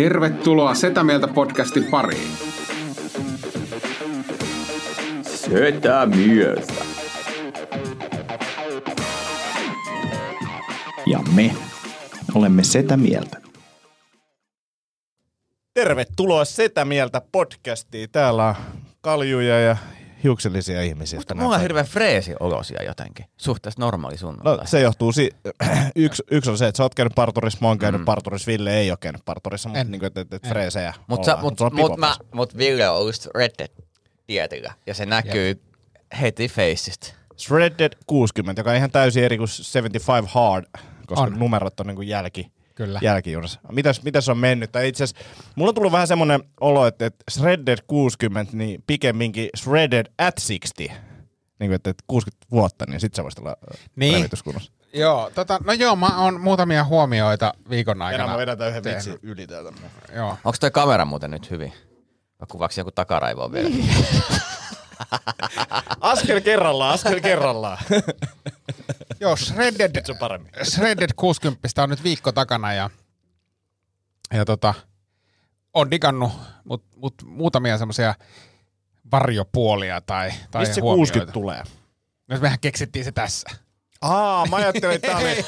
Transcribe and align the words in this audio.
Tervetuloa 0.00 0.74
Setä 0.74 1.04
Mieltä 1.04 1.28
podcastin 1.28 1.84
pariin. 1.84 2.30
Setä 5.22 6.06
mieltä. 6.06 6.84
Ja 11.06 11.18
me 11.34 11.54
olemme 12.34 12.64
Setä 12.64 12.96
Mieltä. 12.96 13.40
Tervetuloa 15.74 16.44
Setä 16.44 16.84
Mieltä 16.84 17.22
podcastiin. 17.32 18.10
Täällä 18.12 18.46
on 18.46 18.54
kaljuja 19.00 19.60
ja 19.60 19.76
hiuksellisia 20.24 20.82
ihmisiä. 20.82 21.16
Musta 21.16 21.28
tänään 21.28 21.44
mulla 21.44 21.56
on 21.56 21.62
hirveän 21.62 21.86
freesi 21.86 22.34
olosia 22.40 22.82
jotenkin. 22.82 23.26
Suhteessa 23.36 23.80
normaali 23.80 24.16
No, 24.44 24.58
se 24.64 24.80
johtuu, 24.80 25.12
si- 25.12 25.30
yksi, 25.96 26.22
yksi 26.30 26.50
on 26.50 26.58
se, 26.58 26.68
että 26.68 26.76
sä 26.76 26.82
oot 26.82 26.94
käynyt 26.94 27.14
parturissa, 27.14 27.58
mä 27.62 27.68
oon 27.68 27.78
käynyt 27.78 28.00
mm. 28.00 28.04
parturissa, 28.04 28.46
Ville 28.46 28.78
ei 28.78 28.90
ole 28.90 28.98
käynyt 29.00 29.24
parturissa, 29.24 29.68
mutta 29.68 29.84
niin 29.84 29.98
kuin, 30.00 30.06
että, 30.06 30.20
että, 30.20 30.36
että 30.36 30.48
freesejä 30.48 30.94
Mut, 31.06 31.24
sä, 31.24 31.30
ollaan. 31.34 31.44
mut, 31.44 31.60
on 31.60 31.74
mut, 31.74 31.96
mä, 31.98 32.16
mut 32.34 32.56
Ville 32.56 32.88
on 32.88 33.06
just 33.06 33.26
Red 33.34 33.50
Dead 33.58 33.70
tietillä. 34.26 34.72
Ja 34.86 34.94
se 34.94 35.06
näkyy 35.06 35.62
heti 36.20 36.48
faceista. 36.48 37.14
Shredded 37.38 37.92
60, 38.06 38.60
joka 38.60 38.70
on 38.70 38.76
ihan 38.76 38.90
täysin 38.90 39.24
eri 39.24 39.36
kuin 39.38 39.48
75 39.48 40.28
Hard, 40.34 40.64
koska 41.06 41.24
On. 41.24 41.38
numerot 41.38 41.80
on 41.80 41.86
niin 41.86 41.96
kuin 41.96 42.08
jälki. 42.08 42.50
Kyllä. 42.80 43.00
Jälkijunassa. 43.02 43.60
Mitäs, 43.72 44.02
mitäs 44.02 44.28
on 44.28 44.38
mennyt? 44.38 44.72
Tai 44.72 44.88
itse 44.88 45.04
asiassa, 45.04 45.24
mulla 45.56 45.68
on 45.68 45.74
tullut 45.74 45.92
vähän 45.92 46.06
semmoinen 46.06 46.42
olo, 46.60 46.86
että, 46.86 47.06
että 47.06 47.24
Shredded 47.30 47.78
60, 47.86 48.56
niin 48.56 48.84
pikemminkin 48.86 49.48
Shredded 49.56 50.06
at 50.18 50.34
60. 50.34 51.00
Niin 51.60 51.68
kuin, 51.68 51.72
että, 51.72 51.90
että 51.90 52.04
60 52.06 52.46
vuotta, 52.50 52.84
niin 52.88 53.00
sit 53.00 53.14
sä 53.14 53.22
voisit 53.22 53.38
olla 53.38 53.56
Niin. 53.96 54.28
Joo, 54.94 55.30
tota, 55.34 55.58
no 55.64 55.72
joo, 55.72 55.96
mä 55.96 56.22
oon 56.24 56.40
muutamia 56.40 56.84
huomioita 56.84 57.54
viikon 57.70 58.02
aikana. 58.02 58.24
Enää 58.24 58.34
mä 58.34 58.40
vedän 58.40 58.58
tämän 58.58 58.70
yhden 58.70 58.94
vitsin 58.94 59.18
yli 59.22 59.46
täältä. 59.46 59.72
Joo. 60.14 60.30
Onko 60.30 60.56
toi 60.60 60.70
kamera 60.70 61.04
muuten 61.04 61.30
nyt 61.30 61.50
hyvin? 61.50 61.72
Vai 62.40 62.46
kuvaksi 62.50 62.80
joku 62.80 62.90
takaraivoon 62.90 63.52
vielä? 63.52 63.70
Askel 66.00 66.40
kerrallaan, 66.40 66.94
askel 66.94 67.20
kerrallaan. 67.20 67.78
joo, 69.20 69.36
Shredded, 69.36 70.04
Se 70.06 70.12
on 70.12 70.18
paremmin. 70.18 70.50
Shredded 70.64 71.10
60 71.16 71.82
on 71.82 71.90
nyt 71.90 72.04
viikko 72.04 72.32
takana 72.32 72.72
ja, 72.72 72.90
ja 74.34 74.44
tota, 74.44 74.74
on 75.74 75.90
digannut 75.90 76.32
mut, 76.64 76.84
mut 76.96 77.14
muutamia 77.24 77.78
semmoisia 77.78 78.14
varjopuolia 79.12 80.00
tai, 80.00 80.30
tai 80.50 80.62
Mistä 80.62 80.74
se 80.74 80.80
huomioita. 80.80 81.12
60 81.12 81.32
tulee? 81.32 81.62
No 82.28 82.38
mehän 82.40 82.60
keksittiin 82.60 83.04
se 83.04 83.12
tässä. 83.12 83.50
Aa, 84.02 84.46
mä 84.46 84.56
ajattelin, 84.56 84.94
että 84.96 85.08
tää 85.08 85.16
oli... 85.16 85.44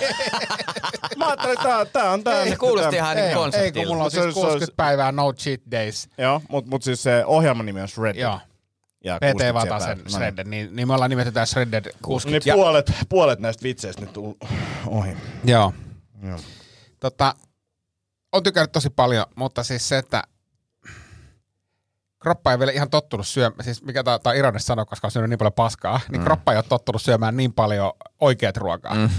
mä 1.16 1.26
ajattelin, 1.26 1.52
että 1.52 1.68
tää, 1.68 1.84
tää 1.84 2.10
on 2.10 2.24
tää. 2.24 2.48
Se 2.48 2.56
kuulosti 2.56 2.96
ihan 2.96 3.16
Ei, 3.16 3.22
niin 3.22 3.28
ei, 3.28 3.34
konseptilta. 3.34 3.78
kun 3.78 3.88
mulla 3.88 4.04
on 4.04 4.10
siis 4.10 4.20
se 4.22 4.24
olisi- 4.24 4.40
60 4.40 4.76
päivää 4.76 5.12
no 5.12 5.32
cheat 5.32 5.60
days. 5.70 6.08
Joo, 6.18 6.42
mutta 6.48 6.70
mut 6.70 6.82
siis 6.82 7.02
se 7.02 7.24
ohjelman 7.26 7.66
nimi 7.66 7.80
on 7.80 7.88
Shredded. 7.88 8.22
Joo, 8.22 8.40
Ja 9.04 9.16
PT 9.16 9.20
60 9.32 9.54
Vatasen. 9.54 10.02
Shredded, 10.10 10.46
niin, 10.46 10.76
niin 10.76 10.88
me 10.88 10.94
ollaan 10.94 11.10
nimetty 11.10 11.32
tää 11.32 11.46
Shredded 11.46 11.84
No 11.86 11.92
60. 12.02 12.44
niin, 12.44 12.50
Ja- 12.50 12.54
puolet, 12.54 12.92
puolet 13.08 13.38
näistä 13.38 13.62
vitseistä 13.62 14.00
nyt 14.02 14.16
ohi. 14.86 15.16
Joo. 15.44 15.72
Joo. 16.22 16.38
Tota, 17.00 17.34
on 18.32 18.42
tykännyt 18.42 18.72
tosi 18.72 18.90
paljon, 18.90 19.26
mutta 19.36 19.62
siis 19.62 19.88
se, 19.88 19.98
että 19.98 20.22
kroppa 22.22 22.52
ei 22.52 22.58
vielä 22.58 22.72
ihan 22.72 22.90
tottunut 22.90 23.26
syömään, 23.26 23.64
siis 23.64 23.82
mikä 23.82 24.04
tää 24.04 24.18
on 24.24 24.36
ironista 24.36 24.66
sanoa, 24.66 24.84
koska 24.84 25.06
on 25.06 25.10
syönyt 25.10 25.30
niin 25.30 25.38
paljon 25.38 25.52
paskaa, 25.52 26.00
niin 26.10 26.20
Mm. 26.20 26.24
kroppa 26.24 26.52
ei 26.52 26.56
ole 26.58 26.64
tottunut 26.68 27.02
syömään 27.02 27.36
niin 27.36 27.52
paljon 27.52 27.92
oikeat 28.20 28.56
ruokaa. 28.56 28.94
Mm. 28.94 29.10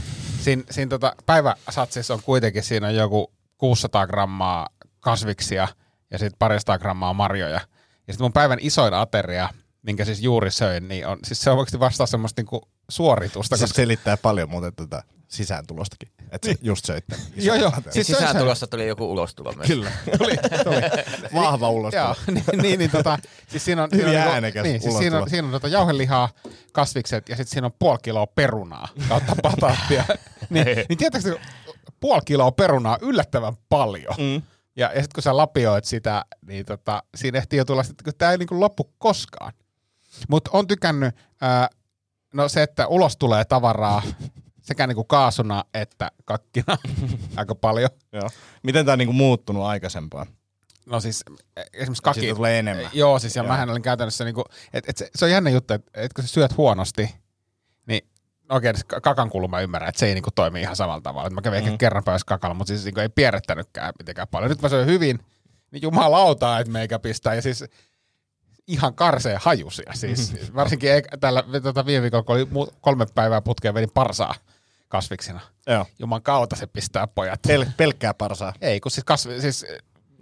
Siin, 0.42 0.64
siinä 0.72 0.90
tota, 0.90 1.16
päiväsatsissa 1.26 2.14
on 2.14 2.24
kuitenkin, 2.24 2.64
siinä 2.64 2.88
on 2.88 2.96
joku 2.96 3.34
600 3.58 4.08
grammaa 4.08 4.68
kasviksia 5.00 5.68
ja 6.12 6.20
sitten 6.20 6.40
parista 6.40 6.80
grammaa 6.80 7.14
marjoja. 7.14 7.62
Ja 8.08 8.14
sitten 8.14 8.24
mun 8.26 8.34
päivän 8.34 8.58
isoin 8.62 8.94
ateria, 8.94 9.50
minkä 9.84 10.06
siis 10.06 10.22
juuri 10.22 10.52
söin, 10.52 10.88
niin 10.88 11.08
on, 11.08 11.20
siis 11.24 11.42
se 11.42 11.50
on 11.50 11.58
oikeasti 11.58 11.80
vasta 11.80 12.06
semmoista 12.06 12.40
niinku 12.42 12.62
suoritusta. 12.90 13.58
Se 13.58 13.64
Koska, 13.64 13.76
selittää 13.76 14.18
paljon 14.18 14.50
muuten 14.50 14.74
tätä 14.76 15.04
sisääntulostakin. 15.28 16.10
Että 16.32 16.48
se 16.48 16.56
just 16.62 16.86
söit 16.86 17.06
tämän. 17.08 17.26
joo, 17.38 17.56
joo. 17.56 17.72
Siis 17.72 17.94
Siis 17.94 18.08
sisääntulossa 18.08 18.68
tuli 18.68 18.88
joku 18.88 19.12
ulostulo 19.12 19.52
myös. 19.52 19.68
Kyllä. 19.68 19.92
tuli, 20.18 20.38
tuli. 20.64 20.82
Vahva 21.42 21.70
ulos. 21.70 21.94
Joo, 21.94 22.16
niin, 22.28 22.44
niin, 22.62 22.80
niin 22.80 22.92
tota, 22.92 23.18
siis 23.48 23.66
siinä 23.66 23.84
on, 23.84 23.90
Hyvin 23.94 24.06
siinä 24.06 24.26
on, 24.26 24.32
äänekäs 24.32 24.64
niin, 24.64 24.82
siis 24.82 24.98
siinä 24.98 25.16
on, 25.16 25.22
ulostulo. 25.22 25.30
siinä 25.30 25.46
on 25.46 25.52
tota 25.52 25.68
jauhelihaa, 25.68 26.30
kasvikset 26.72 27.30
ja 27.30 27.36
sitten 27.36 27.54
siinä 27.54 27.66
on 27.66 27.74
puoli 27.80 28.00
kiloa 28.04 28.28
perunaa 28.28 28.88
kautta 29.10 29.36
bataattia. 29.42 30.04
niin, 30.50 30.66
niin 30.90 30.98
tietääkö, 30.98 31.40
puoli 32.00 32.22
kiloa 32.26 32.52
perunaa 32.52 32.98
yllättävän 33.02 33.54
paljon. 33.70 34.16
Mm. 34.18 34.42
Ja, 34.76 34.88
ja 34.88 35.02
sitten 35.02 35.16
kun 35.16 35.24
sä 35.24 35.38
lapioit 35.38 35.86
sitä, 35.86 36.26
niin 36.46 36.66
tota, 36.66 37.04
siinä 37.16 37.38
ehtii 37.38 37.58
jo 37.58 37.66
tulla, 37.66 37.84
että 37.90 38.12
tämä 38.18 38.32
ei 38.32 38.38
niinku 38.38 38.60
loppu 38.60 38.94
koskaan. 38.98 39.54
Mutta 40.30 40.50
on 40.54 40.68
tykännyt, 40.68 41.16
ää, 41.42 41.70
no 42.34 42.50
se, 42.50 42.64
että 42.64 42.88
ulos 42.88 43.18
tulee 43.18 43.46
tavaraa 43.46 44.02
sekä 44.62 44.88
niinku 44.88 45.04
kaasuna 45.04 45.64
että 45.74 46.12
kakkina 46.26 46.78
aika 47.38 47.56
paljon. 47.56 47.90
Joo. 48.14 48.30
Miten 48.64 48.86
tää 48.86 48.94
on 48.94 49.00
niinku 49.00 49.14
muuttunut 49.14 49.64
aikaisempaan? 49.64 50.28
No 50.86 51.00
siis 51.00 51.24
esimerkiksi 51.74 52.04
kaki. 52.04 52.20
Siitä 52.20 52.36
tulee 52.36 52.60
enemmän. 52.60 52.90
Joo, 52.94 53.20
siis 53.20 53.36
ja 53.36 53.44
Joo. 53.44 53.52
mähän 53.52 53.70
olin 53.70 53.82
käytännössä 53.82 54.24
niinku, 54.24 54.44
että 54.74 54.92
et 54.92 54.98
se, 54.98 55.10
se, 55.16 55.26
on 55.26 55.32
jännä 55.32 55.50
juttu, 55.50 55.74
että 55.74 55.92
et 55.94 56.14
kun 56.14 56.24
sä 56.24 56.34
syöt 56.34 56.58
huonosti, 56.58 57.16
niin 57.86 58.08
okei, 58.50 58.70
okay, 58.70 59.00
kakan 59.02 59.30
kulma 59.30 59.48
mä 59.48 59.62
ymmärrän, 59.62 59.90
että 59.90 60.00
se 60.00 60.06
ei 60.06 60.14
niinku 60.14 60.32
toimi 60.36 60.62
ihan 60.62 60.76
samalla 60.76 61.02
tavalla. 61.02 61.28
Et 61.28 61.34
mä 61.34 61.42
kävin 61.42 61.60
mm. 61.60 61.66
ehkä 61.66 61.78
kerran 61.78 62.04
päivässä 62.04 62.26
kakalla, 62.26 62.54
mutta 62.54 62.70
siis 62.70 62.86
niinku 62.86 63.00
ei 63.00 63.10
pierrettänytkään 63.10 63.94
mitenkään 64.00 64.28
paljon. 64.28 64.50
Nyt 64.50 64.62
mä 64.62 64.70
söin 64.70 64.88
hyvin, 64.88 65.20
niin 65.72 65.82
jumalauta, 65.82 66.60
että 66.60 66.72
meikä 66.72 67.00
pistää. 67.00 67.34
Ja 67.34 67.42
siis 67.42 67.66
ihan 68.68 68.96
karseen 68.96 69.40
hajusia. 69.42 69.92
Siis 69.94 70.56
varsinkin 70.56 70.92
ei, 70.92 71.02
tällä 71.20 71.44
tota, 71.64 71.86
viime 71.86 72.02
viikolla, 72.02 72.24
kun 72.24 72.36
oli 72.36 72.72
kolme 72.82 73.06
päivää 73.16 73.42
putkeen, 73.42 73.74
vedin 73.74 73.92
parsaa 73.94 74.36
kasviksina. 74.88 75.40
Joo. 75.68 75.86
Juman 76.00 76.22
kautta 76.22 76.56
se 76.56 76.68
pistää 76.68 77.08
pojat. 77.08 77.40
Pel- 77.48 77.72
pelkkää 77.78 78.14
parsaa. 78.14 78.54
Ei, 78.62 78.80
kun 78.80 78.92
siis 78.92 79.04
kasvi, 79.04 79.42
siis 79.42 79.66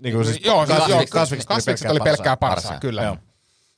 Niin 0.03 0.15
kuin 0.15 0.25
siis 0.25 0.45
joo, 0.45 0.65
siis, 0.65 0.77
kasvi- 0.79 0.91
joo, 0.91 1.05
kasvikset 1.09 1.51
oli 1.51 1.55
kasvikset 1.55 1.85
pelkkää 1.87 1.91
oli 1.91 1.99
pelkkää 1.99 2.37
parsaa. 2.37 2.55
parsaa, 2.55 2.69
Parsaa. 2.71 2.79
kyllä. 2.79 3.03
Joo. 3.03 3.17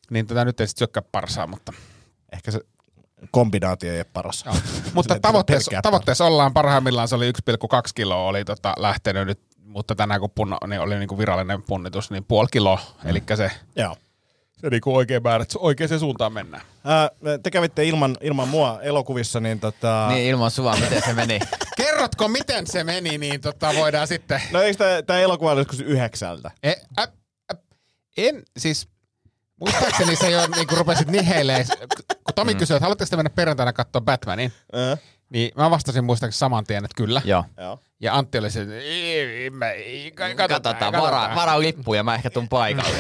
Niin 0.10 0.28
tätä 0.28 0.46
nyt 0.46 0.60
ei 0.60 0.68
sitten 0.68 0.80
syökkää 0.80 1.04
parsaa, 1.12 1.48
mutta, 1.48 1.74
Ehkä 2.32 2.52
se 2.52 2.60
kombinaatio 3.32 3.92
ei 3.94 3.98
ole 4.00 4.04
paras. 4.14 4.44
joo. 4.46 4.56
mutta 4.94 5.20
tavoitteessa, 5.22 5.70
pelkkää 5.70 5.82
tavoitteessa 5.82 6.26
ollaan 6.26 6.54
parhaimmillaan, 6.54 7.08
se 7.08 7.16
oli 7.16 7.32
1,2 7.32 7.36
kiloa 7.96 8.28
oli 8.28 8.46
tota, 8.46 8.74
lähtenyt 8.78 9.28
nyt, 9.28 9.40
mutta 9.66 9.96
tänään 9.96 10.20
kun 10.20 10.30
punno, 10.36 10.58
niin 10.68 10.82
oli 10.82 11.00
niinku 11.00 11.18
virallinen 11.18 11.62
punnitus, 11.62 12.12
niin 12.12 12.24
puoli 12.24 12.48
kiloa, 12.52 12.80
mm. 13.04 13.10
eli 13.10 13.24
se, 13.36 13.52
Joo. 13.76 13.96
Se 14.64 14.70
niinku 14.70 14.96
oikein 14.96 15.24
määrä, 15.24 15.42
että 15.42 15.60
oikeaan 15.60 16.00
suuntaan 16.00 16.34
mennään. 16.34 16.64
Ää, 16.84 17.10
te 17.44 17.52
kävitte 17.52 17.86
ilman, 17.86 18.18
ilman 18.22 18.48
mua 18.48 18.80
elokuvissa, 18.82 19.40
niin 19.40 19.60
tota... 19.60 20.08
Niin 20.10 20.30
ilman 20.30 20.52
sua, 20.52 20.76
miten 20.76 21.02
se 21.06 21.14
meni? 21.14 21.40
Kerrotko, 21.78 22.28
miten 22.28 22.68
se 22.68 22.84
meni, 22.84 23.18
niin 23.18 23.42
tota, 23.42 23.74
voidaan 23.76 24.08
sitten... 24.08 24.42
No 24.52 24.62
eikö 24.62 24.78
tää, 24.78 25.02
tää 25.02 25.20
elokuva 25.20 25.52
oli 25.52 25.60
joskus 25.60 25.80
yhdeksältä? 25.80 26.52
E, 26.64 26.72
ä, 27.00 27.08
ä, 27.52 27.56
en, 28.18 28.44
siis 28.58 28.88
muistaakseni 29.60 30.16
se 30.16 30.30
jo 30.30 30.48
niinku 30.56 30.76
rupesit 30.76 31.08
niheilee, 31.08 31.66
kun 32.24 32.34
Tomi 32.36 32.54
mm. 32.54 32.58
kysyi, 32.58 32.76
että 32.76 32.86
haluatteko 32.86 33.10
te 33.10 33.16
mennä 33.16 33.30
perjantaina 33.30 33.74
katsoa 33.74 34.02
Batmanin, 34.02 34.52
Äh. 34.76 35.00
Niin 35.34 35.52
mä 35.56 35.72
vastasin 35.72 36.04
muistaakseni 36.04 36.40
saman 36.40 36.64
tien, 36.66 36.86
että 36.86 36.96
kyllä. 36.98 37.22
Joo. 37.26 37.46
Joo. 37.58 37.80
Ja 38.00 38.16
Antti 38.16 38.38
oli 38.38 38.52
se, 38.52 38.62
että 38.62 38.74
ei, 38.76 39.20
ei, 39.20 39.50
mä, 39.50 39.70
ei, 39.72 40.12
katsotaan, 40.12 40.52
Katsotaan, 40.76 40.94
vara, 40.94 41.36
vara 41.36 41.60
lippu 41.60 41.94
ja 41.94 42.04
mä 42.04 42.16
ehkä 42.16 42.30
tuun 42.30 42.50
paikalle. 42.50 42.98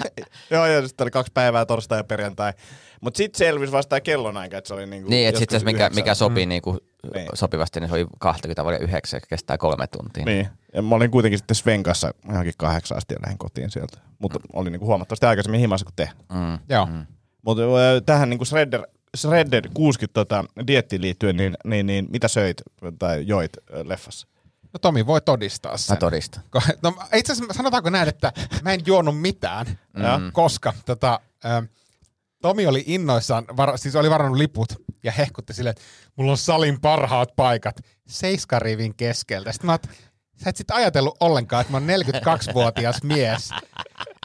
Joo, 0.50 0.66
ja 0.66 0.88
sitten 0.88 1.04
oli 1.04 1.10
kaksi 1.10 1.32
päivää, 1.34 1.66
torstai 1.66 1.98
ja 1.98 2.04
perjantai. 2.04 2.52
Mutta 3.00 3.16
sitten 3.18 3.38
selvisi 3.38 3.72
vasta 3.72 3.90
tää 3.90 4.00
kellonaika, 4.00 4.56
että 4.58 4.68
se 4.68 4.74
oli 4.74 4.86
niinku 4.86 5.10
niin, 5.10 5.28
että 5.28 5.38
sitten 5.38 5.64
mikä, 5.64 5.72
mikä 5.76 5.84
yhdeksältä. 5.86 6.14
sopii 6.14 6.46
niinku 6.46 6.78
Niin. 7.14 7.28
sopivasti, 7.34 7.80
niin 7.80 7.88
se 7.88 7.94
oli 7.94 8.06
20 8.18 8.64
vai 8.64 8.76
9, 8.80 9.20
kestää 9.28 9.58
kolme 9.58 9.86
tuntia. 9.86 10.24
Niin. 10.24 10.48
Ja 10.74 10.82
mä 10.82 10.94
olin 10.94 11.10
kuitenkin 11.10 11.38
sitten 11.38 11.54
Sven 11.54 11.82
kanssa 11.82 12.14
johonkin 12.28 12.54
kahdeksan 12.58 12.98
asti 12.98 13.14
ja 13.14 13.18
lähdin 13.22 13.38
kotiin 13.38 13.70
sieltä. 13.70 13.98
Mutta 14.18 14.38
mm. 14.38 14.44
oli 14.52 14.70
niinku 14.70 14.86
huomattavasti 14.86 15.26
aikaisemmin 15.26 15.60
himassa 15.60 15.84
kuin 15.84 15.94
te. 15.96 16.10
Mm. 16.32 16.58
Joo. 16.68 16.86
Mm. 16.86 17.06
Mutta 17.42 17.62
tähän 18.06 18.30
niinku 18.30 18.44
Shredder, 18.44 18.82
Shredder 19.14 19.68
60 19.74 20.14
tota, 20.14 20.44
diettiin 20.66 21.02
liittyen, 21.02 21.36
niin, 21.36 21.56
niin, 21.64 21.86
niin, 21.86 22.06
mitä 22.10 22.28
söit 22.28 22.62
tai 22.98 23.26
joit 23.26 23.52
leffassa? 23.84 24.26
No 24.72 24.78
Tomi 24.78 25.06
voi 25.06 25.20
todistaa 25.20 25.76
sen. 25.76 25.94
Mä 25.94 25.98
todistan. 25.98 26.42
No 26.82 26.94
itse 27.14 27.32
asiassa 27.32 27.54
sanotaanko 27.54 27.90
näin, 27.90 28.08
että 28.08 28.32
mä 28.62 28.72
en 28.72 28.80
juonut 28.86 29.20
mitään, 29.20 29.66
Mm. 29.66 30.32
koska 30.32 30.72
tota, 30.86 31.20
ähm, 31.46 31.64
Tomi 32.42 32.66
oli 32.66 32.84
innoissaan, 32.86 33.44
var, 33.56 33.78
siis 33.78 33.96
oli 33.96 34.10
varannut 34.10 34.38
liput 34.38 34.72
ja 35.02 35.12
hehkutti 35.12 35.54
silleen, 35.54 35.70
että 35.70 35.82
mulla 36.16 36.30
on 36.30 36.38
salin 36.38 36.80
parhaat 36.80 37.36
paikat 37.36 37.76
seiskarivin 38.08 38.94
keskeltä. 38.94 39.52
Sitten 39.52 39.66
mä 39.66 39.72
oot, 39.72 39.86
sä 40.36 40.50
et 40.50 40.56
sit 40.56 40.70
ajatellut 40.70 41.16
ollenkaan, 41.20 41.60
että 41.60 41.72
mä 41.72 41.76
oon 41.76 41.86
42-vuotias 41.88 43.02
mies. 43.02 43.50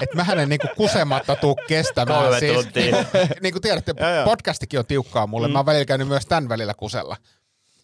Että 0.02 0.16
mä 0.16 0.24
hänen 0.24 0.50
niinku 0.50 0.68
kusematta 0.78 1.36
tuu 1.36 1.56
kestämään. 1.68 2.22
Kolme 2.22 2.40
siis, 2.40 2.54
tuntia. 2.64 2.96
Niin, 3.42 3.54
kuin, 3.54 3.62
tiedätte, 3.62 3.94
podcastikin 4.26 4.80
on 4.80 4.86
tiukkaa 4.86 5.28
mulle. 5.28 5.48
Mm. 5.48 5.52
Mä 5.52 5.60
oon 5.60 5.66
välillä 5.66 5.86
käynyt 5.86 6.08
myös 6.08 6.26
tämän 6.26 6.50
välillä 6.50 6.74
kusella. 6.74 7.18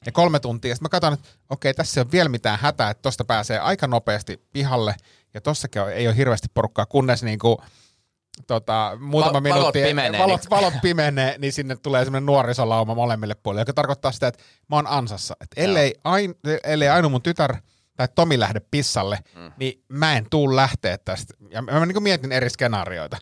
Ja 0.06 0.12
kolme 0.12 0.40
tuntia. 0.40 0.76
Sitten 0.76 0.86
mä 0.86 0.90
katson, 0.90 1.14
että 1.14 1.30
okei, 1.50 1.74
tässä 1.74 2.00
ei 2.00 2.04
ole 2.04 2.12
vielä 2.12 2.30
mitään 2.30 2.60
hätää, 2.62 2.90
että 2.90 3.02
tosta 3.02 3.26
pääsee 3.26 3.60
aika 3.60 3.88
nopeasti 3.88 4.42
pihalle. 4.54 4.96
Ja 5.34 5.42
tossakin 5.42 5.82
ei 5.82 6.08
ole 6.08 6.18
hirveästi 6.18 6.48
porukkaa, 6.54 6.86
kunnes 6.86 7.24
niinku, 7.24 7.62
tota, 8.48 8.98
muutama 9.00 9.34
Val- 9.34 9.44
valot 9.44 9.44
minuutti, 9.44 9.82
pimenee, 9.84 10.22
valot, 10.22 10.42
niin- 10.42 10.50
valot 10.50 10.74
pimenee, 10.82 11.36
niin 11.38 11.54
sinne 11.54 11.76
tulee 11.76 12.04
semmoinen 12.04 12.26
nuorisolauma 12.26 12.96
molemmille 12.96 13.36
puolille, 13.44 13.62
joka 13.62 13.74
tarkoittaa 13.74 14.12
sitä, 14.12 14.28
että 14.28 14.44
mä 14.70 14.76
oon 14.76 14.88
ansassa. 14.88 15.36
Et 15.42 15.48
ellei, 15.56 15.96
ain, 16.04 16.36
ellei 16.64 16.90
Ainu 16.90 17.10
mun 17.10 17.22
tytär 17.22 17.56
tai 17.98 18.08
Tomi 18.16 18.40
lähde 18.40 18.60
pissalle, 18.72 19.20
mm. 19.36 19.52
niin 19.58 19.84
mä 19.90 20.18
en 20.18 20.26
tuu 20.30 20.56
lähteä 20.56 20.98
tästä. 20.98 21.34
Ja 21.50 21.62
mä, 21.62 21.72
mä 21.80 21.86
niin 21.86 22.04
mietin 22.04 22.32
eri 22.32 22.50
skenaarioita. 22.50 23.18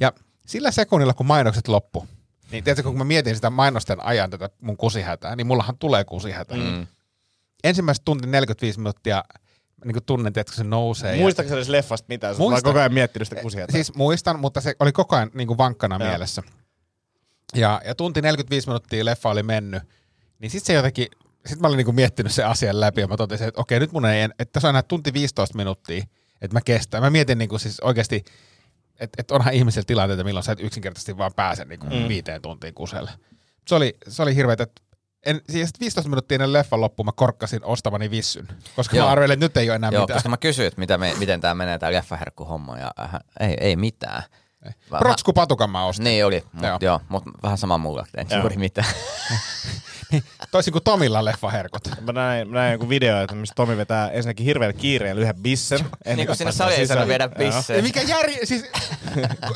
Ja 0.00 0.12
sillä 0.46 0.70
sekunnilla, 0.70 1.14
kun 1.14 1.26
mainokset 1.26 1.68
loppu, 1.68 2.06
niin 2.50 2.64
tiedätkö, 2.64 2.82
kun 2.88 2.98
mä 2.98 3.04
mietin 3.04 3.34
sitä 3.34 3.50
mainosten 3.50 4.04
ajan 4.04 4.30
tätä 4.30 4.50
mun 4.60 4.76
kusihätää, 4.76 5.36
niin 5.36 5.46
mullahan 5.46 5.78
tulee 5.78 6.04
kusihätä. 6.04 6.54
Mm. 6.54 6.86
Ensimmäiset 7.64 8.04
tunti 8.04 8.26
45 8.26 8.78
minuuttia 8.78 9.24
mä 9.84 9.92
niin 9.92 10.04
tunnen, 10.06 10.32
että 10.36 10.52
se 10.54 10.64
nousee. 10.64 11.16
ja- 11.16 11.22
Muistatko 11.22 11.48
sä 11.48 11.54
edes 11.56 11.68
leffasta 11.68 12.06
mitään? 12.08 12.30
Muistan. 12.38 12.50
vaan 12.50 12.62
koko 12.62 12.78
ajan 12.78 12.94
miettinyt 12.94 13.28
sitä 13.28 13.42
kusia. 13.42 13.66
Siis 13.70 13.94
muistan, 13.94 14.40
mutta 14.40 14.60
se 14.60 14.74
oli 14.80 14.92
koko 14.92 15.16
ajan 15.16 15.30
niin 15.34 15.48
kuin 15.48 15.58
vankkana 15.58 15.96
Joo. 15.98 16.08
mielessä. 16.08 16.42
Ja, 17.54 17.80
ja 17.84 17.94
tunti 17.94 18.22
45 18.22 18.68
minuuttia 18.68 19.04
leffa 19.04 19.28
oli 19.28 19.42
mennyt, 19.42 19.82
niin 20.38 20.50
sitten 20.50 20.66
se 20.66 20.72
jotenkin, 20.72 21.06
sitten 21.46 21.60
mä 21.60 21.66
olin 21.66 21.76
niin 21.76 21.84
kuin 21.84 21.94
miettinyt 21.94 22.32
sen 22.32 22.46
asian 22.46 22.80
läpi 22.80 23.00
ja 23.00 23.06
mä 23.06 23.16
totesin, 23.16 23.48
että 23.48 23.60
okei, 23.60 23.80
nyt 23.80 23.92
mun 23.92 24.06
ei, 24.06 24.22
en- 24.22 24.34
että 24.38 24.52
tässä 24.52 24.68
on 24.68 24.72
enää 24.72 24.82
tunti 24.82 25.12
15 25.12 25.56
minuuttia, 25.56 26.04
että 26.40 26.56
mä 26.56 26.60
kestän. 26.60 27.02
Mä 27.02 27.10
mietin 27.10 27.38
niin 27.38 27.48
kuin 27.48 27.60
siis 27.60 27.80
oikeasti, 27.80 28.24
että, 29.00 29.16
että 29.18 29.34
onhan 29.34 29.54
ihmisellä 29.54 29.86
tilanteita, 29.86 30.24
milloin 30.24 30.44
sä 30.44 30.52
et 30.52 30.60
yksinkertaisesti 30.60 31.18
vaan 31.18 31.32
pääse 31.36 31.64
niin 31.64 31.80
kuin 31.80 31.92
mm. 31.92 32.08
viiteen 32.08 32.42
tuntiin 32.42 32.74
kuselle. 32.74 33.10
Se 33.68 33.74
oli, 33.74 33.96
se 34.08 34.22
oli 34.22 34.36
hirveetä, 34.36 34.62
että 34.62 34.82
en, 35.26 35.40
siis 35.50 35.70
15 35.80 36.08
minuuttia 36.08 36.34
ennen 36.34 36.52
leffan 36.52 36.80
loppuun 36.80 37.06
mä 37.06 37.12
korkkasin 37.12 37.64
ostamani 37.64 38.10
vissyn, 38.10 38.48
koska 38.76 38.96
Joo. 38.96 39.06
mä 39.06 39.12
arvelin, 39.12 39.32
että 39.32 39.44
nyt 39.44 39.56
ei 39.56 39.70
ole 39.70 39.76
enää 39.76 39.90
Joo, 39.90 40.02
mitään. 40.02 40.16
koska 40.16 40.28
mä 40.28 40.36
kysyin, 40.36 40.66
että 40.66 40.80
mitä 40.80 40.98
me, 40.98 41.14
miten 41.18 41.40
tämä 41.40 41.54
menee, 41.54 41.78
tämä 41.78 41.92
leffaherkku-homma, 41.92 42.78
ja 42.78 42.90
äh, 43.00 43.10
ei, 43.40 43.56
ei 43.60 43.76
mitään. 43.76 44.22
Protsku 44.98 45.32
patukan 45.32 45.70
mä 45.70 45.84
ostin. 45.84 46.04
Niin 46.04 46.26
oli, 46.26 46.44
mutta 46.52 46.66
Joo. 46.66 46.78
joo. 46.80 47.00
mut 47.08 47.22
vähän 47.42 47.58
sama 47.58 47.78
mulla, 47.78 48.06
Joo. 48.30 48.40
juuri 48.40 48.56
mitään. 48.56 48.88
Toisin 50.50 50.72
kuin 50.72 50.84
Tomilla 50.84 51.24
leffaherkut. 51.24 51.88
Mä 52.00 52.12
näin, 52.12 52.48
mä 52.48 52.54
näin 52.58 52.72
joku 52.72 52.88
video, 52.88 53.22
että 53.22 53.34
missä 53.34 53.54
Tomi 53.54 53.76
vetää 53.76 54.10
ensinnäkin 54.10 54.46
hirveällä 54.46 54.72
kiireellä 54.72 55.22
yhden 55.22 55.42
bissen. 55.42 55.80
niin 56.16 56.26
kuin 56.26 56.36
sinne 56.36 56.52
saliin 56.52 56.80
ei 56.80 57.08
viedä 57.08 57.30
Joo. 57.38 57.76
Ja 57.76 57.82
mikä 57.82 58.02
järi, 58.02 58.38
siis 58.44 58.64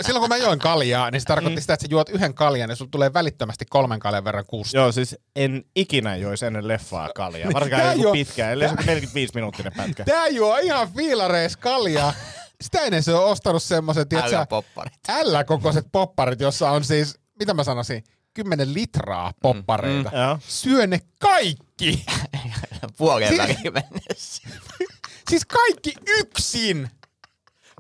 silloin 0.07 0.21
kun 0.21 0.29
mä 0.29 0.37
join 0.37 0.59
kaljaa, 0.59 1.11
niin 1.11 1.21
se 1.21 1.27
tarkoitti 1.27 1.61
sitä, 1.61 1.75
että 1.75 1.87
sä 1.87 1.89
juot 1.91 2.09
yhden 2.09 2.35
kaljan 2.35 2.71
ja 2.71 2.77
sulla 2.77 2.91
tulee 2.91 3.13
välittömästi 3.13 3.65
kolmen 3.71 4.01
kaljan 4.01 4.25
verran 4.25 4.45
kuusta. 4.47 4.77
Joo, 4.77 4.93
siis 4.93 5.17
en 5.37 5.65
ikinä 5.77 6.17
joisi 6.17 6.47
ennen 6.47 6.69
leffaa 6.69 7.11
kaljaa. 7.15 7.53
Varsinkaan 7.53 7.83
Tää 7.83 7.93
joku 7.93 8.03
juo- 8.03 8.13
pitkään, 8.13 8.53
ellei 8.53 8.69
se 8.69 8.75
on 8.79 8.87
45 8.87 9.35
minuuttinen 9.35 9.73
pätkä. 9.77 10.05
Tää 10.05 10.29
juo 10.29 10.59
ihan 10.59 10.93
fiilareis 10.93 11.57
kaljaa. 11.57 12.13
Sitä 12.61 12.81
ennen 12.81 13.03
se 13.03 13.15
on 13.15 13.25
ostanut 13.25 13.63
semmoisen, 13.63 14.09
tiedätkö, 14.09 14.37
Älä 14.37 14.47
popparit. 14.47 14.93
L-kokoiset 15.23 15.87
popparit, 15.93 16.41
jossa 16.41 16.71
on 16.71 16.85
siis, 16.85 17.19
mitä 17.39 17.55
mä 17.55 17.65
sanoisin, 17.65 18.05
10 18.37 18.75
litraa 18.75 19.33
poppareita. 19.43 20.11
Mm, 20.11 20.17
joo. 20.19 20.39
Syö 20.49 20.87
ne 20.87 21.01
kaikki. 21.19 22.05
Puoleen 22.99 23.29
Siis- 23.29 23.43
väliin 23.43 23.73
mennessä. 23.73 24.43
Siis 25.31 25.45
kaikki 25.45 25.95
yksin. 26.07 26.91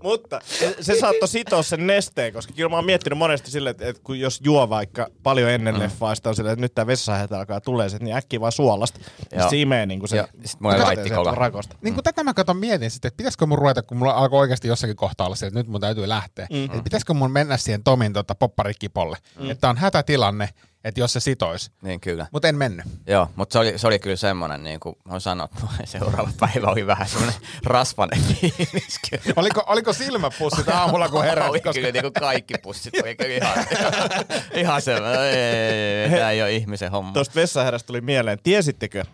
Mutta 0.03 0.41
se, 0.81 1.01
saattoi 1.01 1.29
sitoa 1.29 1.63
sen 1.63 1.87
nesteen, 1.87 2.33
koska 2.33 2.53
kyllä 2.53 2.69
mä 2.69 2.77
oon 2.77 2.85
miettinyt 2.85 3.19
monesti 3.19 3.51
silleen, 3.51 3.71
että, 3.71 3.89
että 3.89 4.03
kun 4.05 4.21
jos 4.21 4.41
juo 4.45 4.69
vaikka 4.69 5.09
paljon 5.23 5.51
ennen 5.51 5.75
mm. 5.75 5.81
leffaa, 5.81 6.15
sitten 6.15 6.31
on 6.31 6.37
silleen, 6.37 6.53
että 6.53 6.61
nyt 6.61 6.75
tää 6.75 6.87
vessahätä 6.87 7.39
alkaa 7.39 7.61
tulee, 7.61 7.89
sit, 7.89 8.03
niin 8.03 8.17
äkkiä 8.17 8.41
vaan 8.41 8.53
suolasta. 8.53 9.01
Ja 9.33 9.39
Joo. 9.39 9.51
se 9.51 9.57
imee 9.57 9.87
niin 9.87 9.99
kuin 9.99 10.09
se 10.09 10.17
Ja 10.17 10.29
sit 10.45 10.61
mulla 10.61 10.79
laitti 10.79 11.11
rakosta. 11.33 11.77
Niin 11.83 11.95
kuin 11.95 12.05
tätä 12.05 12.25
mä 12.25 12.35
katon 12.35 12.57
mietin 12.57 12.91
sitten, 12.91 13.09
että 13.09 13.17
pitäisikö 13.17 13.47
mun 13.47 13.59
ruveta, 13.59 13.83
kun 13.83 13.97
mulla 13.97 14.13
alkoi 14.13 14.39
oikeasti 14.41 14.69
jossakin 14.69 14.97
kohtaa 14.97 15.27
olla 15.27 15.37
se, 15.37 15.47
että 15.47 15.59
nyt 15.61 15.69
mun 15.69 15.81
täytyy 15.81 16.09
lähteä. 16.09 16.47
Mm. 16.51 16.65
Että 16.65 16.83
pitäisikö 16.83 17.15
mun 17.15 17.31
mennä 17.31 17.57
siihen 17.57 17.85
Tomin 17.85 18.13
tota, 18.13 18.35
popparikipolle. 18.35 19.17
Mm. 19.41 19.51
Että 19.51 19.69
on 19.69 19.77
hätätilanne, 19.77 20.49
että 20.85 21.01
jos 21.01 21.13
se 21.13 21.21
sitois. 21.21 21.71
Niin 21.83 22.01
kyllä. 22.01 22.27
Mutta 22.33 22.49
en 22.49 22.57
mennyt. 22.57 22.87
Joo, 23.07 23.31
mutta 23.37 23.53
se 23.53 23.59
oli, 23.59 23.79
se 23.79 23.87
oli 23.87 23.99
kyllä 23.99 24.17
semmoinen, 24.17 24.65
niin 24.65 24.81
kuin 24.81 24.97
on 25.09 25.21
sanottu, 25.21 25.61
seuraava 25.85 26.31
päivä 26.41 26.67
oli 26.67 26.87
vähän 26.87 27.09
semmoinen 27.09 27.41
rasvanen 27.65 28.23
fiilis. 28.23 28.99
kyllä. 29.11 29.35
Oliko, 29.37 29.65
oliko 29.67 29.93
silmäpussit 29.93 30.69
aamulla, 30.69 31.09
kun 31.09 31.25
heräsit? 31.25 31.51
Oli 31.51 31.61
Koska... 31.61 31.73
kyllä 31.81 31.93
niin 31.93 32.03
kuin 32.03 32.13
kaikki 32.13 32.55
pussit 32.63 32.95
oli 33.03 33.17
kyllä 33.17 33.35
ihan, 33.35 33.67
ihan 34.63 34.83
semmoinen, 34.83 35.21
ei, 35.21 35.37
ei, 35.37 36.05
ei, 36.05 36.11
tämä 36.11 36.31
ei 36.31 36.43
ole 36.43 36.53
ihmisen 36.53 36.91
homma. 36.91 37.13
Tuosta 37.13 37.35
vessahärästä 37.35 37.87
tuli 37.87 38.01
mieleen, 38.01 38.39
tiesittekö, 38.43 39.05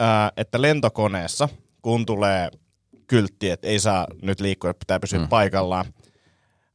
ää, 0.00 0.32
että 0.36 0.62
lentokoneessa, 0.62 1.48
kun 1.82 2.06
tulee 2.06 2.50
kyltti, 3.06 3.50
että 3.50 3.68
ei 3.68 3.78
saa 3.78 4.06
nyt 4.22 4.40
liikkua, 4.40 4.70
että 4.70 4.78
pitää 4.78 5.00
pysyä 5.00 5.18
mm. 5.18 5.28
paikallaan, 5.28 5.84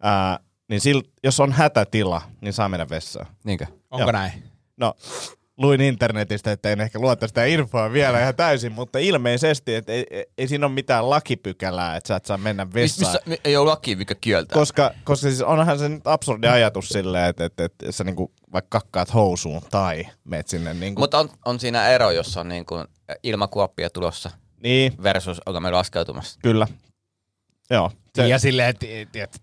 ää, 0.01 0.39
niin 0.69 0.81
sil, 0.85 0.99
jos 1.23 1.39
on 1.39 1.51
hätätila, 1.51 2.21
niin 2.41 2.53
saa 2.53 2.69
mennä 2.69 2.89
vessaan. 2.89 3.27
Niinkö? 3.43 3.65
Onko 3.91 4.03
Joo. 4.03 4.11
näin? 4.11 4.43
No, 4.77 4.93
luin 5.57 5.81
internetistä, 5.81 6.51
että 6.51 6.69
en 6.71 6.81
ehkä 6.81 6.99
luota 6.99 7.27
sitä 7.27 7.45
infoa 7.45 7.91
vielä 7.93 8.21
ihan 8.21 8.35
täysin, 8.35 8.71
mutta 8.71 8.99
ilmeisesti, 8.99 9.75
että 9.75 9.91
ei, 9.91 10.05
ei, 10.37 10.47
siinä 10.47 10.65
ole 10.65 10.73
mitään 10.73 11.09
lakipykälää, 11.09 11.95
että 11.95 12.07
sä 12.07 12.15
et 12.15 12.25
saa 12.25 12.37
mennä 12.37 12.67
vessaan. 12.73 13.11
missä, 13.11 13.21
mi- 13.29 13.39
ei 13.43 13.57
ole 13.57 13.69
laki, 13.69 13.95
mikä 13.95 14.15
kieltää. 14.21 14.53
Koska, 14.55 14.91
koska 15.03 15.29
siis 15.29 15.41
onhan 15.41 15.79
se 15.79 15.89
nyt 15.89 16.07
absurdi 16.07 16.47
ajatus 16.47 16.89
silleen, 16.89 17.25
että, 17.29 17.45
että, 17.45 17.65
että 17.65 17.91
sä 17.91 18.03
niinku 18.03 18.31
vaikka 18.53 18.79
kakkaat 18.79 19.13
housuun 19.13 19.61
tai 19.71 20.03
meet 20.23 20.47
sinne 20.47 20.73
niinku. 20.73 21.01
Mutta 21.01 21.19
on, 21.19 21.29
on 21.45 21.59
siinä 21.59 21.87
ero, 21.89 22.11
jos 22.11 22.37
on 22.37 22.47
niin 22.49 22.65
kuin 22.65 22.85
ilmakuoppia 23.23 23.89
tulossa 23.89 24.31
Niin, 24.63 24.93
versus 25.03 25.41
olemme 25.45 25.71
laskeutumassa. 25.71 26.39
kyllä. 26.43 26.67
Joo. 27.69 27.91
Se, 28.15 28.27
Ja 28.27 28.39
silleen, 28.39 28.75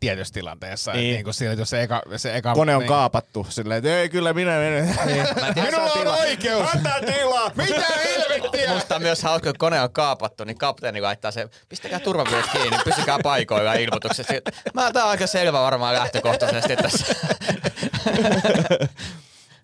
tietyssä 0.00 0.34
tilanteessa, 0.34 0.92
niin. 0.92 1.00
Niin. 1.00 1.14
niin 1.14 1.24
kuin 1.24 1.34
sillä, 1.34 1.52
jos 1.52 1.70
se 1.70 1.82
eka, 1.82 2.02
se 2.16 2.36
eka 2.36 2.54
kone 2.54 2.74
on 2.74 2.80
niin. 2.80 2.88
kaapattu 2.88 3.46
silleen, 3.48 3.78
että 3.78 3.98
ei 3.98 4.08
kyllä 4.08 4.32
minä 4.32 4.58
menen. 4.58 4.84
Niin. 5.06 5.26
Minulla 5.64 5.92
on 5.92 6.06
oikeus! 6.06 6.74
Antaa 6.74 7.00
tilaa! 7.00 7.50
Mitä 7.56 7.86
helvettiä? 8.04 8.74
Musta 8.74 8.96
on 8.96 9.02
myös 9.02 9.22
hauska, 9.22 9.50
kun 9.50 9.58
kone 9.58 9.80
on 9.80 9.92
kaapattu, 9.92 10.44
niin 10.44 10.58
kapteeni 10.58 11.00
laittaa 11.00 11.30
se, 11.30 11.48
pistäkää 11.68 12.00
turvavyöt 12.00 12.46
kiinni, 12.52 12.78
pysykää 12.84 13.18
paikoilla 13.22 13.74
ilmoituksessa. 13.74 14.34
Mä 14.74 14.92
tää 14.92 15.04
on 15.04 15.10
aika 15.10 15.26
selvä 15.26 15.60
varmaan 15.60 15.94
lähtökohtaisesti 15.94 16.76
tässä. 16.76 17.06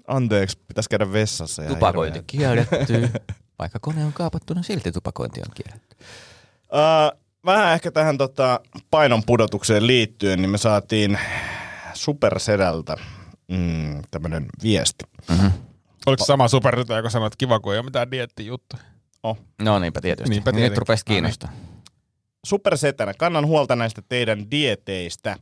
Anteeksi, 0.06 0.58
pitäisi 0.68 0.90
käydä 0.90 1.12
vessassa. 1.12 1.62
ihan 1.62 1.74
Tupakointi 1.74 2.22
kielletty. 2.26 3.10
Vaikka 3.58 3.78
kone 3.78 4.04
on 4.04 4.12
kaapattuna, 4.12 4.62
silti 4.62 4.92
tupakointi 4.92 5.40
on 5.40 5.54
kielletty. 5.54 5.96
Uh, 6.72 7.23
vähän 7.44 7.74
ehkä 7.74 7.90
tähän 7.90 8.18
tota, 8.18 8.60
painon 8.90 9.22
pudotukseen 9.26 9.86
liittyen, 9.86 10.42
niin 10.42 10.50
me 10.50 10.58
saatiin 10.58 11.18
Supersedältä 11.94 12.96
mm, 13.48 14.02
tämmönen 14.10 14.46
viesti. 14.62 15.04
Oliko 16.06 16.24
se 16.24 16.26
sama 16.26 16.48
superrytä, 16.48 16.94
joka 16.96 17.10
sanoi, 17.10 17.26
että 17.26 17.36
kiva, 17.36 17.60
kun 17.60 17.72
ei 17.72 17.78
ole 17.78 17.84
mitään 17.84 18.10
diettijuttu? 18.10 18.76
Oh. 19.22 19.38
No 19.62 19.78
niinpä 19.78 20.00
tietysti. 20.00 20.30
Niinpä 20.30 20.50
Nyt 20.52 20.56
tietenkin. 20.56 20.78
rupesi 20.78 21.04
kiinnostaa. 21.04 21.52
Supersetänä, 22.46 23.14
kannan 23.14 23.46
huolta 23.46 23.76
näistä 23.76 24.02
teidän 24.08 24.50
dieteistä. 24.50 25.36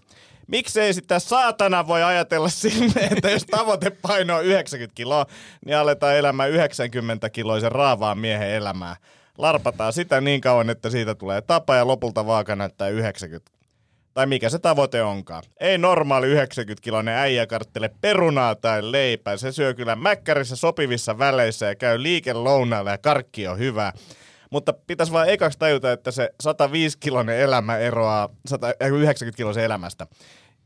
Miksei 0.47 0.95
sitä 0.95 1.19
saatana 1.19 1.87
voi 1.87 2.03
ajatella 2.03 2.49
sinne, 2.63 3.01
että 3.11 3.31
jos 3.31 3.45
tavoitepaino 3.45 4.37
on 4.37 4.45
90 4.45 4.95
kiloa, 4.95 5.27
niin 5.67 5.77
aletaan 5.77 6.17
elämään 6.17 6.51
90 6.51 7.31
kiloisen 7.31 7.73
raavaan 7.73 8.19
miehen 8.19 8.51
elämää. 8.51 8.97
Larpataan 9.39 9.93
sitä 9.93 10.21
niin 10.21 10.41
kauan, 10.41 10.71
että 10.71 10.91
siitä 10.91 11.15
tulee 11.15 11.41
tapa 11.41 11.77
ja 11.77 11.87
lopulta 11.87 12.27
vaaka 12.27 12.57
näyttää 12.57 12.89
90. 12.89 13.51
Tai 14.15 14.27
mikä 14.27 14.49
se 14.49 14.59
tavoite 14.59 15.03
onkaan. 15.03 15.43
Ei 15.61 15.79
normaali 15.79 16.35
90-kiloinen 16.35 17.15
äijä 17.15 17.47
karttele 17.47 17.91
perunaa 18.01 18.55
tai 18.55 18.93
leipää. 18.93 19.37
Se 19.37 19.53
syö 19.53 19.75
kyllä 19.75 19.97
mäkkärissä 19.97 20.57
sopivissa 20.57 21.19
väleissä 21.19 21.67
ja 21.67 21.75
käy 21.75 22.03
liikelounaalla 22.03 22.91
ja 22.91 22.99
karkki 22.99 23.49
on 23.49 23.59
hyvä. 23.59 23.93
Mutta 24.51 24.73
pitäisi 24.87 25.13
vaan 25.13 25.29
ekaksi 25.29 25.59
tajuta, 25.59 25.93
että 25.93 26.11
se 26.11 26.31
105-kiloinen 26.43 27.39
elämä 27.39 27.79
eroaa 27.79 28.29
90-kiloisen 28.85 29.65
elämästä. 29.65 30.07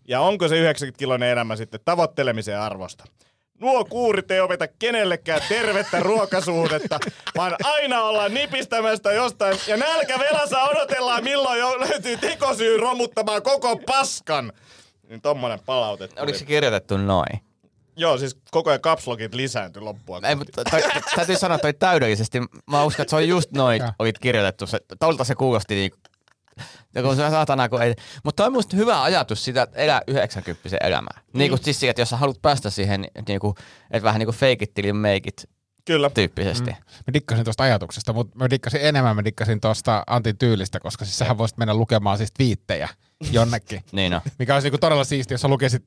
Ja 0.08 0.20
onko 0.20 0.48
se 0.48 0.72
90-kiloinen 0.72 1.28
elämä 1.28 1.56
sitten 1.56 1.80
tavoittelemisen 1.84 2.60
arvosta? 2.60 3.04
Nuo 3.60 3.84
kuurit 3.84 4.30
ei 4.30 4.40
opeta 4.40 4.68
kenellekään 4.68 5.40
tervettä 5.48 6.00
ruokasuhdetta, 6.00 7.00
vaan 7.36 7.56
aina 7.64 8.02
ollaan 8.02 8.34
nipistämästä 8.34 9.12
jostain 9.12 9.58
ja 9.66 9.76
nälkävelassa 9.76 10.62
odotellaan 10.62 11.24
milloin 11.24 11.60
jo 11.60 11.80
löytyy 11.80 12.16
tekosyy 12.16 12.76
romuttamaan 12.76 13.42
koko 13.42 13.76
paskan. 13.76 14.52
Niin 15.08 15.20
tommonen 15.20 15.60
palaute. 15.66 16.08
tuli. 16.08 16.20
Oliko 16.20 16.38
se 16.38 16.44
kirjoitettu 16.44 16.96
noin? 16.96 17.40
Joo, 17.96 18.18
siis 18.18 18.36
koko 18.50 18.70
ajan 18.70 18.80
kapslogit 18.80 19.34
lisääntyi 19.34 19.82
loppua. 19.82 20.20
Ei, 20.28 20.34
mutta 20.34 20.64
toi, 20.64 20.82
täytyy 21.16 21.36
sanoa 21.36 21.58
toi 21.58 21.74
täydellisesti. 21.74 22.40
Mä 22.70 22.84
uskon, 22.84 23.02
että 23.02 23.10
se 23.10 23.16
on 23.16 23.28
just 23.28 23.50
noin, 23.52 23.82
olit 23.98 24.18
kirjoitettu. 24.18 24.66
Se, 24.66 24.80
tolta 24.98 25.24
se 25.24 25.34
kuulosti 25.34 25.74
niin 25.74 25.92
ja 26.94 27.02
kun 27.02 27.16
se 27.16 27.30
saatana, 27.30 27.68
kun 27.68 27.82
ei... 27.82 27.94
Mutta 28.24 28.42
toi 28.42 28.46
on 28.46 28.52
musta 28.52 28.76
hyvä 28.76 29.02
ajatus 29.02 29.44
sitä, 29.44 29.62
että 29.62 29.78
elää 29.78 30.00
90 30.06 30.76
elämää. 30.80 31.20
Niin 31.32 31.50
kuin 31.50 31.64
siis 31.64 31.82
että 31.82 32.02
jos 32.02 32.08
sä 32.08 32.16
haluat 32.16 32.42
päästä 32.42 32.70
siihen, 32.70 33.06
niin 33.28 33.40
kuin, 33.40 33.54
että 33.90 34.04
vähän 34.04 34.18
niin 34.18 34.26
kuin 34.26 34.36
fake 34.36 34.56
it 34.60 34.74
till 34.74 34.84
you 34.86 34.94
make 34.94 35.16
it 35.26 35.48
Kyllä. 35.84 36.10
tyyppisesti. 36.10 36.70
Mm. 36.70 36.76
Mä 37.06 37.12
dikkasin 37.12 37.44
tuosta 37.44 37.62
ajatuksesta, 37.62 38.12
mutta 38.12 38.38
mä 38.38 38.50
dikkasin 38.50 38.80
enemmän, 38.82 39.16
mä 39.16 39.24
dikkasin 39.24 39.60
tuosta 39.60 40.02
Antin 40.06 40.38
tyylistä, 40.38 40.80
koska 40.80 41.04
siis 41.04 41.18
sähän 41.18 41.38
voisit 41.38 41.58
mennä 41.58 41.74
lukemaan 41.74 42.18
siis 42.18 42.32
twiittejä 42.32 42.88
jonnekin. 43.30 43.84
Niin 43.92 44.14
on. 44.14 44.20
Mikä 44.38 44.54
olisi 44.54 44.66
niinku 44.66 44.78
todella 44.78 45.04
siistiä, 45.04 45.34
jos 45.34 45.40
sä 45.40 45.48
lukisit 45.48 45.82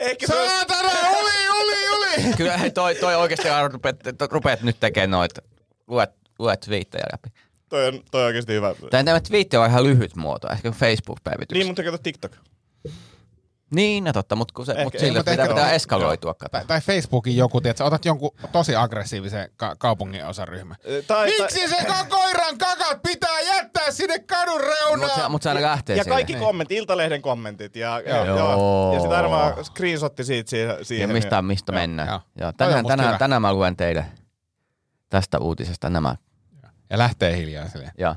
olisi- 0.00 0.26
Saatana, 0.26 0.88
uli, 1.20 1.50
uli, 1.62 1.90
uli! 1.96 2.34
Kyllä 2.36 2.56
hei, 2.56 2.70
toi, 2.70 2.94
toi 2.94 3.16
oikeasti 3.16 3.48
rupeat, 3.68 3.96
rupeat 4.30 4.62
nyt 4.62 4.80
tekemään 4.80 5.10
noit, 5.10 5.32
luet, 5.86 6.10
luet 6.38 6.60
twiittejä 6.60 7.04
läpi. 7.12 7.40
Toi 7.70 7.86
on, 7.88 8.00
toi 8.10 8.20
on 8.22 8.26
oikeasti 8.26 8.52
hyvä. 8.52 8.74
Tai 8.90 9.04
tämä 9.04 9.20
twiitti 9.20 9.56
on 9.56 9.66
ihan 9.66 9.84
lyhyt 9.84 10.16
muoto, 10.16 10.48
ehkä 10.52 10.70
Facebook-päivitys. 10.70 11.54
Niin, 11.58 11.66
mutta 11.66 11.82
kato 11.82 11.98
TikTok. 11.98 12.32
Niin, 13.74 14.04
no 14.04 14.12
totta, 14.12 14.36
mutta, 14.36 14.64
se, 14.64 14.72
Ehkä- 14.72 14.84
mutta 14.84 14.98
sillä 14.98 15.18
mutta 15.18 15.30
pitää, 15.30 15.48
pitää 15.48 15.66
joo. 15.66 15.74
eskaloitua. 15.74 16.34
Tai, 16.50 16.64
tai 16.66 16.80
Facebookin 16.80 17.36
joku, 17.36 17.60
tiedät, 17.60 17.76
sä 17.76 17.84
otat 17.84 18.04
jonkun 18.04 18.30
tosi 18.52 18.76
aggressiivisen 18.76 19.50
ka- 19.56 19.76
kaupungin 19.78 20.26
osaryhmän. 20.26 20.76
Tai, 21.06 21.26
Miksi 21.40 21.68
se 21.68 21.76
ko- 21.76 22.06
koiran 22.08 22.58
kakat 22.58 23.02
pitää 23.02 23.40
jättää 23.40 23.90
sinne 23.90 24.18
kadun 24.18 24.54
Mutta 24.54 24.68
se, 24.74 24.84
reunaan? 24.84 25.30
mut 25.30 25.42
se 25.42 25.48
aina 25.48 25.62
lähtee 25.62 25.96
ja 25.96 26.04
siihen. 26.04 26.16
kaikki 26.16 26.34
kommentit, 26.34 26.78
Iltalehden 26.78 27.22
kommentit 27.22 27.76
ja, 27.76 28.00
ja, 28.00 28.16
Joo. 28.24 28.38
joo. 28.38 28.92
ja 28.94 29.00
sitten 29.00 29.16
aina 29.16 29.30
vaan 29.30 29.64
screenshotti 29.64 30.24
siitä 30.24 30.50
siihen. 30.82 31.08
Ja 31.08 31.14
mistä, 31.14 31.42
mistä 31.42 31.72
Joo, 31.72 31.80
mennään. 31.80 32.08
joo. 32.08 32.20
Joo. 32.40 32.52
Tänään, 32.56 32.86
tänään, 32.86 33.18
tänään 33.18 33.42
mä 33.42 33.52
luen 33.52 33.76
teille 33.76 34.04
tästä 35.10 35.38
uutisesta 35.38 35.90
nämä. 35.90 36.14
Ja 36.90 36.98
lähtee 36.98 37.36
hiljaa 37.36 37.68
silleen. 37.68 37.92
Ja, 37.98 38.16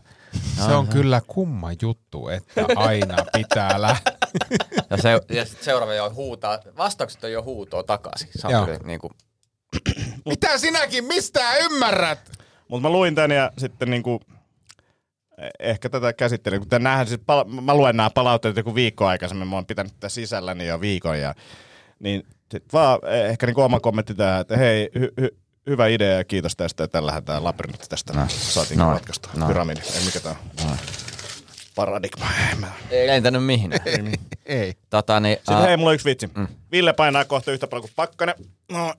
Se 0.66 0.72
on 0.74 0.88
kyllä 0.88 1.22
kumma 1.28 1.70
juttu, 1.82 2.28
että 2.30 2.66
aina 2.76 3.16
pitää 3.38 3.82
lähteä. 3.82 4.14
ja, 4.90 4.98
se, 4.98 5.20
ja 5.30 5.46
seuraava 5.46 5.94
jo 5.94 6.10
huutaa, 6.14 6.60
vastaukset 6.78 7.24
on 7.24 7.32
jo 7.32 7.44
huutoa 7.44 7.84
takaisin. 7.84 8.30
Kyllä 8.66 8.80
niin 8.86 9.00
kuin, 9.00 9.12
Mitä 10.30 10.58
sinäkin 10.58 11.04
mistään 11.06 11.56
ymmärrät? 11.62 12.32
Mutta 12.68 12.88
mä 12.90 12.94
luin 12.94 13.16
tän 13.16 13.32
ja 13.32 13.52
sitten 13.58 13.90
niinku, 13.90 14.20
eh, 15.38 15.50
ehkä 15.60 15.90
tätä 15.90 16.14
käsittelin, 16.14 16.60
kun 16.60 16.70
tän 16.70 16.84
nähdään, 16.84 17.08
siis 17.08 17.22
pala- 17.26 17.62
mä 17.62 17.76
luen 17.76 17.98
nämä 17.98 18.10
palautteet 18.10 18.58
joku 18.58 18.76
viikko 18.76 19.06
aikaisemmin, 19.06 19.48
mä 19.48 19.56
oon 19.56 19.66
pitänyt 19.66 19.94
tätä 19.94 20.10
sisälläni 20.10 20.68
jo 20.68 20.82
viikon 20.82 21.20
ja 21.20 21.36
niin 22.00 22.24
sit 22.52 22.74
vaan 22.74 23.00
eh, 23.04 23.30
ehkä 23.30 23.46
niinku 23.46 23.62
oma 23.62 23.80
kommentti 23.80 24.16
tähän, 24.16 24.42
että 24.42 24.58
hei, 24.58 24.90
hy- 24.98 25.22
hy- 25.22 25.38
hyvä 25.68 25.88
idea 25.88 26.18
ja 26.18 26.24
kiitos 26.24 26.56
tästä 26.56 26.84
ja 26.84 26.88
tällähän 26.88 27.24
tää 27.24 27.44
labyrintti 27.44 27.90
tästä 27.90 28.14
no. 28.14 28.26
saatiin 28.30 28.78
no. 28.78 28.92
ratkaista. 28.92 29.30
Noin. 29.34 29.48
Pyramidi, 29.48 29.82
ei 29.96 30.06
mikä 30.06 30.20
tää 30.20 30.36
on. 30.66 30.78
Paradigma. 31.76 32.26
En 32.52 32.60
mä- 32.60 32.72
ei 32.92 33.08
lentänyt 33.08 33.46
mihin. 33.46 33.72
Ei. 34.46 34.74
tota, 34.90 35.20
niin, 35.20 35.38
Sitten 35.38 35.56
ää, 35.56 35.66
hei, 35.68 35.78
mulla 35.78 35.90
on 35.90 35.96
yksi 35.96 36.10
vitsi. 36.10 36.28
Mm. 36.28 36.48
Ville 36.72 36.94
painaa 36.94 37.26
kohta 37.26 37.52
yhtä 37.52 37.68
paljon 37.68 37.82
kuin 37.82 37.92
Pakkanen. 37.96 38.36
No, 38.72 38.94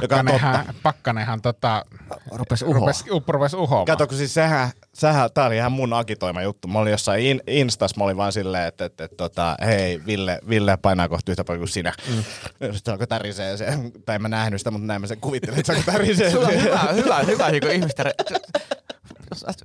Pakkanenhan, 0.00 0.74
pakkanenhan 0.82 1.42
tota, 1.42 1.84
rupes 2.30 2.62
uhoa. 2.62 2.74
rupes, 2.74 3.04
rupes 3.28 3.54
uhoamaan. 3.54 3.86
Kato, 3.86 4.06
kun 4.06 4.16
siis 4.16 4.34
sehän, 4.34 4.70
sehän, 4.94 5.30
tää 5.34 5.46
oli 5.46 5.56
ihan 5.56 5.72
mun 5.72 5.92
agitoima 5.92 6.42
juttu. 6.42 6.68
Mä 6.68 6.78
olin 6.78 6.90
jossain 6.90 7.22
in, 7.26 7.40
Instas, 7.46 7.96
mä 7.96 8.04
olin 8.04 8.16
vaan 8.16 8.32
silleen, 8.32 8.66
että, 8.66 8.84
että, 8.84 9.04
että 9.04 9.16
tota, 9.16 9.56
hei, 9.64 10.00
Ville, 10.06 10.38
Ville 10.48 10.76
painaa 10.76 11.08
kohta 11.08 11.32
yhtä 11.32 11.44
paljon 11.44 11.60
kuin 11.60 11.68
sinä. 11.68 11.92
Mm. 12.08 12.24
Sitten 12.50 12.80
se 12.84 12.90
alkoi 12.90 13.06
tärisee 13.06 13.56
se, 13.56 13.66
tai 14.06 14.14
en 14.14 14.22
mä 14.22 14.28
nähnyt 14.28 14.60
sitä, 14.60 14.70
mutta 14.70 14.86
näin 14.86 15.00
mä 15.00 15.06
sen 15.06 15.20
kuvittelin, 15.20 15.58
että 15.58 15.72
se 15.72 15.78
alkoi 15.78 15.94
tärisee. 15.94 16.30
Sulla 16.30 16.48
on 16.48 16.62
hyvä, 16.62 16.88
hyvä, 16.92 17.18
hyvä 17.18 17.50
niin 17.50 17.70
ihmisten... 17.70 18.06
Re- 18.06 18.68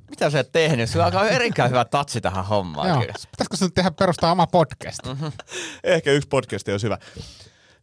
mitä 0.10 0.30
sä 0.30 0.38
oot 0.38 0.52
tehnyt? 0.52 0.90
Sulla 0.90 1.06
on 1.06 1.28
erittäin 1.28 1.70
hyvä 1.70 1.86
tatsi 1.86 2.22
tähän 2.22 2.46
hommaan. 2.46 2.88
Joo. 2.90 3.00
Kyllä. 3.00 3.14
Pitäisikö 3.32 3.58
sun 3.58 3.74
tehdä 3.74 3.92
perustaa 3.92 4.32
oma 4.32 4.48
podcast? 4.48 5.00
Mm. 5.06 5.32
Ehkä 5.84 6.12
yksi 6.12 6.28
podcast 6.30 6.68
olisi 6.68 6.86
hyvä. 6.86 6.98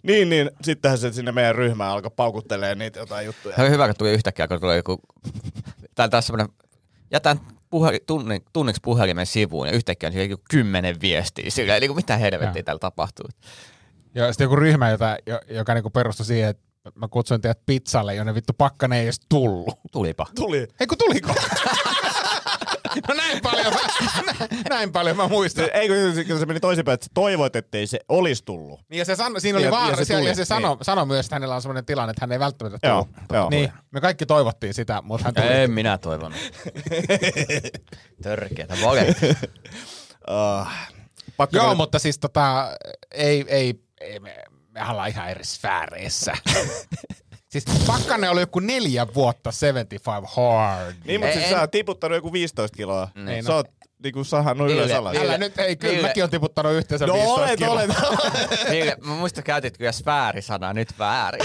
Niin, 0.02 0.30
niin, 0.30 0.50
sittenhän 0.62 0.99
se 0.99 1.12
sinne 1.12 1.33
meidän 1.33 1.54
ryhmään 1.54 1.90
alkoi 1.90 2.11
paukuttelee 2.16 2.75
niitä 2.75 2.99
jotain 3.00 3.26
juttuja. 3.26 3.57
Se 3.57 3.62
oli 3.62 3.71
hyvä, 3.71 3.87
kun 3.87 3.97
tuli 3.99 4.12
yhtäkkiä, 4.12 4.49
kun 4.49 4.61
tuli 4.61 4.76
joku... 4.76 5.00
Tää 5.95 6.04
on 6.04 6.11
taas 6.11 6.26
semmonen... 6.26 6.49
Jätän 7.11 7.40
puhe, 7.71 8.00
tunni, 8.07 8.42
tunniksi 8.52 8.80
puhelimen 8.85 9.26
sivuun 9.26 9.66
ja 9.66 9.73
yhtäkkiä 9.73 10.07
on 10.07 10.12
siellä 10.12 10.30
joku 10.30 10.42
kymmenen 10.50 11.00
viestiä. 11.00 11.50
Silleen, 11.50 11.80
niin 11.80 11.88
kuin 11.88 11.97
mitä 11.97 12.16
helvettiä 12.16 12.62
täällä 12.62 12.78
tapahtuu. 12.80 13.26
Ja 14.14 14.33
sitten 14.33 14.45
joku 14.45 14.57
ryhmä, 14.57 14.90
jota, 14.90 15.16
jo- 15.26 15.40
joka 15.50 15.75
niinku 15.75 15.90
perustui 15.90 16.26
siihen, 16.26 16.50
että 16.50 16.62
mä 16.95 17.09
kutsuin 17.09 17.40
teidät 17.40 17.66
pizzalle, 17.66 18.14
jonne 18.14 18.35
vittu 18.35 18.52
pakkanen 18.59 18.99
ei 18.99 19.04
edes 19.04 19.21
tullut. 19.28 19.78
Tulipa. 19.92 20.26
Tuli. 20.35 20.69
Ei 20.80 20.87
kun 20.87 20.99
tuliko? 20.99 21.28
no 23.09 23.14
näin 23.14 23.40
paljon, 23.42 23.73
näin 24.70 24.92
paljon 24.92 25.16
mä 25.16 25.28
muistan. 25.28 25.68
Ei, 25.73 25.88
kun 25.88 26.14
se, 26.14 26.25
kun 26.25 26.38
se 26.38 26.47
meni 26.47 26.61
toisinpäin, 26.61 26.94
että 26.94 27.06
toivoit, 27.14 27.56
ettei 27.56 27.87
se 27.87 27.99
olisi 28.09 28.44
tullut. 28.44 28.80
Niin 28.88 28.99
ja 28.99 29.04
se 29.04 29.16
sano, 29.16 29.40
siinä 29.40 29.59
oli 29.59 29.64
Ja- 29.64 29.70
vaara, 29.70 29.90
ja 29.90 29.97
se 29.97 30.04
siellä, 30.04 30.20
tuli, 30.20 30.28
ja 30.30 30.35
se 30.35 30.44
sano, 30.44 30.68
niin. 30.75 30.85
sano 30.85 31.06
myös, 31.06 31.26
että 31.26 31.37
hänellä 31.37 31.54
on 31.54 31.62
sellainen 31.62 31.85
tilanne, 31.87 32.11
että 32.11 32.20
hän 32.23 32.32
ei 32.32 32.38
välttämättä 32.38 32.88
Joo, 32.88 33.02
tullut. 33.04 33.18
joo. 33.32 33.50
Niin, 33.50 33.73
me 33.90 34.00
kaikki 34.00 34.26
toivottiin 34.26 34.75
sitä, 34.75 35.02
mutta 35.02 35.25
hän 35.25 35.35
tuli. 35.35 35.47
En 35.47 35.70
minä 35.70 35.99
toivonut. 35.99 36.38
Törkeätä 38.23 38.75
vale. 38.85 39.06
Uh, 40.30 40.66
pakkanen, 41.37 41.64
Joo, 41.66 41.75
mutta 41.75 41.99
siis 41.99 42.18
tota, 42.18 42.76
ei, 43.14 43.44
ei, 43.49 43.75
ei 44.00 44.20
me, 44.20 44.37
me 44.70 44.80
ollaan 44.90 45.09
ihan 45.09 45.30
eri 45.30 45.44
sfääreissä. 45.44 46.32
siis 47.49 47.64
Pakkanen 47.87 48.30
oli 48.30 48.40
joku 48.40 48.59
neljä 48.61 49.06
vuotta 49.14 49.52
75 49.52 50.35
hard. 50.37 50.94
Niin, 51.04 51.20
mutta 51.20 51.35
siis 51.35 51.50
sä 51.50 51.61
oot 51.61 51.70
tiputtanut 51.70 52.16
joku 52.16 52.32
15 52.32 52.76
kiloa. 52.76 53.09
Niin, 53.14 53.44
Sä 53.44 53.49
no. 53.50 53.56
oot 53.56 53.66
niinku 54.02 54.25
sahannut 54.25 54.71
ylös 54.71 54.83
Ville, 54.85 54.95
alas. 54.95 55.12
Ville. 55.12 55.26
Älä 55.26 55.38
nyt, 55.38 55.59
ei 55.59 55.76
kyllä, 55.76 55.95
Ville. 55.95 56.09
mäkin 56.09 56.25
on 56.25 56.30
tiputtanut 56.30 56.73
yhteensä 56.73 57.07
No 57.07 57.14
15 57.14 57.40
olet, 57.40 57.59
kiloa. 57.59 57.73
olet. 57.75 57.90
Niin, 58.71 58.92
mä 59.04 59.14
muistan, 59.14 59.45
käytit 59.45 59.78
kyllä 59.78 59.92
sfäärisanaa, 59.92 60.73
nyt 60.73 60.88
väärin. 60.99 61.42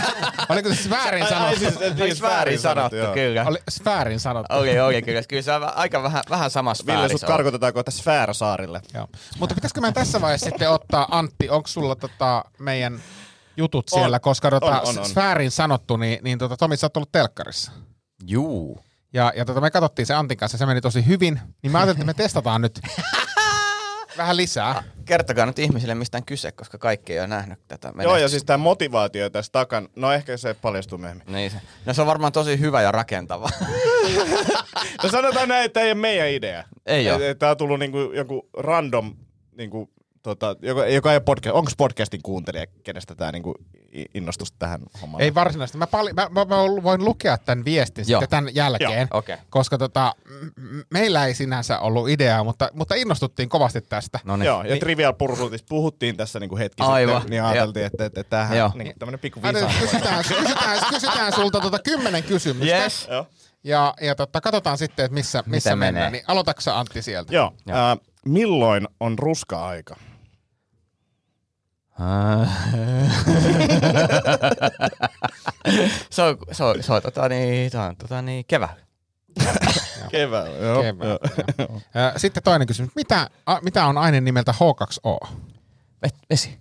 Oliko 0.48 0.68
se 0.68 0.74
sfäärin 0.74 1.26
sanottu? 1.28 1.58
siis, 1.58 1.80
et 1.80 1.96
niin, 1.96 2.16
Sfäärin 2.16 2.58
sanottu, 2.58 2.96
joo. 2.96 3.14
kyllä. 3.14 3.44
Oli 3.46 3.58
sfäärin 3.70 4.20
sanottu. 4.20 4.54
Oli, 4.54 4.80
oli 4.80 5.02
kyllä. 5.02 5.22
Kyllä 5.28 5.42
se 5.42 5.52
on 5.52 5.76
aika 5.76 6.02
vähän, 6.02 6.22
vähän 6.30 6.50
samassa 6.50 6.86
Ville, 6.86 6.98
sfäärissä 6.98 7.18
sut 7.18 7.28
karkotetaan 7.28 7.72
kohta 7.72 7.90
Sfääräsaarille. 7.90 8.80
Joo. 8.94 9.06
Mutta 9.38 9.54
pitäisikö 9.54 9.80
meidän 9.80 9.94
tässä 9.94 10.20
vaiheessa 10.20 10.44
sitten 10.44 10.70
ottaa, 10.70 11.08
Antti, 11.10 11.48
onko 11.48 11.68
sulla 11.68 11.96
tota 11.96 12.44
meidän 12.58 13.00
jutut 13.56 13.86
On. 13.92 14.00
siellä, 14.00 14.20
koska 14.20 14.50
tota, 14.50 14.80
On, 14.80 14.88
on, 14.88 14.98
on. 14.98 15.04
sfäärin 15.08 15.50
sanottu, 15.50 15.96
niin, 15.96 16.18
niin 16.22 16.38
tota, 16.38 16.56
Tomi, 16.56 16.76
sä 16.76 16.86
oot 16.86 16.96
ollut 16.96 17.12
telkkarissa. 17.12 17.72
Juu. 18.26 18.80
Ja, 19.12 19.32
ja 19.36 19.44
tota, 19.44 19.60
me 19.60 19.70
katsottiin 19.70 20.06
se 20.06 20.14
Antin 20.14 20.38
kanssa, 20.38 20.58
se 20.58 20.66
meni 20.66 20.80
tosi 20.80 21.06
hyvin, 21.06 21.40
niin 21.62 21.72
mä 21.72 21.78
ajattelin, 21.78 22.00
että 22.00 22.06
me 22.06 22.22
testataan 22.22 22.62
nyt 22.62 22.80
vähän 24.18 24.36
lisää. 24.36 24.82
Kertokaa 25.04 25.46
nyt 25.46 25.58
ihmisille, 25.58 25.94
mistä 25.94 26.18
on 26.18 26.24
kyse, 26.24 26.52
koska 26.52 26.78
kaikki 26.78 27.12
ei 27.12 27.18
ole 27.18 27.26
nähnyt 27.26 27.58
tätä. 27.68 27.92
Joo, 28.02 28.16
ja 28.16 28.28
siis 28.28 28.44
tämä 28.44 28.58
motivaatio 28.58 29.30
tässä 29.30 29.52
takan, 29.52 29.88
no 29.96 30.12
ehkä 30.12 30.36
se 30.36 30.54
paljastuu 30.54 30.98
myöhemmin. 30.98 31.26
Niin 31.32 31.50
se. 31.50 31.60
No 31.86 31.94
se 31.94 32.00
on 32.00 32.06
varmaan 32.06 32.32
tosi 32.32 32.60
hyvä 32.60 32.82
ja 32.82 32.92
rakentava. 32.92 33.50
No 35.02 35.08
sanotaan 35.08 35.48
näin, 35.48 35.64
että 35.64 35.80
ei 35.80 35.92
ole 35.92 36.00
meidän 36.00 36.28
idea. 36.28 36.64
Ei 36.86 37.10
oo. 37.10 37.18
Tämä 37.38 37.50
on 37.50 37.56
tullut 37.56 37.78
niinku 37.78 37.98
joku 37.98 38.48
random, 38.58 39.16
niinku, 39.56 39.90
tota, 40.22 40.56
joka, 40.62 40.86
joka 40.86 41.10
ei 41.10 41.16
ole 41.16 41.22
podcast, 41.24 41.56
onko 41.56 41.70
podcastin 41.78 42.22
kuuntelija, 42.22 42.66
kenestä 42.82 43.14
tämä 43.14 43.32
niinku 43.32 43.54
i- 44.00 44.06
innostus 44.14 44.52
tähän 44.52 44.80
hommaan? 45.02 45.22
Ei 45.22 45.34
varsinaisesti. 45.34 45.78
Mä, 45.78 45.86
pali, 45.86 46.12
mä, 46.12 46.28
mä, 46.30 46.44
mä 46.44 46.56
voin 46.82 47.04
lukea 47.04 47.38
tämän 47.38 47.64
viestin 47.64 48.04
Joo. 48.08 48.20
sitten 48.20 48.30
tämän 48.40 48.54
jälkeen, 48.54 49.08
Okei. 49.10 49.36
koska 49.50 49.78
tota, 49.78 50.14
meillä 50.90 51.26
ei 51.26 51.34
sinänsä 51.34 51.78
ollut 51.78 52.08
ideaa, 52.08 52.44
mutta, 52.44 52.70
mutta 52.72 52.94
innostuttiin 52.94 53.48
kovasti 53.48 53.80
tästä. 53.80 54.20
No 54.24 54.36
niin. 54.36 54.46
Joo, 54.46 54.62
ja 54.62 54.76
Trivial 54.76 55.12
Pursuitista 55.12 55.66
puhuttiin 55.68 56.16
tässä 56.16 56.40
niinku 56.40 56.56
hetki 56.56 56.82
Aivan. 56.82 57.14
sitten, 57.14 57.30
niin 57.30 57.42
ajateltiin, 57.42 57.86
että, 57.86 58.04
että, 58.04 58.20
että 58.20 58.30
tämähän 58.30 58.58
Joo. 58.58 58.70
niinku 58.74 58.98
tämmöinen 58.98 59.20
pikku 59.20 59.42
visa. 59.42 59.70
Kysytään, 59.80 60.24
kysytään, 60.28 60.78
kysytään 60.90 61.32
sulta 61.32 61.60
tota 61.60 61.78
kymmenen 61.78 62.22
kysymystä. 62.22 62.76
Yes. 62.76 63.08
Joo. 63.10 63.26
Ja, 63.64 63.94
ja 64.00 64.14
tota, 64.14 64.40
katsotaan 64.40 64.78
sitten, 64.78 65.04
että 65.04 65.14
missä, 65.14 65.42
missä 65.46 65.70
Miten 65.70 65.78
mennään. 65.78 66.06
menee? 66.06 66.20
Niin 66.20 66.24
aloitatko 66.30 66.62
Antti 66.72 67.02
sieltä? 67.02 67.34
Joo. 67.34 67.52
Joo. 67.66 67.78
Äh, 67.78 67.98
milloin 68.26 68.88
on 69.00 69.18
ruska-aika? 69.18 69.96
se 76.10 76.22
on, 76.22 76.36
se 76.52 76.64
on, 76.64 76.82
se 76.82 76.92
on, 76.92 77.02
tota, 77.02 77.28
niin, 77.28 77.70
se 77.70 77.78
on 77.78 77.96
tota, 77.96 78.22
niin, 78.22 78.44
keväällä. 78.48 78.82
Keväällä. 80.10 80.56
Joo. 80.56 80.82
Keväällä, 80.82 81.18
joo. 81.58 81.80
Ö, 82.14 82.18
Sitten 82.18 82.42
toinen 82.42 82.66
kysymys. 82.66 82.90
Mitä, 82.94 83.30
a, 83.46 83.58
mitä 83.62 83.86
on 83.86 83.98
aine 83.98 84.20
nimeltä 84.20 84.52
H2O? 84.52 85.28
Vet, 86.02 86.14
vesi. 86.30 86.58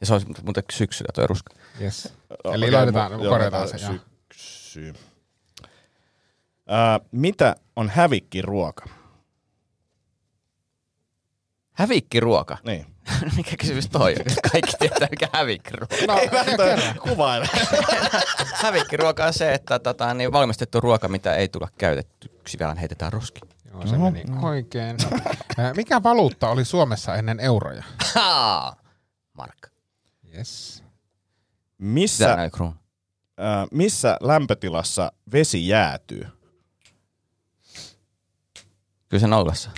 Ja 0.00 0.06
se 0.06 0.14
on 0.14 0.20
muuten 0.44 0.64
syksyllä 0.72 1.10
tuo 1.14 1.26
ruska. 1.26 1.54
Yes. 1.80 2.12
Joo, 2.44 2.54
Eli 2.54 2.64
okei, 2.64 2.72
laitetaan, 2.76 3.12
mu- 3.12 3.22
joo, 3.24 3.32
korjataan 3.32 3.68
se. 3.68 3.76
joo. 3.76 3.94
Syksy. 4.32 4.94
Äh, 6.70 7.00
mitä 7.12 7.56
on 7.76 7.88
hävikkiruoka? 7.90 8.84
Hävikkiruoka. 11.72 12.58
Niin. 12.64 12.86
mikä 13.36 13.56
kysymys 13.56 13.88
toi 13.88 14.14
on? 14.18 14.50
Kaikki 14.52 14.72
tietää, 14.78 15.08
mikä 15.10 15.28
hävikkiruoka. 15.32 15.94
No, 16.08 16.16
kerro. 16.56 17.00
Kuvaile. 17.02 17.48
Hävikkiruoka 18.62 19.24
on 19.26 19.32
se, 19.32 19.54
että 19.54 19.78
tota, 19.78 20.14
niin 20.14 20.32
valmistettu 20.32 20.80
ruoka, 20.80 21.08
mitä 21.08 21.34
ei 21.34 21.48
tule 21.48 21.68
käytettyksi, 21.78 22.58
vielä 22.58 22.74
heitetään 22.74 23.12
roskiin. 23.12 23.48
Joo, 23.72 23.86
se 23.86 23.98
meni 23.98 24.24
oikein. 24.42 24.96
Ö, 25.58 25.74
Mikä 25.76 26.02
valuutta 26.02 26.48
oli 26.48 26.64
Suomessa 26.64 27.14
ennen 27.14 27.40
euroja? 27.40 27.84
Mark. 29.32 29.66
Yes. 30.36 30.82
Missä, 31.78 32.32
äh, 32.32 32.48
missä 33.70 34.16
lämpötilassa 34.20 35.12
vesi 35.32 35.68
jäätyy? 35.68 36.26
Kyllä 39.08 39.20
se 39.20 39.26
nollassa. 39.26 39.70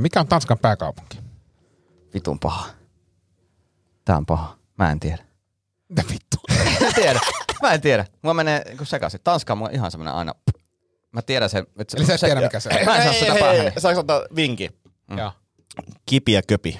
Mikä 0.00 0.20
on 0.20 0.26
Tanskan 0.28 0.58
pääkaupunki? 0.58 1.25
Vitun 2.16 2.38
paha. 2.38 2.66
Tää 4.04 4.16
on 4.16 4.26
paha. 4.26 4.58
Mä 4.78 4.90
en 4.90 5.00
tiedä. 5.00 5.24
Mitä 5.88 6.02
vittu? 6.10 6.36
Mä 6.80 6.86
en 6.86 6.94
tiedä. 6.94 7.20
Mä 7.62 7.72
en 7.72 7.80
tiedä. 7.80 8.06
Mulla 8.22 8.34
menee 8.34 8.62
niinku 8.64 8.84
sekaisin. 8.84 9.20
Tanska 9.24 9.52
on 9.52 9.58
mulla 9.58 9.70
ihan 9.70 9.90
semmonen 9.90 10.14
aina... 10.14 10.34
Mä 11.12 11.22
tiedän 11.22 11.50
sen. 11.50 11.66
Että 11.78 11.90
se, 11.90 11.96
Eli 11.96 12.06
sä 12.06 12.14
et 12.14 12.20
tiedä, 12.20 12.40
mikä 12.40 12.60
se 12.60 12.68
on. 12.68 12.84
Mä 12.84 12.96
en 12.96 13.02
saa 13.02 13.12
sitä 13.12 13.34
päähän. 13.40 13.72
Saanko 13.78 14.00
ottaa 14.00 14.22
vinki? 14.36 14.70
Joo. 15.16 15.32
Kipi 16.06 16.32
ja 16.32 16.42
köpi. 16.42 16.78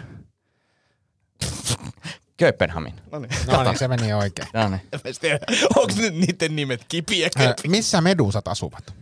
Kööpenhamin. 2.36 2.94
No 3.12 3.18
niin. 3.18 3.30
No 3.46 3.62
niin, 3.62 3.78
se 3.78 3.88
meni 3.88 4.12
oikein. 4.12 4.48
No 4.54 4.68
niin. 4.68 4.80
Mä 4.92 5.00
tiedä, 5.20 5.38
onko 5.76 5.92
nyt 5.96 6.14
niiden 6.14 6.56
nimet 6.56 6.84
kipi 6.88 7.20
ja 7.20 7.30
köpi? 7.38 7.68
Missä 7.68 8.00
medusat 8.00 8.48
asuvat? 8.48 8.94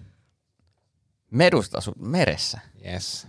Medusta 1.30 1.78
asu 1.78 1.92
meressä. 1.98 2.60
Yes. 2.86 3.26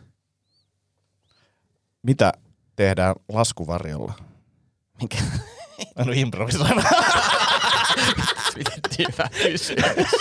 Mitä 2.03 2.33
tehdään 2.75 3.15
laskuvarjolla? 3.29 4.13
Mikä? 5.01 5.17
Mä 5.95 6.01
en 6.01 6.07
ole 6.07 6.15
improvisoinut. 6.15 6.83
Hyvä 8.97 9.29
kysymys. 9.43 10.15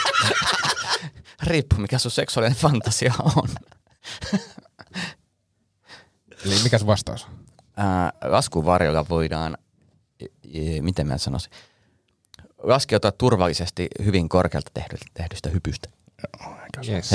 Riippuu 1.42 1.78
mikä 1.78 1.98
sun 1.98 2.10
seksuaalinen 2.10 2.58
fantasia 2.58 3.14
on. 3.36 3.48
Eli 6.44 6.54
mikä 6.62 6.78
sun 6.78 6.86
vastaus 6.86 7.24
on? 7.24 7.30
Laskuvarjolla 8.30 9.08
voidaan, 9.08 9.56
e, 10.20 10.26
e, 10.76 10.80
miten 10.82 11.06
mä 11.06 11.18
sanoisin, 11.18 11.52
laskeutua 12.62 13.12
turvallisesti 13.12 13.88
hyvin 14.04 14.28
korkealta 14.28 14.70
tehdy- 14.78 15.10
tehdystä 15.14 15.48
hypystä. 15.48 15.88
Yes. 16.88 17.10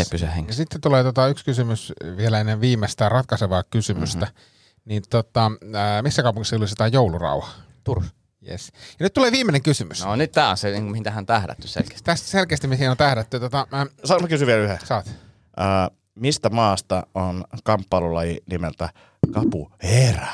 Ja 0.48 0.54
sitten 0.54 0.82
tulee 0.82 1.04
tota 1.04 1.28
yksi 1.28 1.46
kysymys 1.46 1.94
vielä 2.18 2.40
ennen 2.40 2.62
viimeistä 2.62 3.10
ratkaisevaa 3.10 3.64
kysymystä. 3.64 4.26
Mhm. 4.26 4.36
Mm-hmm. 4.36 4.59
Niin 4.90 5.04
tota, 5.10 5.52
ää, 5.74 6.02
missä 6.02 6.24
kaupungissa 6.24 6.56
julistetaan 6.56 6.94
joulurauha? 6.94 7.52
Turussa. 7.84 8.14
Yes. 8.50 8.72
Ja 9.00 9.04
nyt 9.04 9.14
tulee 9.14 9.32
viimeinen 9.32 9.62
kysymys. 9.62 10.06
No. 10.06 10.16
Nyt 10.16 10.32
tää 10.32 10.50
on 10.50 10.58
se, 10.58 10.72
niin 10.72 10.84
mihin 10.84 11.04
tähän 11.04 11.26
tähdätty 11.26 11.68
selkeästi. 11.68 12.04
Tästä 12.04 12.28
selkeästi 12.28 12.68
mihin 12.68 12.90
on 12.90 12.98
tähdätty. 12.98 13.40
Tota, 13.40 13.68
mä, 13.72 13.86
Saanko 14.04 14.28
kysyä 14.28 14.48
vielä 14.48 14.62
yhden? 14.64 14.80
saat. 14.84 15.08
Äh, 15.08 15.98
mistä 16.16 16.50
maasta 16.50 17.04
on 17.16 17.44
kamppailulaji 17.64 18.44
nimeltä 18.50 18.90
Capoeira? 19.32 20.28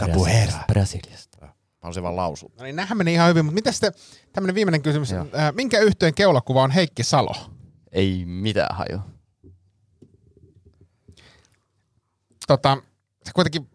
Capoeira. 0.00 0.52
Brasiliasta. 0.66 1.38
Mä 1.40 1.52
haluaisin 1.80 2.02
vaan 2.02 2.16
lausua. 2.16 2.50
No 2.58 2.64
niin, 2.64 2.76
nämähän 2.76 2.98
meni 2.98 3.12
ihan 3.12 3.28
hyvin, 3.28 3.44
mutta 3.44 3.54
mitä 3.54 3.72
sitten 3.72 3.92
tämmöinen 4.32 4.54
viimeinen 4.54 4.82
kysymys. 4.82 5.10
Joo. 5.10 5.26
Ää, 5.32 5.52
minkä 5.52 5.78
yhtyeen 5.78 6.14
keulakuva 6.14 6.62
on 6.62 6.70
Heikki 6.70 7.02
Salo? 7.02 7.34
Ei 7.92 8.24
mitään 8.26 8.76
haju. 8.76 8.98
Tota, 12.46 12.76
sä 13.26 13.32
kuitenkin 13.34 13.68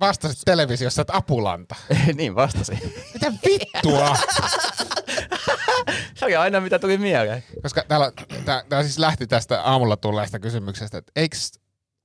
vastasit 0.00 0.42
televisiossa, 0.44 1.02
että 1.02 1.16
Apulanta. 1.16 1.74
niin 2.16 2.34
vastasin. 2.34 2.94
Mitä 3.14 3.32
vittua? 3.46 4.16
Se 6.14 6.24
oli 6.24 6.36
aina 6.36 6.60
mitä 6.60 6.78
tuli 6.78 6.98
mieleen. 6.98 7.44
Koska 7.62 7.84
täällä, 7.88 8.12
tää, 8.44 8.64
tää 8.68 8.82
siis 8.82 8.98
lähti 8.98 9.26
tästä 9.26 9.62
aamulla 9.62 9.96
tulleesta 9.96 10.38
kysymyksestä, 10.38 10.98
että 10.98 11.12
eiks, 11.16 11.52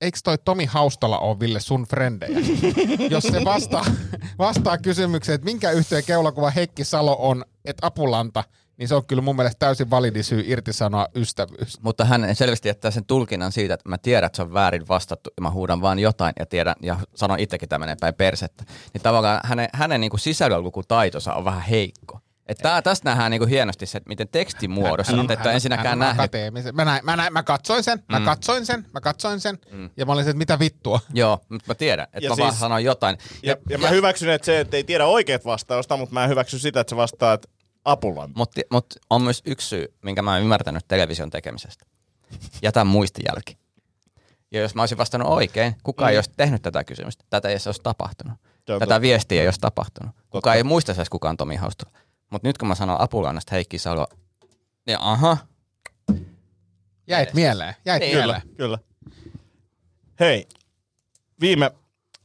eiks 0.01 0.23
toi 0.23 0.37
Tomi 0.37 0.65
Haustala 0.65 1.19
ole 1.19 1.39
Ville 1.39 1.59
sun 1.59 1.83
frendejä? 1.83 2.39
Jos 3.09 3.23
se 3.23 3.45
vastaa, 3.45 3.85
vastaa 4.37 4.77
kysymykseen, 4.77 5.35
että 5.35 5.45
minkä 5.45 5.71
yhteen 5.71 6.03
keulakuva 6.03 6.49
Heikki 6.49 6.83
Salo 6.83 7.15
on, 7.19 7.45
että 7.65 7.87
Apulanta, 7.87 8.43
niin 8.77 8.87
se 8.87 8.95
on 8.95 9.05
kyllä 9.05 9.21
mun 9.21 9.35
mielestä 9.35 9.59
täysin 9.59 9.89
validi 9.89 10.23
syy 10.23 10.43
irtisanoa 10.47 11.07
ystävyys. 11.15 11.81
Mutta 11.81 12.05
hän 12.05 12.35
selvästi 12.35 12.67
jättää 12.69 12.91
sen 12.91 13.05
tulkinnan 13.05 13.51
siitä, 13.51 13.73
että 13.73 13.89
mä 13.89 13.97
tiedän, 13.97 14.25
että 14.27 14.35
se 14.35 14.41
on 14.41 14.53
väärin 14.53 14.87
vastattu, 14.87 15.29
ja 15.37 15.41
mä 15.41 15.49
huudan 15.51 15.81
vaan 15.81 15.99
jotain 15.99 16.33
ja 16.39 16.45
tiedän, 16.45 16.75
ja 16.81 16.97
sanon 17.15 17.39
itsekin 17.39 17.69
tämä 17.69 17.79
menee 17.79 17.95
päin 17.99 18.13
persettä. 18.13 18.63
Niin 18.93 19.01
tavallaan 19.01 19.39
hänen, 19.43 19.69
hänen 19.73 20.01
niin 20.01 20.19
sisällönlukutaitonsa 20.19 21.33
on 21.33 21.45
vähän 21.45 21.61
heikko. 21.61 22.19
Että 22.47 22.61
tää, 22.61 22.81
tästä 22.81 23.09
nähdään 23.09 23.31
niin 23.31 23.47
hienosti 23.47 23.85
se, 23.85 23.97
että 23.97 24.07
miten 24.07 24.27
että 25.33 25.49
et 25.49 25.55
ensinnäkään 25.55 25.87
hän 25.87 25.93
on 25.93 25.99
nähnyt. 25.99 26.19
akateemisen. 26.19 26.75
Mä, 26.75 26.85
näin, 26.85 27.05
mä, 27.05 27.15
näin, 27.15 27.33
mä 27.33 27.43
katsoin 27.43 27.83
sen, 27.83 28.03
mä 28.11 28.19
Mm. 28.19 28.25
katsoin 28.25 28.65
sen, 28.65 28.85
mä 28.93 29.01
katsoin 29.01 29.39
sen, 29.39 29.59
ja 29.97 30.05
mä 30.05 30.11
olin 30.13 30.23
se, 30.23 30.29
että 30.29 30.37
mitä 30.37 30.59
vittua. 30.59 30.99
Joo, 31.13 31.39
mutta 31.49 31.65
mä 31.67 31.75
tiedän, 31.75 32.07
että 32.13 32.25
Ja 32.25 32.29
mä 32.29 32.37
vaan 32.37 32.51
siis- 32.51 32.59
sanoin 32.59 32.85
jotain. 32.85 33.17
Ja, 33.43 33.57
ja 33.69 33.77
mä 33.77 33.89
hyväksyn, 33.89 34.29
että 34.29 34.45
se, 34.45 34.59
että 34.59 34.77
ei 34.77 34.83
tiedä 34.83 35.05
oikeat 35.05 35.45
vastausta, 35.45 35.97
mutta 35.97 36.13
mä 36.13 36.23
en 36.23 36.29
hyväksy 36.29 36.59
sitä, 36.59 36.79
että 36.79 36.89
se 36.89 36.95
vastaa, 36.95 37.33
että 37.33 37.47
Apulan. 37.85 38.31
Mutta 38.35 38.61
mut 38.71 38.85
on 39.09 39.21
myös 39.21 39.41
yksi 39.45 39.67
syy, 39.67 39.93
minkä 40.01 40.21
mä 40.21 40.31
oon 40.33 40.41
ymmärtänyt 40.41 40.85
television 40.87 41.29
tekemisestä. 41.29 41.85
Jätä 42.61 42.83
muistijälki. 42.83 43.57
Ja 44.51 44.61
jos 44.61 44.75
mä 44.75 44.81
olisin 44.81 44.97
vastannut 44.97 45.29
oikein, 45.29 45.75
kukaan 45.83 46.09
mm. 46.09 46.11
ei 46.11 46.17
olisi 46.17 46.31
tehnyt 46.37 46.61
tätä 46.61 46.83
kysymystä. 46.83 47.23
Tätä 47.29 47.47
ei 47.47 47.53
edes 47.53 47.67
olisi 47.67 47.81
tapahtunut. 47.83 48.37
Tätä 48.65 48.79
totta. 48.79 49.01
viestiä 49.01 49.41
ei 49.41 49.47
olisi 49.47 49.59
tapahtunut. 49.59 50.15
Totta. 50.15 50.29
Kukaan 50.29 50.57
ei 50.57 50.63
muista 50.63 50.91
edes 50.91 51.09
kukaan 51.09 51.37
Tomi 51.37 51.55
Haustula. 51.55 51.91
Mutta 52.29 52.47
nyt 52.47 52.57
kun 52.57 52.67
mä 52.67 52.75
sanon 52.75 53.01
Apulannasta 53.01 53.55
Heikki 53.55 53.77
Salo, 53.77 54.07
niin 54.87 54.97
aha, 55.01 55.37
Jäit 57.07 57.33
mieleen, 57.33 57.75
jäit 57.85 57.99
Niin. 58.01 58.17
mieleen. 58.17 58.41
Kyllä. 58.57 58.79
Hei, 60.19 60.47
viime 61.41 61.71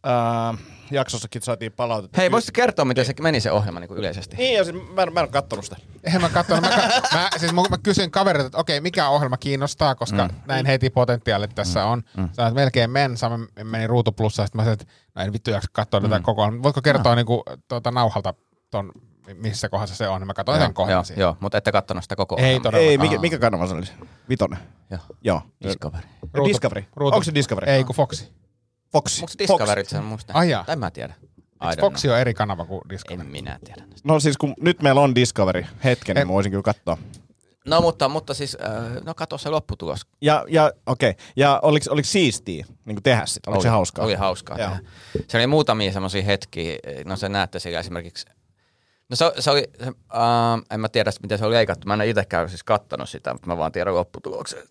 äh, 0.06 0.58
jaksossakin 0.90 1.42
saatiin 1.42 1.72
palautetta. 1.72 2.20
Hei, 2.20 2.30
voisitko 2.30 2.52
kertoa, 2.56 2.84
miten 2.84 3.04
se 3.04 3.14
meni 3.20 3.40
se 3.40 3.50
ohjelma 3.52 3.80
niin 3.80 3.88
kuin 3.88 3.98
yleisesti? 3.98 4.36
Niin, 4.36 4.56
ja 4.56 4.64
siis 4.64 4.76
mä, 4.94 5.02
en- 5.02 5.12
mä 5.12 5.20
en 5.20 5.24
ole 5.24 5.28
kattonut 5.28 5.64
sitä. 5.64 5.76
Eihän 6.04 6.22
mä 6.22 6.28
katsonut. 6.28 6.62
Mä, 6.62 6.68
ka- 6.70 7.16
mä, 7.18 7.28
siis 7.36 7.52
mä, 7.52 7.62
mä 7.70 7.78
kysyin 7.82 8.10
kaverilta, 8.10 8.46
että 8.46 8.58
okei, 8.58 8.80
mikä 8.80 9.08
ohjelma 9.08 9.36
kiinnostaa, 9.36 9.94
koska 9.94 10.28
mm. 10.28 10.34
näin 10.46 10.66
heti 10.66 10.90
potentiaalit 10.90 11.54
tässä 11.54 11.84
on. 11.84 11.98
Mm. 12.16 12.28
Sanoin, 12.32 12.50
että 12.50 12.60
melkein 12.60 12.90
men, 12.90 13.16
sama 13.16 13.38
meni 13.64 13.86
Ruutu 13.86 14.12
Plussa, 14.12 14.46
sitten 14.46 14.58
mä 14.58 14.62
sanoin, 14.62 14.80
että 14.80 14.94
no 15.14 15.22
en 15.22 15.32
vittu 15.32 15.50
jaksa 15.50 15.68
katsoa 15.72 16.00
mm. 16.00 16.10
tätä 16.10 16.20
koko 16.22 16.42
ajan. 16.42 16.62
Voitko 16.62 16.82
kertoa 16.82 17.14
niinku, 17.14 17.42
tuota, 17.68 17.90
nauhalta 17.90 18.34
ton, 18.70 18.92
missä 19.34 19.68
kohdassa 19.68 19.94
se 19.96 20.08
on, 20.08 20.20
niin 20.20 20.26
mä 20.26 20.34
katsoin 20.34 20.58
joo, 20.58 20.66
sen 20.66 20.74
kohdan 20.74 20.92
joo, 20.92 21.04
siinä. 21.04 21.20
joo, 21.22 21.36
mutta 21.40 21.58
ette 21.58 21.72
kattonut 21.72 22.04
sitä 22.04 22.16
koko 22.16 22.36
Ei 22.38 22.60
todella. 22.60 22.84
Ei, 22.84 22.98
mikä, 22.98 23.18
mikä 23.18 23.38
kanava 23.38 23.66
se 23.66 23.74
oli? 23.74 23.86
Vitonen. 24.28 24.58
Joo. 24.90 25.00
Joo. 25.22 25.42
Discovery. 25.64 26.04
Ruutu- 26.34 26.48
Discovery. 26.48 26.84
Ruutu- 26.96 27.14
Onko 27.14 27.24
se 27.24 27.34
Discovery? 27.34 27.72
Ei, 27.72 27.84
kun 27.84 27.96
Foxi. 27.96 28.32
Fox. 28.92 29.20
Onko 29.22 29.32
Discovery 29.38 29.84
sen 29.84 30.04
muista? 30.04 30.32
Ai 30.32 30.50
jaa. 30.50 30.64
Tai 30.64 30.76
mä 30.76 30.90
tiedä. 30.90 31.14
I 31.64 31.68
Eikö 31.70 31.80
Foxi 31.80 32.10
on 32.10 32.18
eri 32.18 32.34
kanava 32.34 32.64
kuin 32.64 32.80
Discovery? 32.88 33.20
En 33.20 33.26
minä 33.26 33.58
tiedä. 33.64 33.82
No 34.04 34.20
siis 34.20 34.36
kun 34.36 34.54
nyt 34.60 34.82
meillä 34.82 35.00
on 35.00 35.14
Discovery 35.14 35.66
hetken, 35.84 36.16
niin 36.16 36.26
mä 36.26 36.32
voisin 36.32 36.52
kyllä 36.52 36.62
katsoa. 36.62 36.98
No 37.66 37.80
mutta, 37.80 38.08
mutta 38.08 38.34
siis, 38.34 38.56
äh, 38.64 39.02
no 39.04 39.14
katso 39.14 39.38
se 39.38 39.50
lopputulos. 39.50 40.00
Ja, 40.20 40.44
ja 40.48 40.72
okei. 40.86 41.10
Okay. 41.10 41.24
Ja 41.36 41.60
oliko, 41.62 41.86
oliko 41.90 42.06
siistiä 42.06 42.66
niin 42.84 43.02
tehdä 43.02 43.26
sitä? 43.26 43.50
Oliko 43.50 43.62
se 43.62 43.68
Oli- 43.68 43.72
hauskaa? 43.72 44.04
Oli 44.04 44.14
hauskaa 44.14 44.58
Joo. 44.58 44.68
tehdä. 44.68 44.82
Se 45.28 45.38
oli 45.38 45.46
muutamia 45.46 45.92
semmoisia 45.92 46.22
hetkiä, 46.22 46.78
no 47.04 47.16
se 47.16 47.28
näette 47.28 47.58
siellä 47.58 47.80
esimerkiksi, 47.80 48.26
no 49.08 49.16
se, 49.16 49.32
se 49.38 49.50
oli, 49.50 49.64
se, 49.84 49.88
uh, 49.90 50.64
en 50.70 50.80
mä 50.80 50.88
tiedä 50.88 51.10
miten 51.22 51.38
se 51.38 51.44
oli 51.44 51.54
leikattu, 51.54 51.86
mä 51.86 51.94
en 51.94 52.00
ole 52.00 52.08
itsekään 52.08 52.48
siis 52.48 52.64
kattonut 52.64 53.08
sitä, 53.08 53.32
mutta 53.32 53.46
mä 53.46 53.56
vaan 53.56 53.72
tiedän 53.72 53.94
lopputuloksen. 53.94 54.62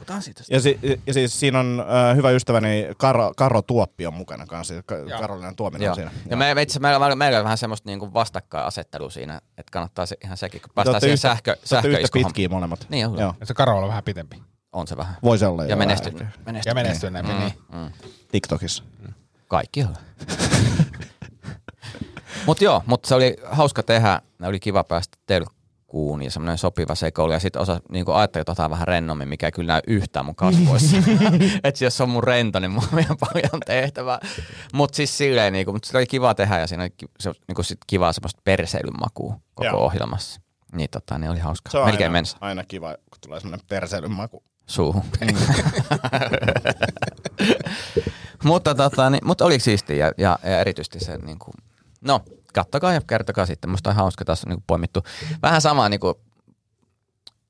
Puhutaan 0.00 0.22
siitä. 0.22 0.42
Ja, 0.50 0.60
si, 0.60 0.78
ja 1.06 1.14
siis 1.14 1.40
siinä 1.40 1.60
on 1.60 1.84
äh, 2.10 2.16
hyvä 2.16 2.30
ystäväni 2.30 2.86
Karo, 2.98 3.32
Karo 3.36 3.62
Tuoppi 3.62 4.06
on 4.06 4.14
mukana 4.14 4.46
kanssa. 4.46 4.74
Ka- 4.86 4.94
Joo. 4.94 5.20
Karolinan 5.20 5.56
Tuominen 5.56 5.84
Joo. 5.86 5.90
on 5.92 5.94
siinä. 5.96 6.10
Ja 6.30 6.36
me, 6.36 6.54
me 6.54 6.62
itse, 6.62 6.80
meillä, 6.80 6.98
meillä, 6.98 7.16
meillä 7.16 7.38
on 7.38 7.44
vähän 7.44 7.58
semmoista 7.58 7.88
niinku 7.88 8.14
vastakkainasettelua 8.14 9.10
siinä, 9.10 9.40
että 9.58 9.70
kannattaa 9.72 10.06
se, 10.06 10.16
ihan 10.24 10.36
sekin, 10.36 10.60
kun 10.60 10.70
päästään 10.74 11.00
siihen 11.00 11.14
yhtä, 11.14 11.28
sähkö, 11.28 11.56
sähköiskuhommaan. 11.64 12.30
pitkiä 12.32 12.48
molemmat. 12.48 12.86
Niin 12.88 13.06
on. 13.06 13.18
Joo. 13.18 13.34
Ja 13.40 13.46
se 13.46 13.54
Karola 13.54 13.82
on 13.82 13.88
vähän 13.88 14.04
pitempi. 14.04 14.42
On 14.72 14.86
se 14.86 14.96
vähän. 14.96 15.16
Voisi 15.22 15.44
olla 15.44 15.64
Ja 15.64 15.70
jo 15.70 15.76
menestynyt. 15.76 16.20
vähän. 16.20 16.32
menestynyt. 16.46 16.66
Ja 16.66 16.74
menestyneempi, 16.82 17.32
niin. 17.32 17.52
Mm. 17.72 17.90
TikTokissa. 18.32 18.84
Kaikki 19.48 19.82
on. 19.84 19.96
mutta 22.46 22.64
joo, 22.64 22.82
mutta 22.86 23.08
se 23.08 23.14
oli 23.14 23.36
hauska 23.50 23.82
tehdä. 23.82 24.20
Oli 24.42 24.60
kiva 24.60 24.84
päästä 24.84 25.18
telkkuun 25.90 26.22
ja 26.22 26.30
semmoinen 26.30 26.58
sopiva 26.58 26.94
sekoilu. 26.94 27.32
Ja 27.32 27.38
sitten 27.38 27.62
osa 27.62 27.80
niin 27.88 28.04
ajattelin, 28.14 28.44
että 28.50 28.70
vähän 28.70 28.88
rennommin, 28.88 29.28
mikä 29.28 29.46
ei 29.46 29.52
kyllä 29.52 29.72
näy 29.72 29.80
yhtään 29.86 30.24
mun 30.24 30.34
kasvoissa. 30.34 30.96
että 31.64 31.84
jos 31.84 32.00
on 32.00 32.10
mun 32.10 32.24
rento, 32.24 32.60
niin 32.60 32.70
mulla 32.70 32.86
on 32.92 32.96
vielä 32.96 33.16
paljon 33.20 33.60
tehtävää. 33.66 34.20
Mutta 34.72 34.96
siis 34.96 35.18
silleen, 35.18 35.52
niin 35.52 35.64
kuin, 35.64 35.74
mutta 35.74 35.88
se 35.88 35.98
oli 35.98 36.06
kiva 36.06 36.34
tehdä 36.34 36.58
ja 36.58 36.66
siinä 36.66 36.82
oli 36.82 37.08
se, 37.20 37.32
niin 37.48 37.54
kuin 37.54 37.64
sit 37.64 37.78
kivaa 37.86 38.12
semmoista 38.12 38.40
perseilyn 38.44 39.00
makua 39.00 39.34
koko 39.54 39.66
Joo. 39.68 39.84
ohjelmassa. 39.84 40.40
Niin 40.72 40.90
tota, 40.90 41.18
niin 41.18 41.30
oli 41.30 41.38
hauska. 41.38 41.70
Se 41.70 41.78
on 41.78 41.86
Melkein 41.86 42.08
aina, 42.08 42.12
mens 42.12 42.36
aina 42.40 42.64
kiva, 42.64 42.88
kun 42.88 43.18
tulee 43.20 43.40
semmoinen 43.40 43.66
perseilyn 43.68 44.12
maku. 44.12 44.42
suuhun. 44.66 45.02
mutta, 48.44 48.74
tota, 48.74 49.10
niin, 49.10 49.26
mutta 49.26 49.44
oli 49.44 49.60
siistiä 49.60 49.96
ja, 49.96 50.12
ja, 50.18 50.38
ja 50.42 50.60
erityisesti 50.60 51.00
se, 51.00 51.16
niin 51.16 51.38
kuin, 51.38 51.54
no 52.00 52.20
kattokaa 52.52 52.92
ja 52.92 53.00
kertokaa 53.06 53.46
sitten. 53.46 53.70
Musta 53.70 53.90
on 53.90 53.96
hauska, 53.96 54.24
tässä 54.24 54.48
on 54.48 54.54
niin 54.54 54.64
poimittu 54.66 55.02
vähän 55.42 55.60
samaa 55.60 55.88
niin 55.88 56.00
kuin 56.00 56.14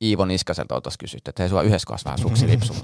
Iivo 0.03 0.25
Niskaselta 0.25 0.81
tuossa 0.81 0.99
kysytty, 0.99 1.29
että 1.29 1.43
hei 1.43 1.49
sulla 1.49 1.63
yhdessä 1.63 1.87
kohdassa 1.87 2.05
vähän 2.05 2.19
suksi 2.19 2.47
lipsu. 2.47 2.75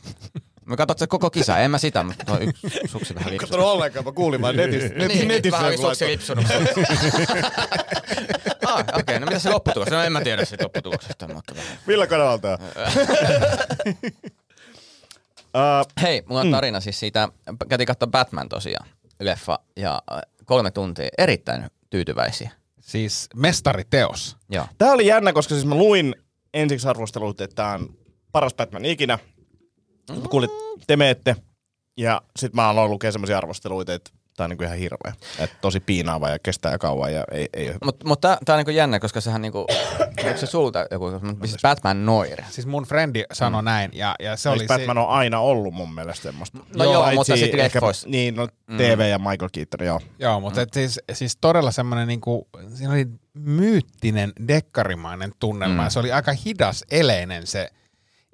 Mä 0.65 0.77
katsot 0.77 0.99
se 0.99 1.07
koko 1.07 1.31
kisa, 1.31 1.59
en 1.59 1.71
mä 1.71 1.79
sitä, 1.79 2.03
mutta 2.03 2.25
tuo 2.25 2.39
yksi 2.39 2.81
suksi 2.87 3.15
vähän 3.15 3.29
En 3.29 3.33
lipsui. 3.33 3.49
katsonut 3.49 3.67
ollenkaan, 3.67 4.05
mä 4.05 4.13
kuulin 4.13 4.41
vaan 4.41 4.57
netissä. 4.57 4.89
Net, 4.89 5.09
Niin, 5.09 5.29
netissä 5.29 5.59
vähän 5.59 5.73
joku 5.73 5.87
oli 5.87 5.95
suksi 5.95 6.07
lipsunut. 6.07 6.45
ah, 8.67 8.81
okei, 8.81 9.01
okay, 9.01 9.19
no 9.19 9.27
mitä 9.27 9.39
se 9.39 9.51
lopputulos? 9.51 9.91
No 9.91 10.03
en 10.03 10.13
mä 10.13 10.21
tiedä 10.21 10.45
siitä 10.45 10.65
lopputuloksesta, 10.65 11.29
mutta 11.35 11.55
vähän. 11.55 11.79
Millä 11.87 12.07
kanavalta 12.07 12.53
on? 12.53 12.59
Uh, 15.57 15.87
Hei, 16.03 16.23
mulla 16.29 16.41
on 16.41 16.51
tarina 16.51 16.81
siis 16.81 17.01
siitä, 17.01 17.29
käytiin 17.69 17.87
katsoa 17.87 18.07
Batman 18.07 18.49
tosiaan, 18.49 18.89
leffa, 19.21 19.59
ja 19.77 20.03
äh, 20.13 20.21
kolme 20.45 20.71
tuntia, 20.71 21.09
erittäin 21.19 21.71
tyytyväisiä. 21.91 22.51
Siis 22.81 23.29
mestariteos. 23.35 24.37
Joo. 24.51 24.67
Tää 24.79 24.93
oli 24.93 25.07
jännä, 25.07 25.33
koska 25.33 25.55
siis 25.55 25.67
mä 25.67 25.75
luin 25.75 26.15
ensiksi 26.55 26.89
arvostelut, 26.89 27.41
että 27.41 27.55
tää 27.55 27.73
on 27.73 27.99
paras 28.33 28.55
Batman 28.55 28.85
ikinä. 28.85 29.19
Mm. 30.11 30.23
Kuulit, 30.23 30.51
te 30.87 30.97
meette. 30.97 31.37
Ja 31.97 32.23
sit 32.39 32.55
mä 32.55 32.69
aloin 32.69 32.91
lukea 32.91 33.13
semmosia 33.13 33.39
arvosteluita, 33.39 33.95
että 33.95 34.11
tää 34.37 34.45
on 34.45 34.51
niinku 34.51 34.65
ihan 34.65 34.79
hirveä. 34.79 35.13
Että 35.39 35.57
tosi 35.61 35.81
piinaava 35.81 36.29
ja 36.29 36.39
kestää 36.39 36.79
kauan 36.79 37.15
ja 37.15 37.25
ei, 37.33 37.49
ei. 37.53 37.75
Mutta 37.85 38.09
mut 38.09 38.21
tää, 38.21 38.39
tää 38.45 38.55
on 38.55 38.59
niinku 38.59 38.71
jännä, 38.71 39.01
koska 39.01 39.21
sehän 39.21 39.43
niinku, 39.43 39.67
onko 40.27 40.39
se 40.39 40.47
sulta 40.47 40.87
joku, 40.91 41.11
siis 41.45 41.57
Batman 41.63 42.07
Noir? 42.07 42.43
Siis 42.51 42.67
mun 42.67 42.85
frendi 42.85 43.25
sanoi 43.33 43.63
mm. 43.63 43.65
näin, 43.65 43.91
ja, 43.95 44.15
ja 44.21 44.37
se 44.37 44.43
Se 44.43 44.49
oli 44.49 44.59
siis 44.59 44.69
Batman 44.69 44.99
on 44.99 45.09
aina 45.09 45.41
ollut 45.41 45.75
mun 45.75 45.95
mielestä 45.95 46.23
semmoista. 46.23 46.59
No 46.77 46.85
joo, 46.85 47.03
Paitsi 47.03 47.17
mutta 47.17 47.37
sit 47.37 47.55
ehkä- 47.55 47.57
leffoissa. 47.59 48.09
Niin, 48.09 48.35
no 48.35 48.49
TV 48.77 49.09
ja 49.11 49.19
Michael 49.19 49.51
Keaton, 49.53 49.87
joo. 49.87 50.01
se, 50.01 50.07
joo, 50.19 50.41
mutta 50.41 50.61
mm. 50.61 50.67
siis, 50.73 51.01
siis 51.13 51.37
todella 51.41 51.71
semmoinen, 51.71 52.09
niinku, 52.09 52.49
siinä 52.75 52.93
oli 52.93 53.07
myyttinen, 53.35 54.33
dekkarimainen 54.49 55.33
tunnelma, 55.39 55.75
mm. 55.75 55.85
ja 55.85 55.91
se 55.91 55.99
oli 55.99 56.13
aika 56.13 56.33
hidas, 56.47 56.85
eleinen 56.91 57.47
se 57.47 57.71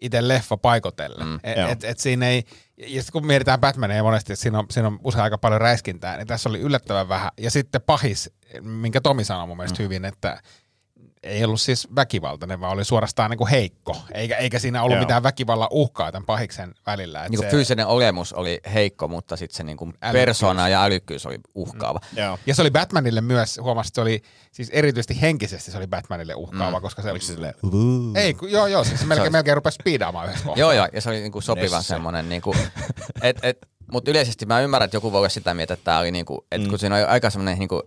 itse 0.02 0.28
leffa 0.28 0.56
paikotellen. 0.56 1.26
Mm, 1.26 1.40
et, 1.44 1.70
et, 1.70 1.84
et 1.84 1.98
siinä 1.98 2.28
ei, 2.28 2.44
ja 2.76 3.02
sit 3.02 3.10
kun 3.10 3.26
mietitään 3.26 3.60
Batmania 3.60 4.02
monesti, 4.02 4.32
että 4.32 4.42
siinä 4.42 4.58
on, 4.58 4.66
siinä 4.70 4.86
on 4.86 4.98
usein 5.04 5.24
aika 5.24 5.38
paljon 5.38 5.60
räiskintää, 5.60 6.16
niin 6.16 6.26
tässä 6.26 6.48
oli 6.48 6.60
yllättävän 6.60 7.08
vähän. 7.08 7.30
Ja 7.38 7.50
sitten 7.50 7.82
pahis, 7.82 8.30
minkä 8.60 9.00
Tomi 9.00 9.24
sanoi 9.24 9.46
mun 9.46 9.56
mielestä 9.56 9.78
mm. 9.78 9.84
hyvin, 9.84 10.04
että 10.04 10.42
ei 11.22 11.44
ollut 11.44 11.60
siis 11.60 11.88
väkivaltainen, 11.96 12.60
vaan 12.60 12.72
oli 12.72 12.84
suorastaan 12.84 13.30
niin 13.30 13.38
kuin 13.38 13.50
heikko. 13.50 13.96
Eikä, 14.14 14.36
eikä 14.36 14.58
siinä 14.58 14.82
ollut 14.82 14.96
Joo. 14.96 15.02
mitään 15.02 15.22
väkivallan 15.22 15.68
uhkaa 15.70 16.12
tämän 16.12 16.26
pahiksen 16.26 16.74
välillä. 16.86 17.24
Et 17.24 17.30
Niinku 17.30 17.44
se, 17.44 17.50
fyysinen 17.50 17.86
olemus 17.86 18.32
oli 18.32 18.60
heikko, 18.74 19.08
mutta 19.08 19.36
sitten 19.36 19.56
se 19.56 19.62
niinku 19.62 19.84
Älykkyys. 19.84 20.12
persona 20.12 20.68
ja 20.68 20.84
älykkyys 20.84 21.26
oli 21.26 21.38
uhkaava. 21.54 22.00
joo. 22.16 22.38
ja 22.46 22.54
se 22.54 22.62
oli 22.62 22.70
Batmanille 22.70 23.20
myös, 23.20 23.60
huomasin, 23.62 23.88
että 23.88 23.94
se 23.94 24.00
oli, 24.00 24.22
siis 24.52 24.70
erityisesti 24.72 25.20
henkisesti 25.20 25.70
se 25.70 25.78
oli 25.78 25.86
Batmanille 25.86 26.34
uhkaava, 26.34 26.78
mm. 26.78 26.82
koska 26.82 27.02
se... 27.02 27.10
Oliko 27.10 27.24
se 27.24 27.32
silleen, 27.32 27.54
Ei, 28.14 28.34
kun, 28.34 28.50
joo, 28.50 28.66
joo, 28.66 28.84
siis 28.84 29.00
se 29.00 29.06
melkein, 29.06 29.32
melkein 29.32 29.56
rupesi 29.56 29.74
speedaamaan 29.74 30.26
yhdessä 30.26 30.44
kohtaa. 30.44 30.60
Joo, 30.60 30.72
joo, 30.72 30.88
ja 30.92 31.00
se 31.00 31.08
oli 31.10 31.20
niinku 31.20 31.40
sopivan 31.40 31.78
Nesse. 31.78 31.88
semmoinen, 31.88 32.28
niinku, 32.28 32.54
et, 33.22 33.38
et, 33.42 33.58
mutta 33.92 34.10
yleisesti 34.10 34.46
mä 34.46 34.60
ymmärrän, 34.60 34.84
että 34.84 34.96
joku 34.96 35.12
voi 35.12 35.18
olla 35.18 35.28
sitä 35.28 35.54
mieltä, 35.54 35.74
että 35.74 35.84
tämä 35.84 35.98
oli 35.98 36.10
niinku, 36.10 36.46
että 36.52 36.68
kun 36.68 36.78
siinä 36.78 36.96
on 36.96 37.08
aika 37.08 37.30
semmoinen 37.30 37.58
niinku 37.58 37.82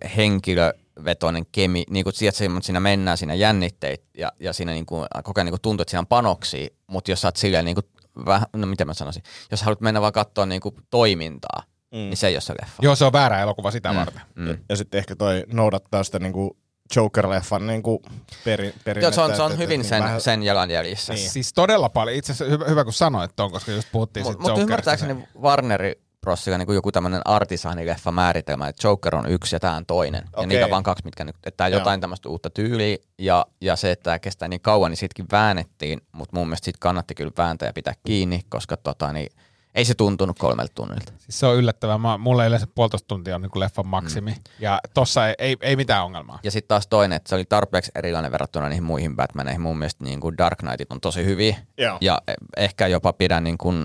henkilövetoinen 0.96 1.46
kemi, 1.52 1.84
niinku 1.90 2.12
tiedätkö, 2.12 2.50
mutta 2.50 2.66
siinä 2.66 2.80
mennään 2.80 3.18
siinä 3.18 3.34
jännitteet 3.34 4.04
ja, 4.18 4.32
ja 4.40 4.54
siinä 4.54 4.72
niinku, 4.72 5.06
koko 5.24 5.40
ajan 5.40 5.46
niinku 5.46 5.60
tuntuu, 5.62 5.82
että 5.82 5.92
siinä 5.92 6.00
on 6.00 6.08
panoksia, 6.08 6.68
mutta 6.88 7.12
jos 7.12 7.22
sä 7.22 7.28
oot 7.28 7.36
silleen 7.36 7.66
niinku, 7.66 7.82
vähän, 8.26 8.48
no 8.56 8.68
miten 8.68 8.88
mä 8.88 8.94
sanoisin, 8.94 9.24
jos 9.52 9.62
haluat 9.62 9.82
mennä 9.82 10.02
vaan 10.02 10.14
katsoa 10.14 10.46
niinku 10.46 10.74
toimintaa, 10.90 11.64
mm. 11.92 11.98
niin 11.98 12.18
se 12.18 12.28
ei 12.28 12.36
ole 12.36 12.42
se 12.42 12.54
leffa. 12.62 12.82
Joo, 12.82 12.96
se 12.96 13.06
on 13.06 13.14
väärä 13.14 13.40
elokuva 13.40 13.72
sitä 13.72 13.92
mm. 13.92 13.96
varten. 13.98 14.22
Mm. 14.36 14.58
ja 14.70 14.76
sitten 14.76 14.98
ehkä 14.98 15.16
toi 15.16 15.44
noudattaa 15.54 16.04
sitä 16.04 16.20
niinku 16.20 16.58
Joker-leffan 16.96 17.68
niinku 17.68 18.02
peri, 18.44 18.74
perinnettä. 18.84 19.06
Joo, 19.06 19.12
se 19.12 19.22
on, 19.22 19.36
se 19.36 19.42
on 19.42 19.52
että- 19.52 19.64
hyvin 19.64 19.82
että 19.82 19.90
sen, 19.90 20.04
vähän- 20.04 20.22
sen 20.22 20.44
jalanjäljissä. 20.44 21.14
Niin. 21.14 21.30
Siis 21.30 21.54
todella 21.54 21.90
paljon. 21.90 22.18
Itse 22.18 22.32
asiassa 22.32 22.52
hyvä, 22.52 22.66
hyvä 22.66 22.84
kun 22.84 22.94
sanoit 22.94 23.32
ton, 23.36 23.52
koska 23.52 23.72
just 23.72 23.88
puhuttiin 23.92 24.26
Mutta 24.26 24.38
mut 24.42 24.50
Jokerista. 24.50 24.72
ymmärtääkseni 24.72 25.28
Warneri 25.42 26.05
Brosilla 26.26 26.58
niin 26.58 26.74
joku 26.74 26.92
tämmöinen 26.92 27.22
artisaanileffa 27.26 28.12
määritelmä, 28.12 28.68
että 28.68 28.88
Joker 28.88 29.16
on 29.16 29.30
yksi 29.30 29.56
ja 29.56 29.60
tämä 29.60 29.76
on 29.76 29.86
toinen. 29.86 30.24
Okay. 30.28 30.44
Ja 30.44 30.48
niitä 30.48 30.66
on 30.66 30.72
vaan 30.72 30.84
kaksi, 30.84 31.06
mitkä 31.06 31.24
nyt, 31.24 31.36
että 31.36 31.58
tämä 31.58 31.68
Joo. 31.68 31.80
jotain 31.80 32.02
tämmöistä 32.02 32.30
uutta 32.30 32.50
tyyliä 32.50 32.98
ja, 33.18 33.46
ja 33.62 33.76
se, 33.76 33.92
että 33.92 34.04
tämä 34.04 34.20
kestää 34.20 34.48
niin 34.48 34.62
kauan, 34.62 34.92
niin 34.92 34.98
sitkin 34.98 35.26
väännettiin, 35.32 36.02
mutta 36.12 36.36
mun 36.36 36.48
mielestä 36.48 36.66
sit 36.66 36.78
kannatti 36.80 37.16
kyllä 37.16 37.32
vääntää 37.38 37.70
ja 37.70 37.74
pitää 37.74 37.94
kiinni, 38.06 38.42
koska 38.50 38.78
tota, 38.78 39.14
niin, 39.14 39.30
ei 39.76 39.86
se 39.86 39.94
tuntunut 39.94 40.40
kolmelta 40.40 40.72
tunnilta. 40.76 41.14
Siis 41.18 41.40
se 41.40 41.46
on 41.46 41.56
yllättävää. 41.56 41.98
Mä, 41.98 42.18
mulle 42.18 42.48
yleensä 42.48 42.68
puolitoista 42.76 43.08
tuntia 43.08 43.36
on 43.36 43.42
niin 43.42 43.52
leffan 43.56 43.88
maksimi. 43.88 44.32
Mm. 44.32 44.38
Ja 44.60 44.80
tossa 44.94 45.28
ei, 45.28 45.36
ei, 45.40 45.58
ei 45.62 45.76
mitään 45.76 46.06
ongelmaa. 46.06 46.40
Ja 46.44 46.52
sitten 46.52 46.68
taas 46.68 46.88
toinen, 46.88 47.16
että 47.16 47.30
se 47.30 47.36
oli 47.36 47.46
tarpeeksi 47.46 47.92
erilainen 47.96 48.32
verrattuna 48.32 48.70
niihin 48.70 48.84
muihin 48.84 49.16
Batmaneihin. 49.16 49.62
Mun 49.62 49.78
mielestä 49.78 50.04
niin 50.04 50.20
kuin 50.20 50.38
Dark 50.38 50.60
Knightit 50.60 50.92
on 50.92 51.02
tosi 51.02 51.26
hyviä. 51.26 51.58
Joo. 51.78 51.98
Ja 52.02 52.22
eh, 52.28 52.36
ehkä 52.58 52.88
jopa 52.88 53.14
pidän 53.14 53.44
niin 53.44 53.58
kuin, 53.58 53.84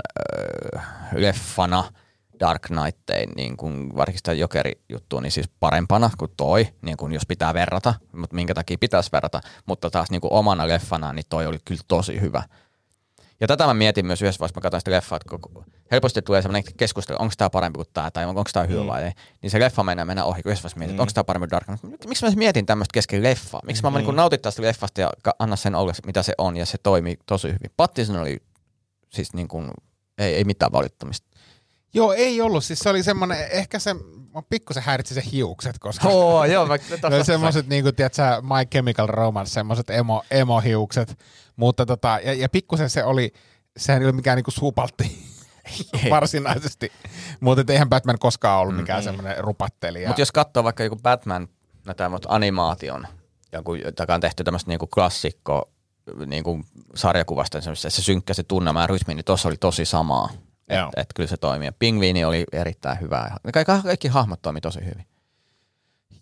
äh, 0.77 0.85
leffana 1.13 1.85
Dark 2.41 2.63
Knighttein, 2.63 3.31
niin 3.37 3.57
kuin 3.57 3.97
varsinkin 3.97 4.19
sitä 4.19 4.33
Jokeri-juttua, 4.33 5.21
niin 5.21 5.33
siis 5.33 5.49
parempana 5.61 6.11
kuin 6.19 6.31
toi, 6.37 6.69
niin 6.83 6.97
kuin 6.97 7.13
jos 7.13 7.27
pitää 7.27 7.55
verrata, 7.55 7.95
mutta 8.13 8.37
minkä 8.37 8.55
takia 8.55 8.77
pitäisi 8.81 9.13
verrata, 9.13 9.41
mutta 9.67 9.91
taas 9.91 10.11
niin 10.11 10.21
kuin 10.21 10.33
omana 10.33 10.69
leffana, 10.69 11.13
niin 11.13 11.25
toi 11.29 11.47
oli 11.47 11.59
kyllä 11.65 11.81
tosi 11.89 12.21
hyvä. 12.21 12.43
Ja 13.41 13.47
tätä 13.47 13.67
mä 13.67 13.75
mietin 13.75 14.07
myös 14.07 14.23
yhdessä 14.23 14.41
vaiheessa, 14.41 14.59
mä 14.59 14.63
katsoin 14.63 14.81
sitä 14.81 14.91
leffaa, 14.91 15.17
että 15.17 15.49
kun 15.49 15.65
helposti 15.91 16.23
tulee 16.23 16.43
sellainen 16.43 16.73
keskustelu, 16.77 17.19
onko 17.21 17.35
tämä 17.39 17.51
parempi 17.51 17.77
kuin 17.77 17.89
tämä, 17.93 18.11
tai 18.11 18.25
onko 18.25 18.45
tämä 18.53 18.67
hyvä 18.67 18.87
vai 18.87 19.03
ei. 19.03 19.13
Niin 19.43 19.51
se 19.51 19.61
leffa 19.61 19.83
menee, 19.83 20.05
mennä 20.05 20.25
ohi, 20.25 20.43
kun 20.43 20.51
yhdessä 20.51 20.63
vaiheessa 20.63 20.79
mietin, 20.79 20.95
että 20.95 21.03
onko 21.03 21.13
tämä 21.15 21.25
parempi 21.25 21.49
kuin 21.49 21.51
Dark 21.51 21.81
Knight. 21.81 22.07
Miksi 22.07 22.27
mä 22.27 22.33
mietin 22.37 22.67
tämmöistä 22.67 22.93
kesken 22.93 23.23
leffaa? 23.23 23.61
Miksi 23.67 23.83
mä 23.83 23.91
mm. 23.91 23.97
niin 23.97 24.17
nautin 24.17 24.41
tästä 24.41 24.63
leffasta 24.63 25.01
ja 25.01 25.11
anna 25.39 25.57
sen 25.57 25.75
olla, 25.75 25.93
mitä 26.07 26.23
se 26.23 26.33
on, 26.39 26.57
ja 26.57 26.67
se 26.67 26.79
toimii 26.83 27.19
tosi 27.27 27.49
hyvin. 27.49 27.71
Pattison 27.77 28.17
oli 28.17 28.43
siis 29.11 29.33
niin 29.33 29.49
kuin, 29.49 29.71
ei, 30.19 30.35
ei 30.35 30.45
mitään 30.45 30.73
valittamista. 30.73 31.30
Joo, 31.95 32.13
ei 32.13 32.41
ollut. 32.41 32.65
Siis 32.65 32.79
se 32.79 32.89
oli 32.89 33.03
semmoinen, 33.03 33.39
ehkä 33.51 33.79
se, 33.79 33.95
mä 34.35 34.43
pikkusen 34.49 34.83
häiritsi 34.83 35.15
se 35.15 35.23
hiukset, 35.33 35.79
koska 35.79 36.09
Oo, 36.09 36.45
joo, 36.55 36.67
mä 36.67 36.77
ne 37.11 37.17
oli 37.17 37.25
semmoiset, 37.25 37.67
niin 37.67 37.83
kuin, 37.83 37.95
tiedätkö, 37.95 38.23
My 38.43 38.67
Chemical 38.73 39.07
Romance, 39.07 39.51
semmoiset 39.51 39.91
emo, 39.91 40.23
emo-hiukset. 40.31 41.19
Mutta 41.57 41.87
tota, 41.87 42.19
ja, 42.25 42.33
ja 42.33 42.49
pikkusen 42.49 42.91
se 42.91 43.05
oli, 43.05 43.33
sehän 43.77 44.03
ei 44.03 44.07
ole 44.07 44.13
mikään 44.13 44.37
niinku 44.37 44.51
supaltti 44.51 45.31
varsinaisesti. 46.11 46.93
Mutta 47.41 47.73
eihän 47.73 47.89
Batman 47.89 48.19
koskaan 48.19 48.61
ollut 48.61 48.77
mikään 48.77 49.01
mm, 49.01 49.05
semmoinen 49.05 49.39
rupattelija. 49.39 50.09
Mutta 50.09 50.21
jos 50.21 50.33
katsoo 50.33 50.65
vaikka 50.65 50.85
joku 50.85 50.97
Batman, 50.97 51.49
no 51.87 51.95
tämmöistä 51.95 52.29
animaation, 52.31 53.07
joku, 53.53 53.75
joka 53.75 54.15
on 54.15 54.21
tehty 54.21 54.45
tämmöistä 54.45 54.71
niinku 54.71 54.87
klassikko 54.87 55.71
niinku 56.27 56.61
sarjakuvasta, 56.95 57.59
niin 57.59 57.77
se, 57.77 57.91
se 57.91 58.03
synkkä 58.03 58.35
se 58.35 58.43
tunnelma 58.43 58.81
ja 58.81 58.87
rytmi, 58.87 59.15
niin 59.15 59.25
tuossa 59.25 59.49
oli 59.49 59.57
tosi 59.57 59.85
samaa. 59.85 60.31
Että 60.71 61.01
et 61.01 61.07
kyllä 61.15 61.27
se 61.29 61.37
toimii. 61.37 61.67
Ja 61.69 61.73
Pingviini 61.73 62.25
oli 62.25 62.45
erittäin 62.53 63.01
hyvä. 63.01 63.31
Kaikki, 63.53 63.73
kaikki 63.83 64.09
hahmot 64.09 64.43
toimi 64.43 64.61
tosi 64.61 64.81
hyvin. 64.85 65.07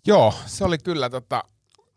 Joo, 0.07 0.33
se 0.45 0.63
oli 0.63 0.77
kyllä 0.77 1.09
tota, 1.09 1.43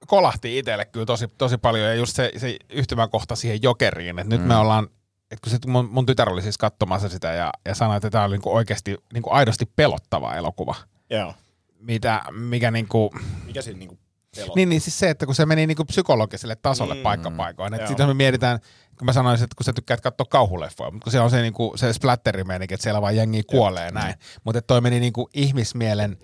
kolahti 0.07 0.59
itselle 0.59 0.85
kyllä 0.85 1.07
tosi, 1.07 1.29
tosi 1.39 1.59
paljon 1.59 1.89
ja 1.89 1.95
just 1.95 2.17
se, 2.17 2.33
se 2.37 2.57
yhtymäkohta 2.71 3.37
siihen 3.37 3.63
jokeriin, 3.63 4.19
että 4.19 4.35
nyt 4.35 4.41
Mm. 4.41 4.49
me 4.49 4.57
ollaan, 4.57 4.85
että 5.31 5.43
kun 5.45 5.51
se, 5.51 5.59
mun, 5.67 5.89
mun 5.93 6.07
tytär 6.07 6.31
oli 6.31 6.43
siis 6.43 6.59
katsomassa 6.59 7.09
sitä 7.09 7.33
ja, 7.33 7.53
ja 7.65 7.75
sanoi, 7.75 7.97
että 7.97 8.11
tämä 8.11 8.25
oli 8.25 8.35
niinku 8.35 8.55
oikeasti 8.55 8.97
niinku 9.13 9.31
aidosti 9.33 9.67
pelottava 9.77 10.35
elokuva, 10.35 10.75
Joo. 11.11 11.35
mitä, 11.79 12.23
mikä 12.31 12.71
niinku, 12.71 13.15
Mikä 13.47 13.63
siinä 13.63 13.79
niinku 13.79 13.99
pelottaa? 14.37 14.57
niin, 14.57 14.69
niin 14.69 14.81
siis 14.81 14.99
se, 14.99 15.11
että 15.11 15.27
kun 15.27 15.35
se 15.35 15.47
meni 15.47 15.67
niinku 15.67 15.85
psykologiselle 15.85 16.57
tasolle 16.57 16.95
mm, 16.95 16.99
Mm, 16.99 17.03
paikkapaikoin, 17.03 17.75
että 17.75 17.87
sitten 17.87 18.07
me 18.07 18.15
mietitään, 18.15 18.59
kun 18.99 19.07
mä 19.07 19.13
sanoisin, 19.13 19.45
että 19.45 19.57
kun 19.57 19.65
sä 19.65 19.73
tykkäät 19.73 20.01
katsoa 20.01 20.27
kauhuleffoja, 20.31 20.91
mutta 20.91 21.05
kun 21.05 21.13
se 21.13 21.21
on 21.21 21.31
se, 21.31 21.43
niinku, 21.43 21.73
se 21.77 21.93
splatterimeininki, 21.93 22.75
että 22.75 22.83
siellä 22.83 23.03
vaan 23.03 23.17
jengi 23.17 23.43
kuolee 23.43 23.85
ja 23.85 23.91
näin, 23.91 24.15
mutta 24.45 24.63
toi 24.63 24.81
meni 24.81 25.01
niinku 25.01 25.29
ihmismielen 25.35 26.19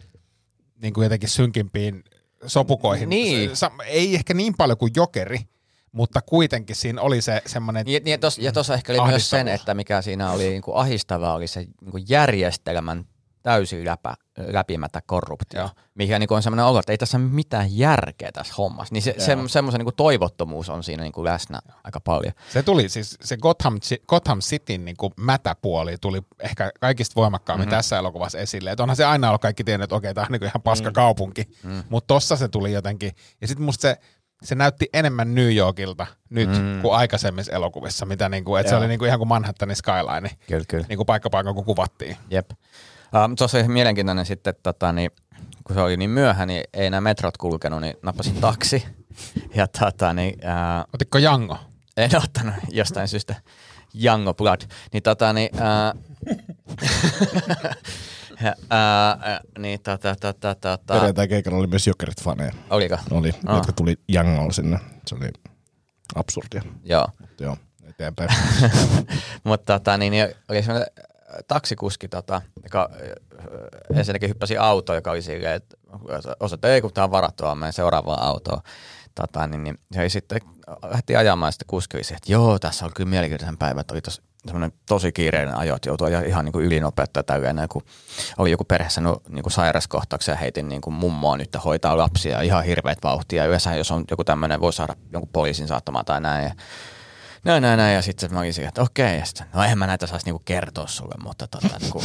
niinku 0.82 1.02
jotenkin 1.02 1.28
synkimpiin 1.28 2.04
sopukoihin. 2.46 3.08
Niin. 3.08 3.56
Se, 3.56 3.70
ei 3.86 4.14
ehkä 4.14 4.34
niin 4.34 4.54
paljon 4.56 4.78
kuin 4.78 4.92
jokeri, 4.96 5.38
mutta 5.92 6.20
kuitenkin 6.20 6.76
siinä 6.76 7.02
oli 7.02 7.22
se 7.22 7.42
semmoinen, 7.46 7.86
Ja, 7.86 8.00
ja 8.38 8.52
tuossa 8.52 8.74
ehkä 8.74 8.92
oli 8.92 9.10
myös 9.10 9.30
sen, 9.30 9.48
että 9.48 9.74
mikä 9.74 10.02
siinä 10.02 10.32
oli 10.32 10.48
niin 10.48 10.62
kuin 10.62 10.76
ahistavaa, 10.76 11.34
oli 11.34 11.46
se 11.46 11.60
niin 11.60 11.90
kuin 11.90 12.04
järjestelmän 12.08 13.04
täysin 13.42 13.84
läpä, 13.84 14.14
läpimätä 14.38 15.02
korruptio, 15.06 15.60
Joo. 15.60 15.70
mikä 15.94 16.18
niin 16.18 16.32
on 16.32 16.42
semmoinen 16.42 16.64
olo, 16.64 16.78
että 16.78 16.92
ei 16.92 16.98
tässä 16.98 17.18
mitään 17.18 17.78
järkeä 17.78 18.32
tässä 18.32 18.54
hommassa. 18.58 18.92
Niin 18.94 19.02
se, 19.02 19.14
se, 19.18 19.36
semmoisen 19.46 19.80
niin 19.80 19.94
toivottomuus 19.96 20.68
on 20.68 20.82
siinä 20.84 21.02
niin 21.02 21.12
kuin 21.12 21.24
läsnä 21.24 21.58
aika 21.84 22.00
paljon. 22.00 22.32
se 22.52 22.62
tuli 22.62 22.88
siis 22.88 23.16
se 23.20 23.36
Gotham, 23.36 23.78
Gotham 24.08 24.38
Cityn 24.40 24.84
niin 24.84 24.96
kuin 24.96 25.12
mätäpuoli 25.16 25.96
tuli 26.00 26.22
ehkä 26.40 26.70
kaikista 26.80 27.14
voimakkaammin 27.16 27.66
Mhm. 27.66 27.70
mm-hmm. 27.70 27.78
tässä 27.78 27.98
elokuvassa 27.98 28.38
esille. 28.38 28.70
Et 28.70 28.80
onhan 28.80 28.96
se 28.96 29.04
aina 29.04 29.28
ollut 29.28 29.42
kaikki 29.42 29.64
tiennyt, 29.64 29.84
että 29.84 29.96
okei, 29.96 30.14
tämä 30.14 30.24
on 30.26 30.32
niin 30.32 30.40
kuin 30.40 30.48
ihan 30.48 30.62
paska 30.62 30.88
Mm. 30.90 30.94
kaupunki, 30.94 31.44
mm. 31.62 31.82
mutta 31.88 32.06
tossa 32.14 32.36
se 32.36 32.48
tuli 32.48 32.72
jotenkin. 32.72 33.12
Ja 33.40 33.48
sitten 33.48 33.64
musta 33.64 33.82
se, 33.82 33.96
se 34.42 34.54
näytti 34.54 34.86
enemmän 34.92 35.34
New 35.34 35.54
Yorkilta 35.56 36.06
nyt 36.30 36.48
Mm. 36.50 36.80
kuin 36.82 36.94
aikaisemmissa 36.94 37.52
elokuvissa, 37.52 38.06
mitä 38.06 38.28
niin 38.28 38.44
kuin, 38.44 38.60
että 38.60 38.70
se 38.70 38.76
oli 38.76 38.88
niin 38.88 38.98
kuin 38.98 39.06
ihan 39.06 39.18
kuin 39.18 39.28
Manhattanin 39.28 39.76
skyline, 39.76 40.30
Kyllä, 40.46 40.64
kyllä. 40.68 40.84
niin 40.88 40.96
kuin 40.96 41.06
paikka 41.06 41.54
kun 41.54 41.64
kuvattiin. 41.64 42.16
Jep. 42.30 42.50
Uh, 43.14 43.34
tuossa 43.38 43.58
oli 43.58 43.68
mielenkiintoinen 43.68 44.26
sitten, 44.26 44.50
että 44.50 44.62
tota, 44.62 44.92
niin, 44.92 45.10
kun 45.64 45.76
se 45.76 45.80
oli 45.80 45.96
niin 45.96 46.10
myöhä, 46.10 46.46
niin 46.46 46.62
ei 46.72 46.90
nämä 46.90 47.00
metrot 47.00 47.36
kulkenut, 47.36 47.80
niin 47.80 47.94
nappasin 48.02 48.34
taksi. 48.34 48.84
Ja 49.54 49.66
tota, 49.66 50.12
niin, 50.12 50.34
uh, 50.34 50.84
Otitko 50.94 51.18
Jango? 51.18 51.58
en 51.96 52.10
ottanut 52.16 52.54
jostain 52.68 53.08
syystä. 53.08 53.34
Jango 53.94 54.34
Blood. 54.34 54.60
Niin 54.92 55.02
tota, 55.02 55.32
niin, 55.32 55.48
ää, 55.60 55.94
ää, 58.70 59.40
niin 59.58 59.80
tota, 59.82 60.16
tota, 60.20 60.54
tota, 60.54 60.94
Perjantai-keikalla 60.94 61.58
oli 61.58 61.66
myös 61.66 61.86
Jokerit-faneja. 61.86 62.52
oliko? 62.70 62.98
Oli, 63.10 63.32
Aa. 63.46 63.56
jotka 63.56 63.72
tuli 63.72 63.96
Jangolla 64.08 64.52
sinne. 64.52 64.78
Se 65.06 65.14
oli 65.14 65.28
absurdia. 66.14 66.62
Joo. 66.84 67.06
Mutta 67.20 67.44
joo, 67.44 67.56
eteenpäin. 67.88 68.30
Mutta 69.44 69.78
tota, 69.78 69.98
niin, 69.98 70.10
niin 70.10 70.28
oli 70.48 70.62
semmoinen 70.62 70.88
taksikuski, 71.48 72.08
tota, 72.08 72.42
joka 72.62 72.90
äh, 72.92 73.98
ensinnäkin 73.98 74.28
hyppäsi 74.28 74.56
autoon, 74.56 74.96
joka 74.96 75.10
oli 75.10 75.22
silleen, 75.22 75.54
että 75.54 75.76
osoitti, 76.40 76.68
ei 76.68 76.80
kun 76.80 76.92
tämä 76.92 77.04
on 77.04 77.10
varattu, 77.10 77.44
vaan 77.44 77.58
menen 77.58 77.72
seuraavaan 77.72 78.22
autoon. 78.22 78.60
Tota, 79.14 79.46
niin, 79.46 79.64
niin, 79.64 79.78
oli 79.98 80.10
sitten 80.10 80.40
lähti 80.90 81.16
ajamaan 81.16 81.48
ja 81.48 81.52
sitten 81.52 81.66
kuski 81.66 81.96
oli 81.96 82.04
se, 82.04 82.14
että 82.14 82.32
joo, 82.32 82.58
tässä 82.58 82.84
on 82.84 82.90
kyllä 82.94 83.10
mielenkiintoisen 83.10 83.58
päivä, 83.58 83.80
että 83.80 83.94
oli 83.94 84.00
tos, 84.00 84.22
semmoinen 84.44 84.72
tosi 84.88 85.12
kiireinen 85.12 85.54
ajo, 85.54 85.76
että 85.76 85.88
joutui 85.88 86.06
ajaa 86.06 86.22
ihan 86.22 86.44
niin 86.44 86.52
kuin 86.52 86.64
ylinopeutta 86.64 87.22
tälleen, 87.22 87.68
kun 87.68 87.82
oli 88.38 88.50
joku 88.50 88.64
perheessä 88.64 89.00
no, 89.00 89.16
niin 89.28 89.42
kuin 89.42 89.52
sairaskohtauksia 89.52 90.34
ja 90.34 90.38
heitin 90.38 90.68
niin 90.68 90.80
kuin 90.80 90.94
mummoa 90.94 91.36
nyt 91.36 91.56
hoitaa 91.64 91.96
lapsia 91.96 92.36
ja 92.36 92.42
ihan 92.42 92.64
hirveät 92.64 92.98
vauhtia. 93.02 93.42
Ja 93.42 93.48
yleensä 93.48 93.74
jos 93.74 93.90
on 93.90 94.04
joku 94.10 94.24
tämmöinen, 94.24 94.60
voi 94.60 94.72
saada 94.72 94.96
jonkun 95.12 95.30
poliisin 95.32 95.68
saattamaan 95.68 96.04
tai 96.04 96.20
näin. 96.20 96.44
Ja 96.44 96.54
näin, 97.44 97.62
näin, 97.62 97.76
näin. 97.78 97.94
Ja 97.94 98.02
sitten 98.02 98.32
mä 98.34 98.38
olin 98.40 98.54
siinä, 98.54 98.68
että 98.68 98.82
okei. 98.82 99.18
Ja 99.18 99.24
sitten, 99.24 99.46
no 99.54 99.62
eihän 99.62 99.78
mä 99.78 99.86
näitä 99.86 100.06
saisi 100.06 100.26
niinku 100.26 100.42
kertoa 100.44 100.86
sulle, 100.86 101.14
mutta, 101.22 101.46
tota, 101.46 101.68
kun, 101.92 102.02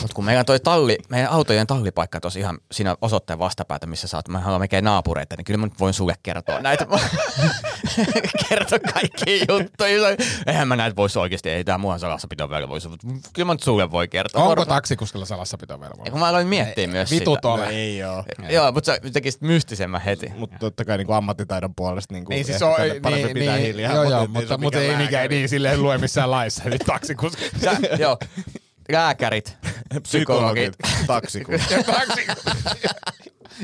mutta 0.00 0.14
kun 0.14 0.24
meillä 0.24 0.40
on 0.40 0.46
toi 0.46 0.60
talli, 0.60 0.98
meidän 1.08 1.30
autojen 1.30 1.66
tallipaikka 1.66 2.20
tosi 2.20 2.40
ihan 2.40 2.58
siinä 2.72 2.96
osoitteen 3.00 3.38
vastapäätä, 3.38 3.86
missä 3.86 4.08
sä 4.08 4.16
oot, 4.16 4.28
mä 4.28 4.38
haluan 4.40 4.60
melkein 4.60 4.84
naapureita, 4.84 5.36
niin 5.36 5.44
kyllä 5.44 5.58
mä 5.58 5.66
nyt 5.66 5.80
voin 5.80 5.94
sulle 5.94 6.14
kertoa 6.22 6.60
näitä. 6.60 6.86
kertoa 8.48 8.78
kaikki 8.92 9.40
juttuja. 9.48 10.16
Eihän 10.46 10.68
mä 10.68 10.76
näitä 10.76 10.96
voisi 10.96 11.18
oikeasti, 11.18 11.50
ei 11.50 11.64
tää 11.64 11.78
muuhan 11.78 12.00
salassapitovelvollisuus, 12.00 12.90
mutta 12.90 13.30
kyllä 13.32 13.46
mä 13.46 13.54
nyt 13.54 13.62
sulle 13.62 13.90
voi 13.90 14.08
kertoa. 14.08 14.42
Onko 14.44 14.64
taksikuskilla 14.64 15.22
Ja 15.22 15.26
salassapitovelvollisuus? 15.26 16.10
kun 16.10 16.20
mä 16.20 16.28
aloin 16.28 16.46
miettiä 16.46 16.86
myös 16.86 17.10
Vitut 17.10 17.38
sitä. 17.38 17.48
ole. 17.48 17.64
No 17.64 17.70
ei 17.70 18.02
oo. 18.04 18.24
Joo, 18.50 18.72
mutta 18.72 18.92
sä 18.92 19.00
tekisit 19.12 19.40
mystisemmän 19.42 20.00
heti. 20.00 20.32
Mutta 20.36 20.56
totta 20.58 20.84
kai 20.84 20.98
niin 20.98 21.12
ammattitaidon 21.12 21.74
puolesta 21.74 22.14
niin 22.14 22.24
Niin 22.28 22.44
siis 22.44 22.62
ehkä 22.62 22.66
on, 22.66 23.02
parempi 23.02 23.24
niin, 23.24 23.34
pitää 23.34 23.56
niin, 23.56 23.66
hiljaa. 23.66 23.94
joo, 23.94 24.04
joo, 24.04 24.20
ei 24.20 24.26
se 24.26 24.32
mutta, 24.32 24.58
mutta 24.76 24.80
ei 24.80 24.96
mikään 24.96 25.30
niin 25.30 25.48
silleen 25.48 25.82
lue 25.82 25.98
missään 25.98 26.30
laissa, 26.30 26.62
eli 26.64 26.78
taksikuski. 26.78 27.50
Sä, 27.64 27.76
joo, 27.98 28.18
lääkärit, 28.92 29.56
psykologit. 30.02 30.74
Psykologit, 30.82 31.06
taksikuski. 31.06 31.74
Ja 31.74 31.82
taksi- 31.82 32.26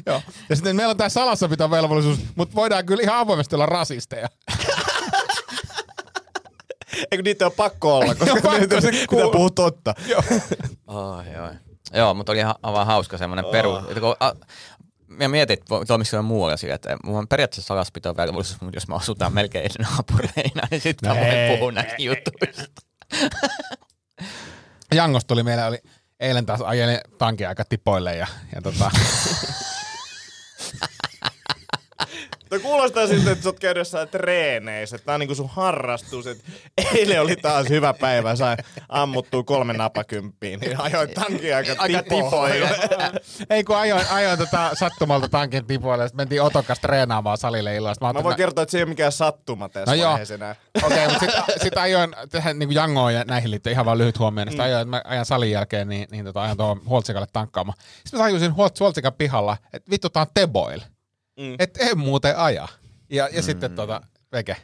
Joo. 0.06 0.22
Ja 0.48 0.56
sitten 0.56 0.76
meillä 0.76 0.90
on 0.90 0.96
tämä 0.96 1.08
salassapitovelvollisuus, 1.08 2.18
mutta 2.34 2.54
voidaan 2.54 2.86
kyllä 2.86 3.02
ihan 3.02 3.18
avoimesti 3.18 3.54
olla 3.54 3.66
rasisteja. 3.66 4.28
Eikö 7.10 7.22
niitä 7.22 7.46
on 7.46 7.52
pakko 7.52 7.96
olla, 7.98 8.14
koska 8.14 8.26
Joo, 8.26 8.34
pakko, 8.42 8.58
niitä 8.58 8.80
se 8.80 8.90
pitää 8.90 9.06
kuuluu. 9.06 9.32
puhua 9.32 9.50
totta. 9.50 9.94
Oh, 10.86 11.24
joo. 11.34 11.48
joo, 11.92 12.14
mutta 12.14 12.32
oli 12.32 12.38
ihan 12.38 12.54
aivan 12.62 12.86
hauska 12.86 13.18
semmoinen 13.18 13.44
peru. 13.44 13.76
että 13.76 14.00
kun, 14.00 14.16
a, 14.20 14.32
mä 15.16 15.28
mietin, 15.28 15.58
että 15.58 15.74
toimisiko 15.86 16.16
se 16.16 16.22
muualla 16.22 16.56
sillä, 16.56 16.74
että 16.74 16.96
mulla 17.04 17.18
on 17.18 17.28
periaatteessa 17.28 17.68
salaspito 17.68 18.16
velvollisuus, 18.16 18.60
mutta 18.60 18.76
jos 18.76 18.88
mä 18.88 18.94
asutaan 18.94 19.34
melkein 19.40 19.70
naapureina, 19.78 20.62
niin 20.70 20.80
sitten 20.80 21.08
mä 21.08 21.14
voin 21.16 21.28
ei, 21.28 21.56
puhua 21.56 21.72
näistä 21.72 21.96
jutuista. 21.98 22.82
Jangosta 24.94 25.28
tuli 25.28 25.42
meillä 25.42 25.66
oli 25.66 25.78
eilen 26.20 26.46
taas 26.46 26.60
ajelin 26.60 26.98
tankin 27.18 27.48
aika 27.48 27.64
tipoille 27.64 28.16
ja, 28.16 28.26
ja 28.54 28.62
tota, 28.62 28.90
Tuo 32.60 32.70
kuulostaa 32.70 33.06
siltä, 33.06 33.30
että 33.30 33.42
sä 33.42 33.48
oot 33.48 33.60
käynyt 33.60 33.80
jossain 33.80 34.08
treeneissä. 34.08 34.98
Tää 34.98 35.14
on 35.14 35.20
niinku 35.20 35.34
sun 35.34 35.48
harrastus. 35.48 36.26
Et 36.26 36.38
eilen 36.94 37.20
oli 37.20 37.36
taas 37.36 37.68
hyvä 37.68 37.94
päivä. 37.94 38.36
Sain 38.36 38.58
ammuttua 38.88 39.42
kolme 39.42 39.72
napakymppiä. 39.72 40.56
Niin 40.56 40.80
ajoin 40.80 41.10
tankin 41.10 41.56
aika, 41.56 41.74
Aika 41.78 42.02
tipoille. 42.02 42.68
ei 43.50 43.64
kun 43.64 43.76
ajoin, 43.76 44.06
ajoin 44.10 44.38
tota 44.38 44.70
sattumalta 44.74 45.28
tankin 45.28 45.66
tipoille 45.66 46.08
sitten 46.08 46.16
mentiin 46.22 46.42
Otokas 46.42 46.80
treenaamaan 46.80 47.38
salille 47.38 47.76
illasta. 47.76 48.04
Mä 48.04 48.08
ajattelin, 48.08 48.24
voin 48.24 48.36
kertoa, 48.36 48.62
että 48.62 48.70
se 48.72 48.78
ei 48.78 48.82
ole 48.82 48.88
mikään 48.88 49.12
sattuma 49.12 49.68
tässä 49.68 49.90
No 49.90 49.94
joo. 50.02 50.10
vaiheessa 50.10 50.34
enää. 50.34 50.56
Okei, 50.82 51.08
mutta 51.08 51.20
sitten 51.26 51.60
sit 51.62 51.76
ajoin 51.78 52.16
tehdä 52.30 52.54
niin 52.54 52.72
Jangoon 52.74 53.14
ja 53.14 53.24
näihin 53.24 53.50
liittyen 53.50 53.72
ihan 53.72 53.86
vaan 53.86 53.98
lyhyt 53.98 54.18
huomio. 54.18 54.44
Sitten 54.44 54.64
ajoin, 54.64 54.82
että 54.82 54.90
mä 54.90 55.02
ajan 55.04 55.26
salin 55.26 55.50
jälkeen, 55.50 55.88
niin, 55.88 56.08
niin 56.10 56.24
tota, 56.24 56.42
ajan 56.42 56.56
tuohon 56.56 56.80
Huoltsikalle 56.88 57.26
tankkaamaan. 57.32 57.78
Sitten 58.04 58.20
mä 58.20 58.24
tajusin 58.24 58.50
Huolt- 58.52 58.80
Huoltsikan 58.80 59.12
pihalla, 59.12 59.56
että 59.72 59.90
vittu 59.90 60.10
tää 60.10 60.20
on 60.20 60.26
Teboil. 60.34 60.80
Mm. 61.38 61.56
Että 61.58 61.84
en 61.84 61.98
muuten 61.98 62.36
aja. 62.38 62.68
Ja, 63.10 63.28
ja 63.32 63.40
mm. 63.40 63.44
sitten 63.44 63.74
tota, 63.74 64.00
veke. 64.32 64.56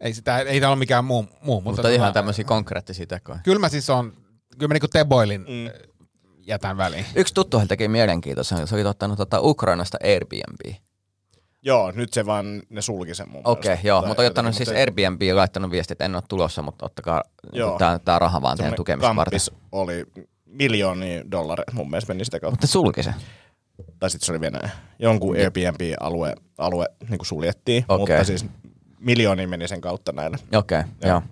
Ei, 0.00 0.14
sitä, 0.14 0.38
ei 0.38 0.60
tää 0.60 0.68
ole 0.68 0.78
mikään 0.78 1.04
muu, 1.04 1.22
muu 1.22 1.60
mutta, 1.60 1.70
Mutta 1.82 1.88
ihan 1.88 2.08
tota, 2.08 2.12
tämmöisiä 2.14 2.44
konkreettisia 2.44 3.06
tekoja. 3.06 3.38
Kyllä 3.44 3.58
mä 3.58 3.68
siis 3.68 3.90
on, 3.90 4.12
kyllä 4.58 4.68
mä 4.68 4.74
niinku 4.74 4.88
Teboilin 4.88 5.40
Mm. 5.40 5.46
mm. 5.48 5.70
jätän 6.38 6.76
väliin. 6.76 7.06
Yksi 7.14 7.34
tuttu 7.34 7.62
teki 7.68 7.88
mielenkiintoisen, 7.88 8.66
se 8.66 8.74
oli 8.74 8.84
ottanut 8.84 9.16
tota 9.16 9.40
Ukrainasta 9.40 9.98
Airbnb. 10.04 10.74
Joo, 11.62 11.90
nyt 11.90 12.12
se 12.12 12.26
vaan, 12.26 12.62
ne 12.68 12.82
sulki 12.82 13.14
sen 13.14 13.30
mun 13.30 13.40
Okei, 13.44 13.68
mielestä. 13.68 13.88
joo, 13.88 14.06
mutta 14.06 14.22
on 14.22 14.26
ottanut 14.26 14.54
siis 14.54 14.68
Airbnb 14.68 15.22
ja 15.22 15.36
laittanut 15.36 15.70
viestit, 15.70 15.90
että 15.92 16.04
en 16.04 16.14
ole 16.14 16.22
tulossa, 16.28 16.62
mutta 16.62 16.86
ottakaa 16.86 17.22
Joo. 17.52 17.78
tämä, 17.78 17.98
tämä 17.98 18.18
raha 18.18 18.42
vaan 18.42 18.56
teidän 18.56 18.74
tukemista 18.74 19.16
varten. 19.16 19.40
Oli 19.72 20.06
miljoonia 20.44 21.30
dollareita 21.30 21.72
mun 21.72 21.90
mielestä 21.90 22.14
meni 22.14 22.24
sitä 22.24 22.40
kautta. 22.40 22.52
Mutta 22.52 22.66
sulki 22.66 23.02
se. 23.02 23.14
Tai 23.98 24.10
sitten 24.10 24.26
se 24.26 24.32
oli 24.32 24.40
Venäjä. 24.40 24.70
Jonkun 24.98 25.36
Airbnb-alue 25.36 26.34
alue, 26.58 26.86
niin 27.08 27.18
kuin 27.18 27.26
suljettiin, 27.26 27.84
Okei. 27.88 28.16
mutta 28.16 28.24
siis 28.24 28.46
miljoonia 29.00 29.48
meni 29.48 29.68
sen 29.68 29.80
kautta 29.80 30.12
näille. 30.12 30.36
Okei, 30.54 30.80
okay, 30.80 30.92
Joo. 31.02 31.10
joo. 31.10 31.22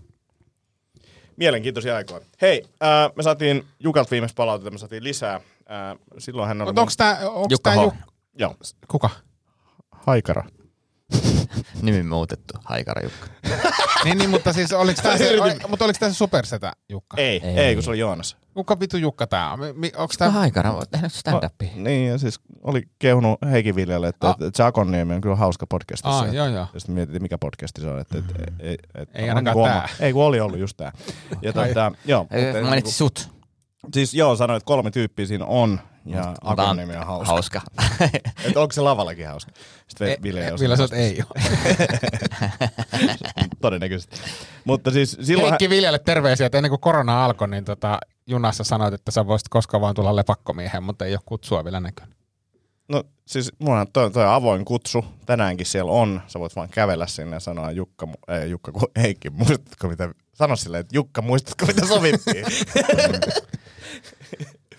Mielenkiintoisia 1.37 1.97
aikoja. 1.97 2.21
Hei, 2.41 2.65
äh, 2.83 3.13
me 3.17 3.23
saatiin 3.23 3.65
Jukalta 3.81 4.11
viimeistä 4.11 4.37
palautetta, 4.37 4.71
me 4.71 4.79
saatiin 4.79 5.05
lisää. 5.05 5.35
Äh, 5.35 5.41
silloin 6.19 6.49
hän 6.49 6.61
oli... 6.61 6.69
Mutta 6.69 6.81
onko 6.81 6.93
tää, 6.97 7.31
onks 7.31 7.53
Jukka 7.53 7.71
tää. 7.71 7.83
Juk... 7.83 7.95
Joo, 8.39 8.57
Kuka? 8.89 9.11
Haikara. 9.91 10.45
Nimi 11.83 12.03
muutettu, 12.03 12.55
Haikara 12.65 13.03
Jukka. 13.03 13.27
niin, 14.05 14.19
niin, 14.19 14.31
mutta 14.31 14.53
siis 14.53 14.73
oliks 14.73 15.01
tää 15.03 15.19
se, 15.19 15.41
oli, 15.41 15.53
mutta 15.69 15.85
oliks 15.85 15.99
tää 15.99 16.09
se 16.09 16.15
supersetä 16.15 16.73
Jukka? 16.89 17.17
Ei, 17.17 17.41
Ei. 17.45 17.51
ei, 17.51 17.59
ei, 17.59 17.75
kun 17.75 17.83
se 17.83 17.91
oli 17.91 17.99
Joonas. 17.99 18.37
Kuka 18.55 18.81
vitu 18.81 18.97
Jukka 18.97 19.27
tää 19.27 19.53
on? 19.53 19.59
Onks 19.97 20.17
Tämä 20.19 20.31
tää... 20.31 20.41
Haikara 20.41 20.73
on 20.73 20.83
tehnyt 20.91 21.13
stand-upia. 21.13 21.77
Niin, 21.77 22.09
ja 22.11 22.19
siis 22.19 22.41
oli 22.63 22.83
kehunut 22.99 23.39
Heikin 23.51 23.77
Viljelle, 23.77 24.09
että, 24.09 24.29
Ah. 24.29 24.37
Jakoniemi 24.59 25.15
on 25.15 25.21
kyllä 25.21 25.37
hauska 25.37 25.67
podcast. 25.67 26.07
Ah, 26.07 26.35
joo, 26.35 26.47
joo. 26.47 26.67
Ja 26.75 26.81
sitten 26.81 26.95
mietittiin, 26.95 27.23
mikä 27.23 27.39
podcasti 27.39 27.81
se 27.81 27.89
on. 27.89 28.01
Että, 28.01 28.19
et, 28.19 28.25
et, 28.59 28.79
et, 28.95 29.09
Ei 29.15 29.31
on 29.31 29.37
ainakaan 29.37 29.71
tää. 29.71 29.89
Ei, 30.01 30.13
kun 30.13 30.25
oli 30.25 30.41
ollut 30.41 30.59
just 30.59 30.77
tää. 30.77 30.93
Ja 31.43 31.53
Ai. 31.57 31.69
tota, 31.69 31.93
joo, 32.05 32.21
mutta, 32.23 32.37
Ei, 32.37 32.53
Mainitsi 32.53 32.71
niinku- 32.73 32.91
sut. 32.91 33.31
siis 33.95 34.15
joo, 34.15 34.37
sanoin, 34.37 34.57
että 34.57 34.67
kolme 34.67 34.91
tyyppiä 34.91 35.27
siinä 35.27 35.45
on. 35.45 35.81
Ja 36.07 36.35
Akon 36.43 36.77
nimi 36.77 36.97
on 36.97 37.07
hauska. 37.07 37.33
hauska. 37.33 37.61
Että 38.45 38.61
onko 38.61 38.73
se 38.73 38.81
lavallakin 38.81 39.29
hauska? 39.29 39.53
Sitten 39.89 40.09
E- 40.09 40.17
Ville 40.23 40.41
ei 40.41 40.47
e- 40.49 40.55
Ville 40.61 40.77
sanoi, 40.77 40.99
ei 40.99 41.23
ole. 41.31 41.43
Todennäköisesti. 43.61 44.17
Mutta 44.65 44.91
siis 44.91 45.17
silloin... 45.23 45.49
Heikki 45.49 45.71
Viljelle 45.71 45.99
terveisiä, 45.99 46.47
että 46.47 46.59
ennen 46.59 46.71
kuin 46.71 46.81
korona 46.81 47.25
alkoi, 47.25 47.49
niin 47.49 47.65
tota, 47.65 47.99
junassa 48.27 48.65
sanoit, 48.65 48.95
että 48.95 49.11
sä 49.11 49.27
voisit 49.27 49.49
koskaan 49.49 49.81
vaan 49.81 49.95
tulla 49.95 50.17
lepakkomiehen, 50.17 50.83
mutta 50.83 51.05
ei 51.05 51.13
ole 51.13 51.21
kutsua 51.27 51.65
vielä 51.65 51.81
näkynyt. 51.81 52.15
No 52.89 53.05
siis 53.27 53.53
mulla 53.59 53.81
on 53.81 53.87
toi, 53.93 54.11
toi 54.11 54.35
avoin 54.35 54.65
kutsu. 54.65 55.05
Tänäänkin 55.27 55.67
siellä 55.67 55.93
on. 55.93 56.23
Sä 56.27 56.41
voit 56.41 56.57
vaan 56.57 56.69
kävellä 56.69 57.07
sinne 57.07 57.37
ja 57.37 57.41
sanoa 57.41 57.71
Jukka, 57.71 58.09
ei 58.29 58.51
Jukka, 58.51 58.73
kun 58.73 58.89
Heikki, 59.03 59.31
muistatko 59.31 59.89
mitä... 59.89 60.15
Sano 60.35 60.57
silleen, 60.57 60.81
että 60.81 60.97
Jukka, 60.97 61.23
muistatko 61.23 61.67
mitä 61.67 61.87
sovittiin? 61.87 62.45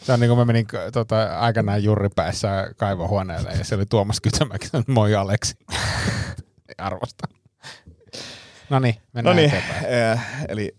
Se 0.06 0.14
on 0.14 0.20
niin 0.20 0.30
kuin 0.30 0.38
mä 0.38 0.46
menin 0.46 0.66
tota, 0.94 1.40
aikanaan 1.40 1.84
jurripäissä 1.84 2.74
kaivohuoneelle 2.78 3.52
ja 3.58 3.64
se 3.66 3.76
oli 3.76 3.86
Tuomas 3.86 4.22
Kytömäki, 4.22 4.68
sanoi, 4.68 4.84
moi 4.88 5.16
Aleksi. 5.16 5.56
Arvosta. 6.78 7.28
No 8.70 8.80
niin, 8.80 8.96
mennään 9.14 9.36
niin, 9.36 9.50
eteenpäin. 9.50 9.86
äh, 10.12 10.46
eli 10.48 10.76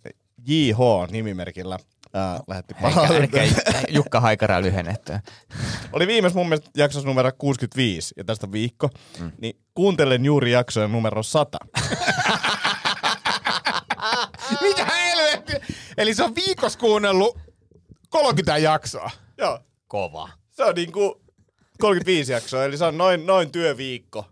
JH 0.46 0.79
nimimerkillä 1.11 1.79
äh, 2.16 2.40
lähetti 2.48 2.74
palautetta. 2.74 3.38
Jukka 3.88 4.20
Haikara 4.20 4.62
lyhennettyä. 4.62 5.20
Oli 5.92 6.07
viimeis 6.07 6.35
mun 6.35 6.48
mielestä 6.48 6.70
jaksossa 6.76 7.09
numero 7.09 7.31
65, 7.38 8.14
ja 8.16 8.24
tästä 8.24 8.52
viikko, 8.52 8.88
mm. 9.20 9.33
niin 9.40 9.57
kuuntelen 9.74 10.24
juuri 10.24 10.52
jaksoja 10.52 10.88
numero 10.88 11.22
100. 11.22 11.59
Mitä 14.61 14.85
helvettiä? 14.85 15.61
Eli 15.98 16.14
se 16.14 16.24
on 16.24 16.35
viikossa 16.35 16.79
kuunnellut 16.79 17.38
30 18.09 18.59
jaksoa. 18.59 19.11
Joo, 19.38 19.61
Kova. 19.88 20.29
se 20.50 20.64
on 20.64 20.74
niinku 20.74 21.20
35 21.79 22.33
jaksoa, 22.33 22.64
eli 22.64 22.76
se 22.76 22.85
on 22.85 22.98
noin, 22.98 23.26
noin 23.26 23.52
työviikko. 23.52 24.24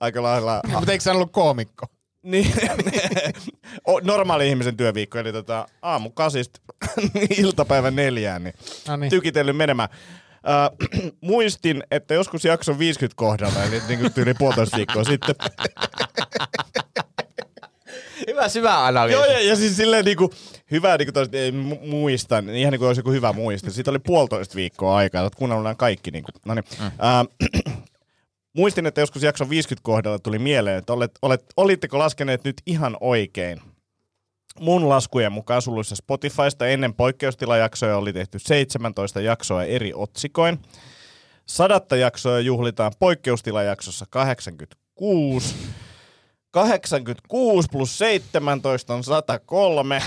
Aika 0.00 0.22
lailla 0.22 0.60
Mutta 0.66 0.92
eikö 0.92 1.04
se 1.04 1.10
ollut 1.10 1.32
koomikko? 1.32 1.86
Niin, 2.22 2.52
O- 3.88 4.00
normaali 4.00 4.48
ihmisen 4.48 4.76
työviikko, 4.76 5.18
eli 5.18 5.32
tota, 5.32 5.66
aamu 5.82 6.10
kasista 6.10 6.60
iltapäivän 7.38 7.96
neljään, 7.96 8.44
niin 8.44 8.54
No 8.88 8.96
niin. 8.96 9.10
tykitellyt 9.10 9.56
menemään. 9.56 9.88
Äh, 10.48 11.10
muistin, 11.20 11.82
että 11.90 12.14
joskus 12.14 12.44
jakson 12.44 12.78
50 12.78 13.16
kohdalla, 13.16 13.64
eli 13.64 13.82
niin 13.88 14.00
kuin 14.00 14.12
tyyli 14.12 14.34
puolitoista 14.34 14.76
viikkoa 14.76 15.04
sitten. 15.04 15.34
Hyvä 18.26 18.48
syvä 18.48 18.86
analyysi. 18.86 19.22
Joo, 19.22 19.24
ja, 19.32 19.40
ja 19.48 19.56
siis 19.56 19.76
silleen 19.76 20.04
niinku, 20.04 20.30
hyvä 20.70 20.96
niinku 20.96 21.12
tos, 21.12 21.28
ei, 21.32 21.50
mu- 21.50 21.86
muistan, 21.88 22.46
niin 22.46 22.56
ihan 22.58 22.72
niinku 22.72 22.86
olisi 22.86 22.98
joku 22.98 23.10
hyvä 23.10 23.32
muisti. 23.32 23.70
Siitä 23.70 23.90
oli 23.90 23.98
puolitoista 23.98 24.54
viikkoa 24.54 24.96
aikaa, 24.96 25.26
että 25.26 25.36
kuunnellut 25.38 25.64
nämä 25.64 25.74
kaikki. 25.74 26.10
Niinku. 26.10 26.30
No 26.46 26.54
niin. 26.54 26.64
Mm. 26.80 26.86
Äh, 26.86 27.74
muistin, 28.56 28.86
että 28.86 29.00
joskus 29.00 29.22
jakson 29.22 29.50
50 29.50 29.82
kohdalla 29.82 30.18
tuli 30.18 30.38
mieleen, 30.38 30.78
että 30.78 30.92
olet, 30.92 31.12
olet, 31.22 31.44
olitteko 31.56 31.98
laskeneet 31.98 32.44
nyt 32.44 32.62
ihan 32.66 32.96
oikein. 33.00 33.60
Mun 34.60 34.88
laskujen 34.88 35.32
mukaan 35.32 35.62
suluissa 35.62 35.96
Spotifysta 35.96 36.66
ennen 36.66 36.94
poikkeustilajaksoja 36.94 37.96
oli 37.96 38.12
tehty 38.12 38.38
17 38.38 39.20
jaksoa 39.20 39.64
eri 39.64 39.92
otsikoin. 39.94 40.58
Sadatta 41.46 41.96
jaksoa 41.96 42.40
juhlitaan 42.40 42.92
poikkeustilajaksossa 42.98 44.06
86. 44.10 45.54
86 46.50 47.68
plus 47.72 47.98
17 47.98 48.94
on 48.94 49.04
103. 49.04 50.02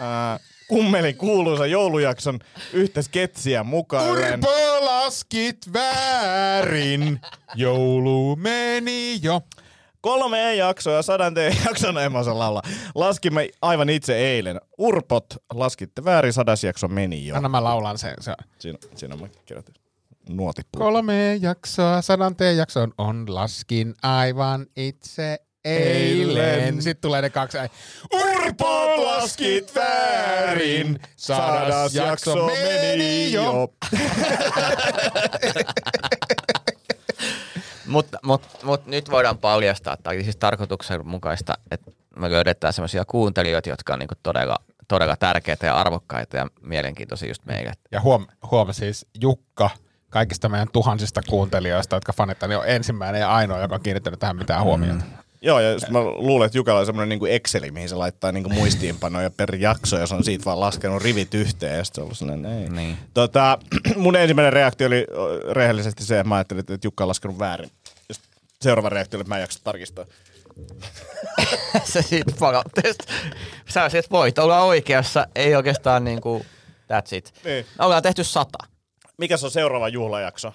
Ää, 0.00 0.38
kummelin 0.70 1.16
kuuluisa 1.16 1.66
joulujakson 1.66 2.38
yhtä 2.72 3.02
sketsiä 3.02 3.64
mukaan. 3.64 4.10
Urpo 4.10 4.50
laskit 4.80 5.58
väärin, 5.72 7.20
joulu 7.54 8.36
meni 8.36 9.18
jo. 9.22 9.40
Kolme 10.00 10.54
jaksoa, 10.54 11.02
sadanteen 11.02 11.56
jakson, 11.66 11.98
en 11.98 12.12
mä 12.12 12.18
osaa 12.18 12.38
laulaa. 12.38 12.62
Laskimme 12.94 13.48
aivan 13.62 13.88
itse 13.88 14.16
eilen. 14.16 14.60
Urpot, 14.78 15.24
laskitte 15.54 16.04
väärin, 16.04 16.32
sadas 16.32 16.64
jakso 16.64 16.88
meni 16.88 17.26
jo. 17.26 17.36
Anna 17.36 17.48
mä 17.48 17.64
laulan 17.64 17.98
sen. 17.98 18.14
Se. 18.20 18.34
Siinä, 18.58 18.78
siinä 18.94 19.16
mä 19.16 19.28
kirjoitin 19.46 19.74
nuotit. 20.28 20.66
Kolme 20.76 21.34
jaksoa, 21.40 22.02
sadanteen 22.02 22.56
jakson 22.56 22.92
on 22.98 23.34
laskin 23.34 23.94
aivan 24.02 24.66
itse 24.76 25.38
eilen. 25.64 26.54
Eilen. 26.54 26.82
Sitten 26.82 27.02
tulee 27.02 27.22
ne 27.22 27.30
kaksi. 27.30 27.58
Urpot 28.12 28.98
laskit 28.98 29.74
väärin, 29.74 31.00
sadas 31.16 31.94
jakso 31.94 32.46
meni 32.46 33.32
jo. 33.32 33.68
Mutta 37.86 38.18
mut, 38.22 38.42
mut 38.62 38.86
nyt 38.86 39.10
voidaan 39.10 39.38
paljastaa, 39.38 39.96
tai 40.02 40.22
siis 40.22 40.36
tarkoituksenmukaista, 40.36 41.54
että 41.70 41.90
me 42.16 42.30
löydetään 42.30 42.72
sellaisia 42.72 43.04
kuuntelijoita, 43.04 43.68
jotka 43.68 43.92
on 43.92 43.98
niinku 43.98 44.14
todella, 44.22 44.56
todella 44.88 45.16
tärkeitä 45.16 45.66
ja 45.66 45.76
arvokkaita 45.76 46.36
ja 46.36 46.46
mielenkiintoisia 46.60 47.28
just 47.28 47.44
meille. 47.46 47.72
Ja 47.92 48.00
huom, 48.00 48.26
huom 48.50 48.72
siis 48.72 49.06
Jukka 49.20 49.70
kaikista 50.10 50.48
meidän 50.48 50.68
tuhansista 50.72 51.20
kuuntelijoista, 51.28 51.96
jotka 51.96 52.12
fanittaa, 52.12 52.48
niin 52.48 52.58
on 52.58 52.68
ensimmäinen 52.68 53.20
ja 53.20 53.34
ainoa, 53.34 53.60
joka 53.60 53.74
on 53.74 53.82
kiinnittänyt 53.82 54.20
tähän 54.20 54.36
mitään 54.36 54.64
huomiota. 54.64 55.04
Mm. 55.04 55.10
Joo, 55.42 55.60
ja 55.60 55.78
mä 55.90 56.00
luulen, 56.00 56.46
että 56.46 56.58
Jukalla 56.58 56.80
on 56.80 56.86
semmoinen 56.86 57.08
niinku 57.08 57.26
Exceli, 57.26 57.70
mihin 57.70 57.88
se 57.88 57.94
laittaa 57.94 58.32
niinku 58.32 58.50
muistiinpanoja 58.50 59.30
per 59.30 59.54
jakso, 59.54 59.98
ja 59.98 60.06
se 60.06 60.14
on 60.14 60.24
siitä 60.24 60.44
vaan 60.44 60.60
laskenut 60.60 61.02
rivit 61.02 61.34
yhteen, 61.34 61.78
ja 61.78 61.84
sit 61.84 61.94
se 61.94 62.00
on 62.00 62.04
ollut 62.04 62.18
sellainen, 62.18 62.62
ei. 62.62 62.68
Niin. 62.68 62.98
Tota, 63.14 63.58
mun 63.96 64.16
ensimmäinen 64.16 64.52
reaktio 64.52 64.86
oli 64.86 65.06
rehellisesti 65.50 66.04
se, 66.04 66.20
että 66.20 66.28
mä 66.28 66.34
ajattelin, 66.34 66.60
että 66.60 66.78
Jukka 66.84 67.04
on 67.04 67.08
laskenut 67.08 67.38
väärin. 67.38 67.70
Ja 68.08 68.14
seuraava 68.60 68.88
reaktio 68.88 69.16
oli, 69.16 69.22
että 69.22 69.28
mä 69.28 69.36
en 69.36 69.40
jaksa 69.40 69.60
tarkistaa. 69.64 70.04
se 71.84 72.02
siitä 72.02 72.32
palautteesta. 72.38 73.04
Sä 73.68 73.88
siis 73.88 74.10
voit 74.10 74.38
olla 74.38 74.62
oikeassa, 74.62 75.26
ei 75.34 75.54
oikeastaan 75.54 76.04
niinku, 76.04 76.44
that's 76.92 77.16
it. 77.16 77.34
Niin. 77.44 77.66
Ollaan 77.78 78.02
tehty 78.02 78.24
sata. 78.24 78.58
Mikä 79.16 79.36
se 79.36 79.46
on 79.46 79.52
seuraava 79.52 79.88
juhlajakso? 79.88 80.52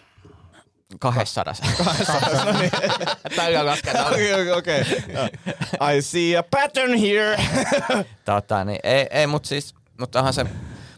Kahdessadas. 0.99 1.61
Tällä 3.35 3.65
lasketaan. 3.65 4.13
Okei, 4.13 4.51
okei. 4.51 4.81
I 5.95 6.01
see 6.01 6.37
a 6.37 6.43
pattern 6.43 6.97
here. 6.97 7.37
Tota, 8.25 8.65
niin, 8.65 8.79
ei, 8.83 9.07
ei 9.11 9.27
mutta 9.27 9.49
siis, 9.49 9.75
mutta 9.99 10.19
onhan 10.19 10.33
se, 10.33 10.45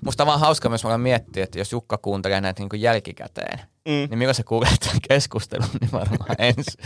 musta 0.06 0.24
on 0.24 0.28
vaan 0.28 0.40
hauska 0.40 0.70
myös 0.70 0.84
mulle 0.84 0.98
miettiä, 0.98 1.44
että 1.44 1.60
jos 1.60 1.72
Jukka 1.72 1.98
kuuntelee 1.98 2.42
näitä 2.42 2.64
niin 2.64 2.82
jälkikäteen, 2.82 3.60
mm. 3.60 3.92
niin 3.92 4.18
milloin 4.18 4.36
se 4.36 4.44
kuulee 4.44 4.78
tämän 4.80 5.00
keskustelun, 5.10 5.70
niin 5.82 5.92
varmaan 5.92 6.36
ensi. 6.40 6.78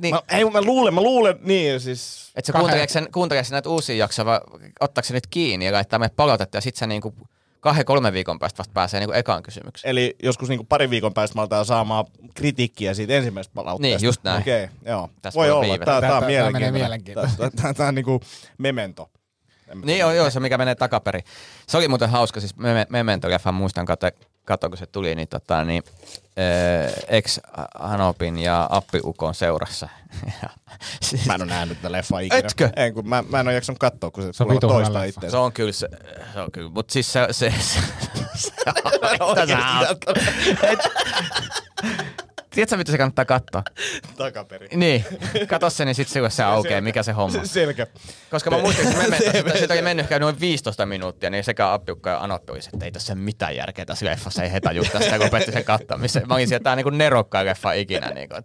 Niin, 0.00 0.14
mä, 0.14 0.22
ei, 0.30 0.44
mä 0.44 0.62
luulen, 0.62 0.94
mä 0.94 1.00
luulen, 1.00 1.38
niin 1.42 1.80
siis... 1.80 2.32
että 2.34 2.46
se 2.52 2.58
kuunteleeko 2.58 2.92
sen, 2.92 3.08
kuunteleeko 3.12 3.48
se 3.48 3.54
näitä 3.54 3.68
uusia 3.68 3.96
jaksoja 3.96 4.26
vai 4.26 4.40
ottaako 4.80 5.06
se 5.06 5.14
nyt 5.14 5.26
kiinni 5.26 5.66
ja 5.66 5.72
laittaa 5.72 5.98
meille 5.98 6.14
palautetta 6.16 6.56
ja 6.56 6.60
sitten 6.60 6.78
se 6.78 6.86
niinku 6.86 7.14
kahden, 7.62 7.84
kolmen 7.84 8.12
viikon 8.12 8.38
päästä 8.38 8.58
vasta 8.58 8.72
pääsee 8.72 9.00
niinku 9.00 9.12
ekaan 9.12 9.42
kysymykseen. 9.42 9.90
Eli 9.90 10.16
joskus 10.22 10.48
niinku 10.48 10.64
parin 10.64 10.90
viikon 10.90 11.14
päästä 11.14 11.34
mä 11.38 11.40
aletaan 11.42 11.64
saamaan 11.64 12.04
kritiikkiä 12.34 12.94
siitä 12.94 13.12
ensimmäisestä 13.12 13.54
palautteesta. 13.54 13.98
Niin, 13.98 14.06
just 14.06 14.24
näin. 14.24 14.40
Okei, 14.40 14.64
okay, 14.64 14.76
joo. 14.86 15.10
Tässä 15.22 15.38
Voi 15.38 15.46
voi 15.46 15.52
olla. 15.52 15.62
viivetä. 15.62 15.84
Tää, 15.84 16.00
Tää- 16.00 16.16
on 16.18 16.24
mielenkiintoinen. 16.72 17.52
tää, 17.62 17.74
tää 17.74 17.88
on 17.88 17.94
niinku 17.94 18.20
memento. 18.58 19.10
Niin 19.84 19.98
joo, 19.98 20.12
joo, 20.12 20.30
se 20.30 20.40
mikä 20.40 20.58
menee 20.58 20.74
takaperin. 20.74 21.24
Se 21.68 21.76
oli 21.76 21.88
muuten 21.88 22.10
hauska, 22.10 22.40
siis 22.40 22.54
Meme- 22.56 22.86
Memento-leffan 22.90 23.54
muistan 23.54 23.86
kato, 23.86 24.06
kato, 24.44 24.68
kun 24.68 24.78
se 24.78 24.86
tuli, 24.86 25.14
niin, 25.14 25.28
tota, 25.28 25.64
niin 25.64 25.82
äh, 26.38 26.92
ex-Hanopin 27.08 28.38
ja 28.38 28.68
Appi-Ukon 28.70 29.34
seurassa. 29.34 29.88
Siis- 31.02 31.26
Mä 31.26 31.34
en 31.34 31.42
ole 31.42 31.50
nähnyt 31.50 31.78
tätä 31.78 31.92
leffaa 31.92 32.20
ikinä. 32.20 32.38
Etkö? 32.38 32.70
En, 32.76 32.94
kun 32.94 33.08
mä, 33.08 33.24
mä 33.28 33.40
en 33.40 33.46
ole 33.48 33.54
jaksanut 33.54 33.78
katsoa, 33.78 34.10
kun 34.10 34.22
se, 34.24 34.32
Se 34.32 34.42
on 34.44 34.48
leffa. 34.82 35.04
itseänsä. 35.04 35.30
Se 35.30 35.36
on 35.36 35.52
kyllä 35.52 35.72
se, 35.72 35.88
se 36.32 36.40
on 36.40 36.52
kyllä, 36.52 36.70
mutta 36.70 36.92
siis 36.92 37.12
se, 37.12 37.26
se, 37.30 37.54
se, 37.60 37.78
se 38.36 38.62
on, 39.20 39.36
Oikeesti 39.38 39.54
Tiedätkö, 42.54 42.76
mitä 42.76 42.92
se 42.92 42.98
kannattaa 42.98 43.24
katsoa? 43.24 43.62
Takaperin. 44.16 44.80
Niin, 44.80 45.04
kato 45.48 45.70
se, 45.70 45.84
niin 45.84 45.94
sitten 45.94 46.30
se 46.30 46.42
aukeaa, 46.42 46.80
mikä 46.80 47.02
se 47.02 47.12
homma. 47.12 47.44
Selkä. 47.44 47.86
Koska 48.30 48.50
mä 48.50 48.58
muistin, 48.58 48.88
että 48.88 49.08
me 49.08 49.18
siitä, 49.32 49.58
siitä 49.58 49.74
oli 49.74 49.82
mennyt 49.82 50.04
ehkä 50.04 50.18
noin 50.18 50.40
15 50.40 50.86
minuuttia, 50.86 51.30
niin 51.30 51.44
sekä 51.44 51.72
Appiukka 51.72 52.10
ja 52.10 52.22
Anoppi 52.22 52.52
olisi, 52.52 52.70
että 52.72 52.84
ei 52.84 52.92
tässä 52.92 53.14
mitään 53.14 53.56
järkeä 53.56 53.84
tässä 53.84 54.06
leffassa, 54.06 54.42
ei 54.42 54.52
hetä 54.52 54.72
just 54.72 54.92
sitä, 54.92 55.18
kun 55.18 55.26
opetti 55.26 55.52
sen 55.52 55.64
kattamiseen. 55.64 56.28
Mä 56.28 56.34
olin 56.34 56.48
sieltä, 56.48 56.62
tää 56.62 56.72
on 56.72 56.78
niin 56.78 56.98
nerokkain 56.98 57.46
leffa 57.46 57.72
ikinä. 57.72 58.10
Niin 58.10 58.28
kuin. 58.28 58.44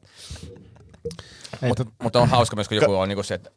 Mutta 1.62 1.86
tot, 1.86 1.94
mut 2.04 2.16
on 2.16 2.30
hauska 2.30 2.56
myös, 2.56 2.68
kun 2.68 2.78
joku 2.78 2.96
on 2.96 3.10
niinku 3.10 3.24
se, 3.24 3.34
että 3.34 3.50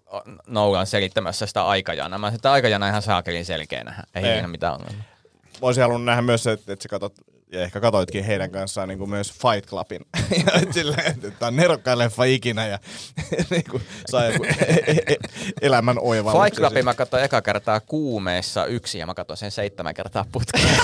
Nolan 0.47 0.87
selittämässä 0.87 1.47
sitä 1.47 1.65
aikajanaa. 1.67 2.19
Mä 2.19 2.31
sitä 2.31 2.53
aikajana 2.53 2.89
ihan 2.89 3.03
saakelin 3.03 3.45
selkeänä. 3.45 4.05
Ei 4.15 4.25
Ei. 4.25 4.33
siinä 4.33 4.49
mitään 4.49 4.73
ongelmaa. 4.73 5.05
Mä 5.45 5.67
olisin 5.67 5.83
halunnut 5.83 6.05
nähdä 6.05 6.23
myös 6.23 6.43
se, 6.43 6.53
että, 6.53 6.73
että 6.73 6.83
sä 6.83 6.89
katot, 6.89 7.15
ja 7.53 7.63
ehkä 7.63 7.81
katoitkin 7.81 8.25
heidän 8.25 8.51
kanssaan 8.51 8.89
niin 8.89 8.99
kuin 8.99 9.11
myös 9.11 9.33
Fight 9.33 9.69
Clubin. 9.71 10.01
ja 10.47 10.73
silleen, 10.73 11.07
että 11.07 11.31
tämä 11.31 11.47
on 11.49 11.57
nerokkain 11.57 11.99
leffa 11.99 12.25
ikinä 12.25 12.67
ja 12.67 12.79
niin 13.51 13.65
kuin 13.71 13.83
saa 14.11 14.25
joku 14.25 14.45
e- 14.45 14.93
e- 15.07 15.17
elämän 15.63 15.97
oivalluksen. 16.01 16.51
Fight 16.51 16.59
Clubin 16.59 16.85
mä 16.85 16.95
katsoin 16.95 17.25
eka 17.25 17.43
kertaa 17.43 17.81
kuumeessa 17.81 18.67
yksin 18.67 18.99
ja 18.99 19.07
mä 19.07 19.15
katsoin 19.15 19.37
sen 19.37 19.51
seitsemän 19.51 19.95
kertaa 19.95 20.25
putkeen. 20.33 20.69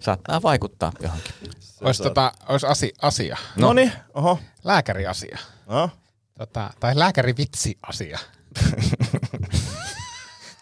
Saattaa 0.00 0.42
vaikuttaa 0.42 0.92
johonkin. 1.02 1.32
olisi, 1.80 2.02
tota, 2.02 2.32
olisi 2.48 2.66
asi, 2.66 2.92
asia. 3.02 3.36
No 3.56 3.72
niin, 3.72 3.92
oho. 4.14 4.38
Lääkäriasia. 4.64 5.38
No. 5.66 5.90
Tota, 6.38 6.70
tai 6.80 6.98
lääkärivitsi-asia. 6.98 8.18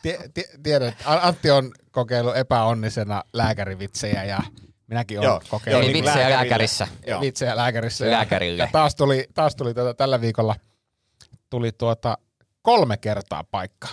Tie- 0.06 0.28
tie- 0.34 0.50
Tiedän, 0.62 0.88
että 0.88 1.26
Antti 1.26 1.50
on 1.50 1.72
kokeillut 1.90 2.36
epäonnisena 2.36 3.24
lääkärivitsejä 3.32 4.24
ja 4.24 4.38
minäkin 4.86 5.18
olen 5.18 5.28
Joo, 5.28 5.40
kokeillut 5.50 5.84
Eli 5.84 5.92
niin 5.92 6.04
vitsejä 6.04 6.30
lääkärissä. 6.30 6.88
Joo. 7.06 7.20
vitsejä 7.20 7.56
lääkärissä. 7.56 8.04
ja- 8.06 8.10
Lääkärille. 8.12 8.62
Ja 8.62 8.68
taas 8.72 8.94
tuli, 8.94 9.26
taas 9.34 9.56
tuli 9.56 9.74
tuota, 9.74 9.94
tällä 9.94 10.20
viikolla 10.20 10.54
tuli 11.50 11.72
tuota 11.72 12.18
kolme 12.62 12.96
kertaa 12.96 13.44
paikka. 13.44 13.88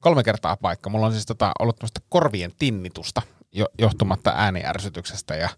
Kolme 0.00 0.22
kertaa 0.22 0.56
paikka. 0.56 0.90
Mulla 0.90 1.06
on 1.06 1.12
siis 1.12 1.26
tota, 1.26 1.52
ollut 1.58 1.76
tämmöistä 1.76 2.00
korvien 2.08 2.52
tinnitusta 2.58 3.22
jo, 3.52 3.66
johtumatta 3.78 4.32
ääniärsyksestä 4.36 5.36
ja, 5.36 5.48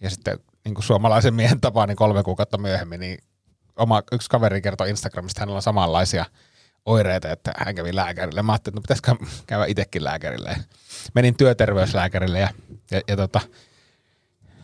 ja 0.00 0.10
sitten 0.10 0.38
niin 0.64 0.74
kuin 0.74 0.84
suomalaisen 0.84 1.34
miehen 1.34 1.60
tapaan 1.60 1.88
niin 1.88 1.96
kolme 1.96 2.22
kuukautta 2.22 2.58
myöhemmin, 2.58 3.00
niin 3.00 3.18
oma, 3.76 4.02
yksi 4.12 4.30
kaveri 4.30 4.60
kertoi 4.62 4.90
Instagramista, 4.90 5.40
hänellä 5.40 5.56
on 5.56 5.62
samanlaisia 5.62 6.24
oireita, 6.88 7.30
että 7.30 7.52
hän 7.56 7.74
kävi 7.74 7.96
lääkärille. 7.96 8.42
Mä 8.42 8.52
ajattelin, 8.52 8.78
että 8.78 8.94
no 8.94 8.96
pitäisikö 8.96 9.42
käydä 9.46 9.64
itsekin 9.66 10.04
lääkärille. 10.04 10.48
Ja 10.48 10.56
Menin 11.14 11.36
työterveyslääkärille 11.36 12.38
ja, 12.38 12.48
ja, 12.90 13.00
ja 13.08 13.16
tota, 13.16 13.40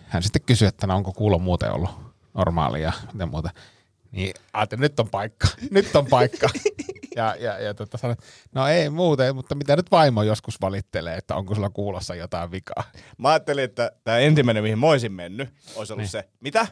hän 0.07 0.23
sitten 0.23 0.43
kysyi, 0.43 0.69
että 0.69 0.87
no 0.87 0.97
onko 0.97 1.13
kuulo 1.13 1.39
muuten 1.39 1.73
ollut 1.73 1.91
normaali 2.35 2.83
ja 2.83 2.93
muuta. 3.31 3.51
Niin 4.11 4.35
ajattelin, 4.53 4.81
nyt 4.81 5.01
on 5.01 5.09
paikka, 5.09 5.49
nyt 5.71 5.97
on 5.97 6.07
paikka. 6.07 6.49
Ja, 7.17 7.37
ja, 7.39 7.59
ja 7.59 7.75
tota 7.75 7.99
sanoin, 7.99 8.19
no 8.53 8.69
ei 8.69 8.91
muuten, 8.91 9.35
mutta 9.35 9.55
mitä 9.55 9.77
nyt 9.77 9.91
vaimo 9.91 10.23
joskus 10.23 10.61
valittelee, 10.61 11.17
että 11.17 11.35
onko 11.35 11.55
sulla 11.55 11.71
kuulossa 11.71 12.15
jotain 12.15 12.51
vikaa. 12.51 12.85
Mä 13.19 13.29
ajattelin, 13.29 13.65
että 13.65 13.93
tämä 14.05 14.19
ensimmäinen, 14.19 14.63
mihin 14.63 14.79
mä 14.79 14.87
olisin 14.87 15.13
mennyt, 15.13 15.49
olisi 15.77 15.93
ollut 15.93 16.03
niin. 16.03 16.09
se, 16.09 16.29
mitä? 16.41 16.67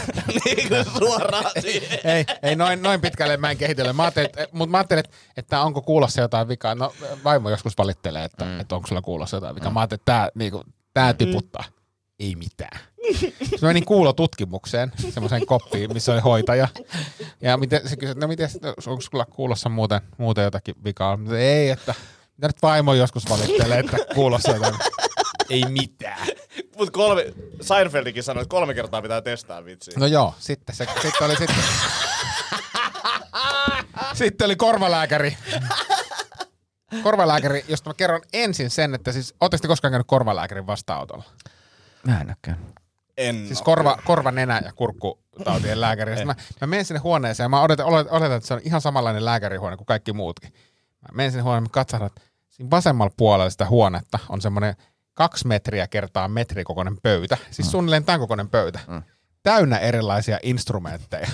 niin 0.44 0.68
kuin 0.68 0.84
suoraan 0.98 1.50
siihen. 1.60 1.98
Ei, 2.04 2.24
ei 2.42 2.56
noin, 2.56 2.82
noin 2.82 3.00
pitkälle 3.00 3.36
mä 3.36 3.50
en 3.50 3.56
kehitellä. 3.56 3.92
Mä 3.92 4.02
ajattelin, 4.02 4.26
että, 4.26 4.46
mutta 4.52 4.70
mä 4.70 4.78
ajattelin, 4.78 5.04
että, 5.36 5.60
onko 5.60 5.82
kuulossa 5.82 6.20
jotain 6.20 6.48
vikaa. 6.48 6.74
No 6.74 6.92
vaimo 7.24 7.50
joskus 7.50 7.78
valittelee, 7.78 8.24
että, 8.24 8.44
mm. 8.44 8.60
että 8.60 8.74
onko 8.74 8.88
sulla 8.88 9.02
kuulossa 9.02 9.36
jotain 9.36 9.54
vikaa. 9.54 9.70
Mä 9.70 9.80
ajattelin, 9.80 10.00
että 10.00 10.12
tämä, 10.12 10.28
niinku, 10.34 10.64
tää 10.94 11.14
tiputtaa. 11.14 11.64
ei 12.18 12.34
mitään. 12.34 12.80
Sitten 13.18 13.58
mä 13.62 13.68
menin 13.68 13.84
kuulotutkimukseen, 13.84 14.92
semmoiseen 15.10 15.46
koppiin, 15.46 15.92
missä 15.92 16.12
oli 16.12 16.20
hoitaja. 16.20 16.68
Ja 17.40 17.56
miten, 17.56 17.88
se 17.88 17.96
kysyi, 17.96 18.14
no 18.14 18.28
miten, 18.28 18.48
onko 18.86 19.00
sulla 19.00 19.24
kuulossa 19.24 19.68
muuten, 19.68 20.00
muuten 20.18 20.44
jotakin 20.44 20.74
vikaa? 20.84 21.18
Ei, 21.38 21.70
että 21.70 21.94
mitä 22.36 22.46
nyt 22.46 22.62
vaimo 22.62 22.94
joskus 22.94 23.30
valittelee, 23.30 23.78
että 23.78 23.96
kuulossa 24.14 24.52
jotain. 24.52 24.74
Ei 25.52 25.64
mitään. 25.68 26.26
Mut 26.78 26.90
kolme, 26.90 27.24
Seinfeldikin 27.60 28.22
sanoi, 28.22 28.42
että 28.42 28.50
kolme 28.50 28.74
kertaa 28.74 29.02
pitää 29.02 29.20
testaa 29.20 29.64
vitsiä. 29.64 29.94
No 29.96 30.06
joo, 30.06 30.34
sitten, 30.38 30.74
se, 30.74 30.86
sitten 31.02 31.26
oli 31.26 31.36
sitten. 31.36 31.64
sitten 34.14 34.44
oli 34.44 34.56
korvalääkäri. 34.56 35.36
Korvalääkäri, 37.02 37.64
josta 37.68 37.90
mä 37.90 37.94
kerron 37.94 38.20
ensin 38.32 38.70
sen, 38.70 38.94
että 38.94 39.12
siis, 39.12 39.34
ootteko 39.40 39.62
te 39.62 39.68
koskaan 39.68 39.92
käynyt 39.92 40.06
korvalääkärin 40.06 40.66
vastaanotolla? 40.66 41.24
Mä 42.06 42.20
en 42.20 42.26
näkään. 42.26 42.58
En 43.16 43.46
Siis 43.46 43.62
korva, 43.62 43.98
korva, 44.04 44.30
nenä 44.30 44.62
ja 44.64 44.72
kurkkutautien 44.72 45.80
lääkäri. 45.80 46.24
Mä, 46.24 46.34
mä 46.60 46.66
menen 46.66 46.84
sinne 46.84 47.00
huoneeseen 47.00 47.44
ja 47.44 47.48
mä 47.48 47.62
odotan, 47.62 47.86
oletan, 47.86 48.12
oletan, 48.12 48.36
että 48.36 48.46
se 48.46 48.54
on 48.54 48.60
ihan 48.64 48.80
samanlainen 48.80 49.24
lääkärihuone 49.24 49.76
kuin 49.76 49.86
kaikki 49.86 50.12
muutkin. 50.12 50.52
Mä 51.00 51.08
menen 51.12 51.32
sinne 51.32 51.42
huoneeseen 51.42 51.64
ja 51.64 51.70
katsotaan, 51.70 52.06
että 52.06 52.20
siinä 52.48 52.70
vasemmalla 52.70 53.12
puolella 53.16 53.50
sitä 53.50 53.66
huonetta 53.66 54.18
on 54.28 54.40
semmoinen 54.40 54.76
kaksi 55.14 55.46
metriä 55.46 55.86
kertaa 55.86 56.28
metri 56.28 56.64
kokoinen 56.64 56.96
pöytä. 57.02 57.38
Siis 57.50 57.70
suunnilleen 57.70 58.04
tämän 58.04 58.20
kokoinen 58.20 58.48
pöytä. 58.48 58.80
Täynnä 59.42 59.78
erilaisia 59.78 60.38
instrumentteja. 60.42 61.28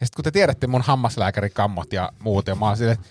Ja 0.00 0.06
sitten 0.06 0.16
kun 0.16 0.24
te 0.24 0.30
tiedätte 0.30 0.66
mun 0.66 0.82
hammaslääkärikammot 0.82 1.92
ja 1.92 2.12
muut, 2.18 2.46
ja 2.46 2.54
mä 2.54 2.66
oon 2.66 2.76
silleen, 2.76 2.98
että 2.98 3.08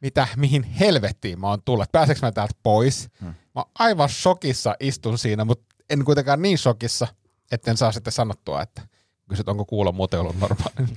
mitä, 0.00 0.28
mihin 0.36 0.62
helvettiin 0.62 1.40
mä 1.40 1.48
oon 1.48 1.62
tullut, 1.62 1.82
että 1.82 1.98
pääseekö 1.98 2.20
mä 2.26 2.32
täältä 2.32 2.54
pois. 2.62 3.08
Mä 3.20 3.32
oon 3.54 3.70
aivan 3.78 4.08
shokissa 4.08 4.76
istun 4.80 5.18
siinä, 5.18 5.44
mutta 5.44 5.76
en 5.90 6.04
kuitenkaan 6.04 6.42
niin 6.42 6.58
shokissa, 6.58 7.06
etten 7.52 7.76
saa 7.76 7.92
sitten 7.92 8.12
sanottua, 8.12 8.62
että 8.62 8.82
kysyt, 9.28 9.48
onko 9.48 9.64
kuulo 9.64 9.92
muuten 9.92 10.20
ollut 10.20 10.38
normaali. 10.38 10.74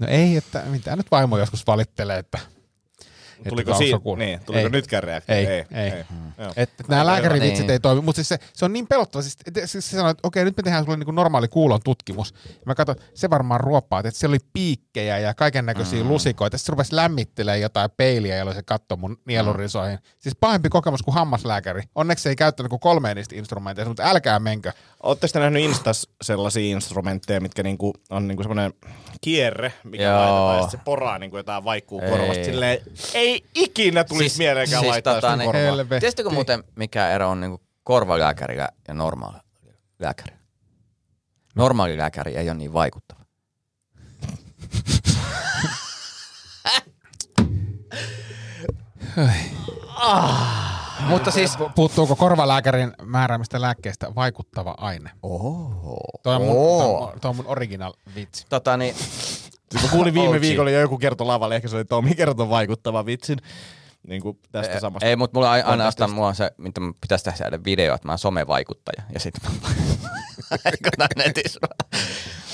No 0.00 0.06
ei, 0.06 0.36
että 0.36 0.62
mitä 0.66 0.96
nyt 0.96 1.10
vaimo 1.10 1.38
joskus 1.38 1.66
valittelee, 1.66 2.18
että 2.18 2.38
Tuliko, 3.48 3.72
kuulo. 4.02 4.18
niin, 4.18 4.40
tuliko 4.46 4.64
ei. 4.64 4.70
nytkään 4.70 5.02
reaktio? 5.02 5.34
Ei, 5.34 5.46
ei. 5.46 5.64
ei. 5.70 5.90
ei. 5.90 6.04
Joo. 6.38 6.52
Että 6.56 6.84
nämä 6.88 7.06
lääkärivitsit 7.06 7.58
Niin. 7.66 7.70
ei 7.70 7.80
toimi, 7.80 8.00
mutta 8.00 8.16
siis 8.16 8.28
se, 8.28 8.38
se 8.52 8.64
on 8.64 8.72
niin 8.72 8.86
pelottava. 8.86 9.22
Siis, 9.22 9.36
et- 9.46 9.70
siis 9.70 9.90
se 9.90 9.96
sanoi, 9.96 10.10
että 10.10 10.28
okei, 10.28 10.44
nyt 10.44 10.56
me 10.56 10.62
tehdään 10.62 10.84
sulle 10.84 10.96
niin 10.96 11.14
normaali 11.14 11.48
kuulon 11.48 11.80
tutkimus. 11.84 12.34
Ja 12.48 12.62
mä 12.66 12.74
katsoin, 12.74 12.98
se 13.14 13.30
varmaan 13.30 13.60
ruoppaa, 13.60 14.00
että 14.00 14.10
siellä 14.10 14.32
oli 14.34 14.44
piikkejä 14.52 15.18
ja 15.18 15.34
kaiken 15.34 15.66
näköisiä 15.66 16.02
mm. 16.02 16.08
lusikoita. 16.08 16.58
Sitten 16.58 16.66
se 16.66 16.72
rupesi 16.72 16.96
lämmittelemään 16.96 17.60
jotain 17.60 17.90
peiliä, 17.96 18.36
jolloin 18.36 18.56
se 18.56 18.62
katsoi 18.62 18.98
mun 18.98 19.16
nielurisoihin. 19.26 19.98
Siis 20.18 20.36
pahempi 20.40 20.68
kokemus 20.68 21.02
kuin 21.02 21.14
hammaslääkäri. 21.14 21.82
Onneksi 21.94 22.22
se 22.22 22.28
ei 22.28 22.36
käyttänyt 22.36 22.70
kuin 22.70 22.80
kolmea 22.80 23.14
niistä 23.14 23.36
instrumenteista, 23.36 23.90
mutta 23.90 24.02
älkää 24.10 24.38
menkö. 24.38 24.72
Oletteko 25.02 25.32
te 25.32 25.38
nähnyt 25.38 25.62
Instas 25.62 26.08
sellaisia 26.22 26.76
instrumentteja, 26.76 27.40
mitkä 27.40 27.62
niinku 27.62 27.92
on 28.10 28.28
niinku 28.28 28.42
semmoinen 28.42 28.72
kierre, 29.20 29.72
mikä 29.84 30.16
laitetaan 30.16 30.62
ja 30.62 30.68
se 30.70 30.78
poraa 30.84 31.18
niinku 31.18 31.36
jotain 31.36 31.64
vaikkuu 31.64 32.00
Ei. 32.00 32.10
korvasta. 32.10 32.44
Silleen, 32.44 32.78
ei 33.14 33.27
ikinä 33.54 34.04
tulisi 34.04 34.28
siis, 34.28 34.38
mieleenkään 34.38 34.80
siis, 34.80 34.90
laittaa 34.90 35.14
tota, 35.14 35.36
niin, 35.36 35.46
korvaan. 35.46 35.64
Helvetti. 35.64 36.00
Tiedättekö 36.00 36.30
muuten, 36.30 36.64
mikä 36.76 37.10
ero 37.10 37.30
on 37.30 37.40
niinku 37.40 37.60
korvalääkäri 37.84 38.56
ja 38.56 38.68
normaali 38.94 39.38
lääkäri? 39.98 40.36
Normaali 41.54 41.98
lääkäri 41.98 42.36
ei 42.36 42.50
ole 42.50 42.58
niin 42.58 42.72
vaikuttava. 42.72 43.20
Mutta 51.08 51.30
siis... 51.30 51.56
Pu- 51.58 51.70
Puuttuuko 51.74 52.16
korvalääkärin 52.16 52.92
määräämistä 53.02 53.60
lääkkeistä 53.60 54.14
vaikuttava 54.14 54.74
aine? 54.78 55.10
Oho. 55.22 56.00
Toi 56.22 56.34
on 56.36 56.42
mun, 56.42 56.56
Oo. 56.56 56.78
toi 56.78 56.88
on 56.88 57.12
mun- 57.12 57.20
toi 57.20 57.28
on 57.28 57.36
mun 57.36 57.46
original 57.46 57.92
vitsi. 58.14 58.46
Tota 58.48 58.76
niin, 58.76 58.94
Siis 59.70 59.82
mä 59.84 59.88
kuulin 59.90 60.14
viime 60.14 60.40
viikolla 60.48 60.70
jo 60.70 60.80
joku 60.80 60.98
kertoi 60.98 61.26
lavalle, 61.26 61.56
ehkä 61.56 61.68
se 61.68 61.76
oli 61.76 61.84
Tomi 61.84 62.14
kertoi 62.14 62.48
vaikuttava 62.48 63.06
vitsin. 63.06 63.38
Niin 64.08 64.22
kuin 64.22 64.38
tästä 64.52 64.80
samasta. 64.80 65.06
ei, 65.06 65.16
mutta 65.16 65.38
mulla 65.38 65.50
aina- 65.50 65.90
mulla 66.14 66.26
on 66.28 66.34
se, 66.34 66.50
mitä 66.58 66.80
pitäisi 67.00 67.24
tehdä 67.24 67.64
video, 67.64 67.94
että 67.94 68.08
mä 68.08 68.12
oon 68.12 68.18
somevaikuttaja. 68.18 69.02
Ja 69.14 69.20
sit 69.20 69.34
mä 69.44 69.50
netissä. 71.24 71.60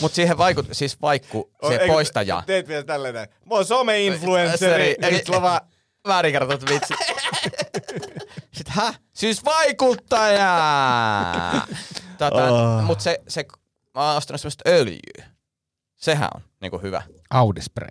Mutta 0.01 0.17
siihen 0.17 0.39
vaikut, 0.39 0.67
siis 0.73 1.01
vaikku, 1.03 1.51
siihen 1.69 1.87
poistajaan. 1.87 2.43
Teet 2.47 2.69
vielä 2.69 2.83
tälleen 2.83 3.15
näin. 3.15 3.29
Mä 3.29 3.55
oon 3.55 3.65
some-influenceri. 3.65 5.15
sit 5.17 5.27
sulla 5.27 5.43
vaan, 5.43 5.61
väärinkertaut 6.09 6.71
vitsi. 6.71 6.95
Sitten 8.53 8.75
hä? 8.75 8.95
Siis 9.13 9.45
vaikuttaja! 9.45 10.47
Tota, 12.19 12.45
Oh. 12.53 12.83
Mut 12.83 13.01
se, 13.01 13.21
se, 13.29 13.45
mä 13.95 14.09
oon 14.09 14.17
ostanut 14.17 14.41
semmoista 14.41 14.71
öljyä. 14.71 15.34
Sehän 16.05 16.29
on 16.35 16.43
niinku 16.61 16.79
hyvä. 16.79 17.03
Audi 17.31 17.61
spray. 17.61 17.89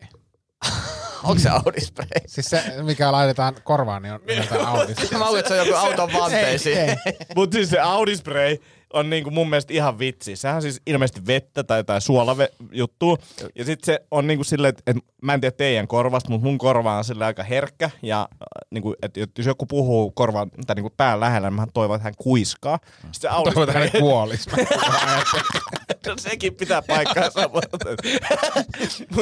Onko 1.24 1.40
se 1.40 1.50
Audi 1.50 1.82
spray? 1.82 2.08
Siis 2.28 2.46
se, 2.46 2.64
mikä 2.84 3.12
laitetaan 3.12 3.56
korvaan, 3.64 4.02
niin 4.02 4.14
on 4.14 4.20
nimeltään 4.28 4.66
Audi. 4.66 4.94
Mä 5.12 5.26
luulen, 5.26 5.40
että 5.40 5.50
se 5.56 5.62
on 5.62 5.68
joku 5.68 5.80
auton 5.80 6.14
vanteisiin. 6.14 6.78
Ei, 6.78 6.96
Mut 7.36 7.52
siis 7.52 7.70
se 7.70 7.80
Audi 7.80 8.16
Spray 8.16 8.58
on 8.94 9.10
niinku 9.10 9.32
mun 9.32 9.50
mielestä 9.50 9.74
ihan 9.74 10.00
vitsi. 10.00 10.36
Sehän 10.36 10.56
on 10.56 10.62
siis 10.62 10.82
ilmeisesti 10.88 11.22
vettä 11.28 11.64
tai 11.64 11.80
jotain 11.80 12.02
suolavejuttua. 12.02 13.18
Ja 13.56 13.66
sit 13.66 13.84
se 13.84 14.00
on 14.12 14.28
niinku 14.28 14.44
silleen, 14.44 14.70
että 14.70 14.92
et, 14.92 14.98
mä 15.22 15.34
en 15.34 15.42
tiedä 15.42 15.56
teidän 15.58 15.88
korvasta, 15.88 16.30
mutta 16.30 16.48
mun 16.48 16.58
korva 16.58 16.98
on 16.98 17.04
sille 17.04 17.26
aika 17.26 17.44
herkkä. 17.44 17.90
Ja 18.02 18.22
äh, 18.32 18.38
niinku, 18.72 18.96
että 19.02 19.20
jos 19.38 19.48
joku 19.48 19.66
puhuu 19.66 20.12
korvan 20.12 20.52
tai 20.68 20.76
niinku 20.76 20.94
pään 20.98 21.20
lähellä, 21.20 21.50
niin 21.50 21.56
mä 21.56 21.68
toivon, 21.74 21.96
että 21.96 22.04
hän 22.04 22.14
kuiskaa. 22.18 22.80
Sitten 22.84 23.14
se 23.22 23.28
Audi 23.28 23.52
Toivon, 23.52 23.70
että 23.70 23.80
hän 23.80 24.02
kuolisi. 24.02 24.50
no 26.08 26.14
sekin 26.18 26.56
pitää 26.56 26.82
paikkaansa. 26.82 27.50
mutta 27.54 27.78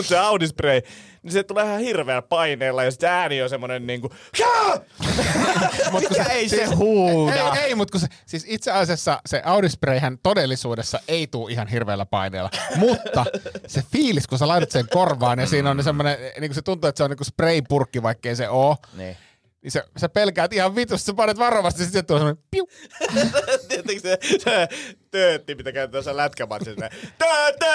se 0.09 0.17
Audi 0.17 0.47
Spray, 0.47 0.81
niin 1.23 1.31
se 1.31 1.43
tulee 1.43 1.65
ihan 1.65 1.79
hirveällä 1.79 2.21
paineella 2.21 2.91
se 2.91 3.07
ääni 3.07 3.41
on 3.41 3.49
semmonen 3.49 3.87
niinku... 3.87 4.09
Mut 5.91 6.03
kun 6.07 6.25
ei 6.29 6.49
se 6.49 6.65
huuda? 6.65 7.35
Ei, 7.35 7.63
ei 7.63 7.75
mutta 7.75 7.99
se, 7.99 8.07
siis 8.25 8.45
itse 8.47 8.71
asiassa 8.71 9.21
se 9.25 9.41
Audisprayhän 9.45 10.17
todellisuudessa 10.23 10.99
ei 11.07 11.27
tuu 11.27 11.47
ihan 11.47 11.67
hirveällä 11.67 12.05
paineella, 12.05 12.49
mutta 12.75 13.25
se 13.67 13.83
fiilis, 13.91 14.27
kun 14.27 14.37
sä 14.37 14.47
laitat 14.47 14.71
sen 14.71 14.85
korvaan 14.93 15.39
ja 15.39 15.47
siinä 15.47 15.69
on 15.69 15.83
semmoinen, 15.83 16.17
niin 16.19 16.49
kuin 16.49 16.55
se 16.55 16.61
tuntuu, 16.61 16.87
että 16.87 16.97
se 16.97 17.03
on 17.03 17.09
niin 17.09 17.17
kuin 17.17 17.27
spraypurkki, 17.27 18.03
vaikkei 18.03 18.35
se 18.35 18.49
oo, 18.49 18.77
Niin. 18.97 19.17
Niin 19.63 19.71
sä, 19.71 19.83
sä 19.97 20.09
pelkäät 20.09 20.53
ihan 20.53 20.75
vitusti, 20.75 21.05
sä 21.05 21.13
panet 21.13 21.37
varovasti, 21.37 21.83
sitten 21.83 22.05
tulee 22.05 22.19
semmoinen 22.19 22.43
piu. 22.51 22.67
Tiedättekö 23.67 23.99
se, 23.99 24.17
se 24.39 24.67
töötti, 25.11 25.55
mitä 25.55 25.71
käytetään 25.71 26.03
sen 26.03 26.17
lätkämatsissa? 26.17 26.89
Töötti! 27.17 27.65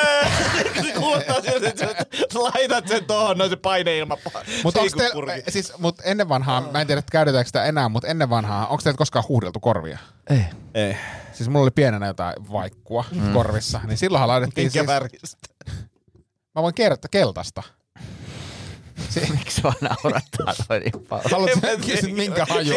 Se 0.86 0.92
kuulostaa 0.92 1.40
sieltä, 1.40 1.68
että 1.68 1.86
sä 2.32 2.42
laitat 2.42 2.88
sen 2.88 3.04
tohon, 3.04 3.38
noin 3.38 3.50
se 3.50 3.56
paineilma. 3.56 4.18
Mutta 4.64 4.80
teillä, 4.96 5.42
siis, 5.48 5.72
mut 5.78 5.96
ennen 6.04 6.28
vanhaa, 6.28 6.70
mä 6.72 6.80
en 6.80 6.86
tiedä, 6.86 6.98
että 6.98 7.12
käytetäänkö 7.12 7.46
sitä 7.48 7.64
enää, 7.64 7.88
mutta 7.88 8.08
ennen 8.08 8.30
vanhaa, 8.30 8.66
onko 8.66 8.82
teillä 8.82 8.98
koskaan 8.98 9.24
huudeltu 9.28 9.60
korvia? 9.60 9.98
Ei. 10.30 10.44
Ei. 10.74 10.96
Siis 11.32 11.48
mulla 11.48 11.62
oli 11.62 11.70
pienenä 11.70 12.06
jotain 12.06 12.34
vaikkua 12.52 13.04
mm. 13.12 13.32
korvissa, 13.32 13.80
niin 13.86 13.98
silloinhan 13.98 14.28
laitettiin 14.28 14.64
Minkä 14.64 14.78
siis, 14.78 14.86
väristä? 14.86 15.36
mä 16.54 16.62
voin 16.62 16.74
kertoa 16.74 17.08
keltaista. 17.10 17.62
Miksi 19.30 19.62
vaan 19.62 19.74
naurattaa 19.80 20.54
toi 20.68 20.80
niin 20.80 21.06
paljon? 21.08 21.30
Haluatko 21.30 21.60
kysyä 21.86 22.14
minkä 22.14 22.46
haju? 22.50 22.74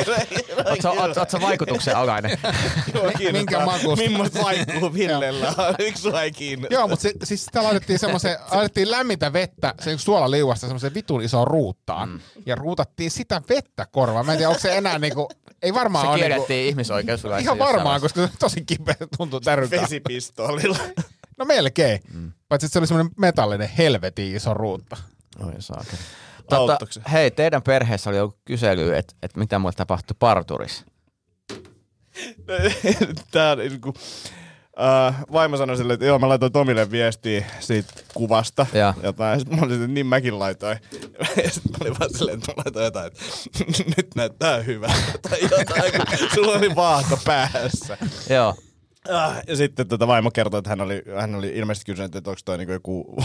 Sä 1.31 1.41
vaikutuksen 1.41 1.95
alainen? 1.95 2.37
Minkä 3.31 3.65
makusta? 3.65 4.05
Millaista 4.07 4.41
vaikuu 4.41 4.93
Villellä 4.93 5.47
on? 5.47 5.75
Yksi 5.79 6.01
sua 6.01 6.23
ei 6.23 6.31
kiinnosta. 6.31 6.73
Joo, 6.73 6.87
mutta 6.87 7.03
se, 7.03 7.13
siis 7.23 7.45
sitä 7.45 7.63
laitettiin 7.63 7.99
semmoiseen, 7.99 8.37
laitettiin 8.51 8.91
lämmintä 8.91 9.33
vettä 9.33 9.73
sen 9.81 9.99
suolaliuasta 9.99 10.67
semmoiseen 10.67 10.93
vitun 10.93 11.21
isoon 11.21 11.47
ruuttaan. 11.47 12.09
Mm. 12.09 12.19
Ja 12.45 12.55
ruutattiin 12.55 13.11
sitä 13.11 13.41
vettä 13.49 13.85
korvaan. 13.91 14.25
Mä 14.25 14.31
en 14.31 14.37
tiedä, 14.37 14.49
onko 14.49 14.61
se 14.61 14.77
enää 14.77 14.99
niinku, 14.99 15.29
ei 15.61 15.73
varmaan 15.73 16.05
Se 16.05 16.09
ole 16.09 16.15
niinku, 16.17 16.29
kiellettiin 16.29 16.69
ihmisoikeuslaissa. 16.69 17.43
ihan 17.43 17.57
jossain 17.57 17.75
varmaan, 17.75 18.01
koska 18.01 18.19
se 18.19 18.23
on 18.23 18.29
tosi 18.39 18.63
kipeä, 18.65 18.95
tuntuu 19.17 19.39
täryltä. 19.39 19.81
Vesipistoolilla. 19.81 20.77
No 21.37 21.45
melkein. 21.45 21.99
Mm. 22.13 22.31
Paitsi 22.49 22.65
että 22.65 22.73
se 22.73 22.79
oli 22.79 22.87
semmoinen 22.87 23.13
metallinen 23.17 23.69
helvetin 23.77 24.35
iso 24.35 24.53
ruutta. 24.53 24.97
Oi 25.43 25.53
saakeli. 25.59 25.97
Tota, 26.49 26.77
hei, 27.11 27.31
teidän 27.31 27.61
perheessä 27.61 28.09
oli 28.09 28.17
joku 28.17 28.37
kysely, 28.45 28.95
että 28.95 29.15
et 29.23 29.37
mitä 29.37 29.59
mulle 29.59 29.73
tapahtui 29.73 30.15
parturissa. 30.19 30.85
Tää 33.31 33.51
on 33.51 33.57
niinku... 33.57 33.89
Uh, 33.89 35.31
vaimo 35.33 35.57
sanoi 35.57 35.77
sille, 35.77 35.93
että 35.93 36.05
joo, 36.05 36.19
mä 36.19 36.29
laitoin 36.29 36.51
Tomille 36.51 36.91
viestiä 36.91 37.45
siitä 37.59 37.93
kuvasta. 38.13 38.65
Ja. 38.73 38.93
Jotain. 39.03 39.31
Ja 39.31 39.39
sit 39.39 39.49
mä 39.49 39.61
olin, 39.61 39.73
että 39.73 39.87
niin 39.87 40.05
mäkin 40.05 40.39
laitoin. 40.39 40.77
Ja 41.43 41.49
sit 41.49 41.63
mä 41.63 41.77
olin 41.81 41.99
vaan 41.99 42.09
silleen, 42.13 42.37
että 42.37 42.51
mä 42.51 42.63
laitoin 42.65 42.85
jotain, 42.85 43.07
että 43.07 43.21
nyt 43.97 44.15
näyttää 44.15 44.59
hyvältä. 44.59 45.19
Tai 45.29 45.39
jotain, 45.41 45.91
kun 45.91 46.29
sulla 46.35 46.51
oli 46.51 46.75
vaahto 46.75 47.19
päässä. 47.25 47.97
Joo. 48.29 48.55
Ah, 49.15 49.35
ja 49.47 49.55
sitten 49.55 49.87
tota 49.87 50.07
vaimo 50.07 50.31
kertoi, 50.31 50.57
että 50.57 50.69
hän 50.69 50.81
oli, 50.81 51.03
hän 51.19 51.35
oli 51.35 51.49
ilmeisesti 51.49 51.91
kysynyt, 51.91 52.15
että 52.15 52.29
onko 52.29 52.41
toi 52.45 52.57
niinku 52.57 52.71
joku 52.73 53.15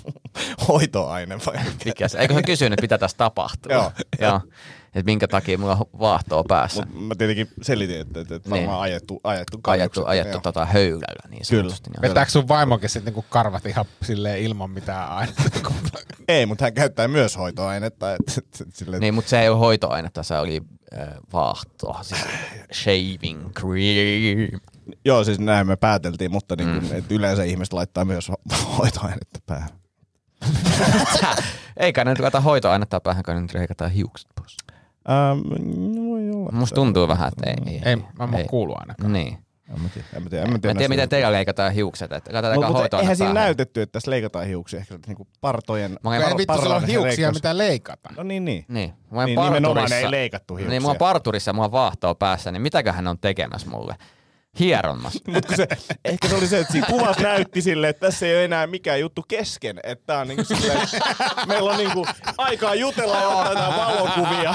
hoitoaine 0.68 1.38
vai 1.46 1.56
mikä. 1.64 1.84
Mikä 1.84 2.08
se? 2.08 2.18
Eikö 2.18 2.34
se 2.34 2.42
kysynyt, 2.42 2.80
mitä 2.82 2.98
tässä 2.98 3.16
tapahtuu? 3.16 3.72
Joo. 3.72 3.92
Joo. 4.20 4.40
että 4.86 5.04
minkä 5.04 5.28
takia 5.28 5.58
mulla 5.58 5.72
on 5.76 5.98
vaahtoa 5.98 6.44
päässä. 6.48 6.86
Mut 6.94 7.06
mä 7.06 7.14
tietenkin 7.14 7.48
selitin, 7.62 8.00
että, 8.00 8.20
että, 8.20 8.34
että 8.34 8.50
varmaan 8.50 8.68
Niin. 8.70 8.82
ajettu, 8.82 9.20
ajettu, 9.24 9.60
ajettu, 9.66 10.04
ajettu 10.06 10.40
tota 10.40 10.64
höylällä 10.64 11.28
niin 11.30 11.42
Kyllä. 11.50 11.62
sanotusti. 11.62 11.90
Niin 11.90 11.98
on 12.04 12.08
Vetääkö 12.08 12.30
sun 12.30 12.48
vaimokin 12.48 12.88
sitten 12.88 13.04
niinku 13.04 13.24
karvat 13.28 13.66
ihan 13.66 13.84
silleen 14.02 14.42
ilman 14.42 14.70
mitään 14.70 15.08
ainetta? 15.08 15.42
Ei, 16.28 16.46
mutta 16.46 16.64
hän 16.64 16.74
käyttää 16.74 17.08
myös 17.08 17.36
hoitoainetta. 17.38 18.14
Että, 18.14 18.32
että, 18.38 18.64
että 18.64 18.78
silleen, 18.78 19.00
Niin, 19.00 19.14
mutta 19.14 19.28
se 19.28 19.40
ei 19.40 19.48
ole 19.48 19.58
hoitoainetta, 19.58 20.22
se 20.22 20.38
oli 20.38 20.60
äh, 20.98 21.08
vaahtoa, 21.32 22.02
siis 22.02 22.20
shaving 22.82 23.52
cream. 23.52 24.60
Joo, 25.04 25.24
siis 25.24 25.38
näin 25.38 25.66
me 25.66 25.76
pääteltiin, 25.76 26.30
mutta 26.30 26.56
niin 26.56 26.80
kuin, 26.80 26.92
että 26.98 27.14
yleensä 27.14 27.44
ihmiset 27.44 27.72
laittaa 27.72 28.04
myös 28.04 28.30
ho- 28.30 28.54
hoitoainetta 28.78 29.38
päähän. 29.46 29.68
Eikä 31.76 32.04
nyt 32.04 32.18
ruveta 32.18 32.40
hoitoainetta 32.40 33.00
päähän, 33.00 33.22
kun 33.24 33.42
nyt 33.42 33.54
leikataan 33.54 33.90
hiukset 33.90 34.30
pois. 34.40 34.56
Ähm, 35.10 35.38
no 35.94 36.10
voi 36.10 36.30
olla. 36.30 36.52
Musta 36.52 36.74
tuntuu 36.74 37.08
vähän, 37.08 37.28
että 37.28 37.50
ei. 37.50 37.74
Ei, 37.74 37.80
Ei, 37.84 37.96
mä 37.96 38.38
en 38.38 38.46
kuulu 38.46 38.74
ainakaan. 38.78 39.12
Niin. 39.12 39.38
En 39.74 39.80
mä 39.82 39.88
tiedä, 39.88 40.06
en 40.16 40.22
mä 40.22 40.28
tiedä, 40.28 40.44
en 40.44 40.50
mä 40.50 40.52
Mä 40.54 40.58
tiedä, 40.58 40.70
en 40.70 40.76
tiedä, 40.76 40.88
miten 40.88 41.08
teillä 41.08 41.32
leikataan 41.32 41.72
hiukset, 41.72 42.12
että 42.12 42.32
Mutta 42.32 42.50
mut, 42.54 42.64
hoitoainetta 42.64 43.00
eihän 43.00 43.16
siinä 43.16 43.32
päähän. 43.34 43.46
näytetty, 43.46 43.82
että 43.82 43.92
tässä 43.92 44.10
leikataan 44.10 44.46
hiuksia. 44.46 44.80
Ehkä 44.80 44.98
niinku 45.06 45.28
partojen... 45.40 45.96
Mä 46.02 46.16
ei 46.16 46.22
vittu, 46.36 46.58
sulla 46.62 46.76
on 46.76 46.84
hiuksia, 46.86 47.02
leikkaus. 47.08 47.34
mitä 47.34 47.58
leikata. 47.58 48.10
No 48.16 48.22
niin, 48.22 48.44
niin. 48.44 48.64
niin, 48.68 48.92
mä 49.10 49.24
Niin, 49.24 49.40
nimenomaan 49.40 49.62
parturissa. 49.62 49.96
ei 49.96 50.10
leikattu 50.10 50.56
hiuksia. 50.56 50.70
Niin, 50.70 50.82
mä 50.82 50.88
oon 50.88 50.96
parturissa 50.96 51.48
ja 51.48 51.52
mulla 51.52 51.66
on 51.66 51.72
vaahtoa 51.72 52.14
päässä, 52.14 52.52
niin 52.52 52.62
mitäköhän 52.62 52.96
hän 52.96 53.06
on 53.06 53.18
tekemässä 53.18 53.70
mulle? 53.70 53.94
Hieronnassa. 54.60 55.18
Mut 55.32 55.46
kun 55.46 55.56
se, 55.56 55.68
ehkä 56.04 56.28
se 56.28 56.34
oli 56.34 56.46
se, 56.46 56.58
että 56.58 56.72
siinä 56.72 56.86
kuvassa 56.86 57.22
näytti 57.22 57.62
silleen, 57.62 57.90
että 57.90 58.06
tässä 58.06 58.26
ei 58.26 58.34
ole 58.34 58.44
enää 58.44 58.66
mikään 58.66 59.00
juttu 59.00 59.24
kesken. 59.28 59.80
Että 59.82 60.06
tää 60.06 60.18
on 60.18 60.28
niinku 60.28 60.44
silleen, 60.44 60.88
meillä 61.46 61.70
on 61.70 61.76
niinku 61.76 62.06
aikaa 62.38 62.74
jutella 62.74 63.16
ja 63.16 63.28
ottaa 63.28 63.52
jotain 63.52 63.76
valokuvia. 63.76 64.54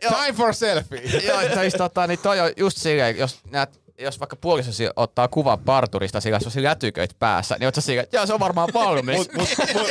Time 0.00 0.32
for 0.36 0.54
selfie. 0.54 1.00
Joo, 1.26 1.40
että 1.40 1.60
siis 1.60 1.74
tota, 1.74 2.06
niin 2.06 2.18
toi 2.18 2.40
on 2.40 2.50
just 2.56 2.78
silleen, 2.78 3.18
jos 3.18 3.40
näet, 3.50 3.83
jos 3.98 4.20
vaikka 4.20 4.36
puolisosi 4.36 4.88
ottaa 4.96 5.28
kuvan 5.28 5.58
parturista, 5.58 6.20
sillä 6.20 6.38
on 6.56 6.62
lätyköit 6.62 7.18
päässä, 7.18 7.56
niin 7.58 7.66
oot 7.66 7.74
sä 7.74 7.80
silleen, 7.80 8.04
että 8.04 8.16
joo, 8.16 8.26
se 8.26 8.34
on 8.34 8.40
varmaan 8.40 8.68
valmis. 8.74 9.16
Mut, 9.16 9.32
mut, 9.36 9.48
mut, 9.74 9.90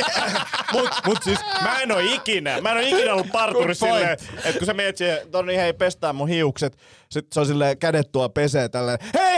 mut, 0.72 0.90
mut 1.06 1.22
siis 1.22 1.38
mä 1.62 1.80
en 1.80 1.92
oo 1.92 1.98
ikinä, 1.98 2.60
mä 2.60 2.70
en 2.70 2.76
oo 2.76 2.82
ikinä 2.82 3.12
ollut 3.12 3.32
parturissa 3.32 3.86
Good 3.86 3.96
silleen, 3.96 4.18
että 4.44 4.58
kun 4.58 4.66
sä 4.66 4.74
meet 4.74 4.96
siihen, 4.96 5.18
Toni 5.30 5.56
hei 5.56 5.72
pestää 5.72 6.12
mun 6.12 6.28
hiukset, 6.28 6.78
sit 7.10 7.26
se 7.32 7.40
on 7.40 7.46
silleen 7.46 7.78
kädet 7.78 8.12
tuo 8.12 8.28
pesee 8.28 8.68
tälleen, 8.68 8.98
hei, 9.14 9.33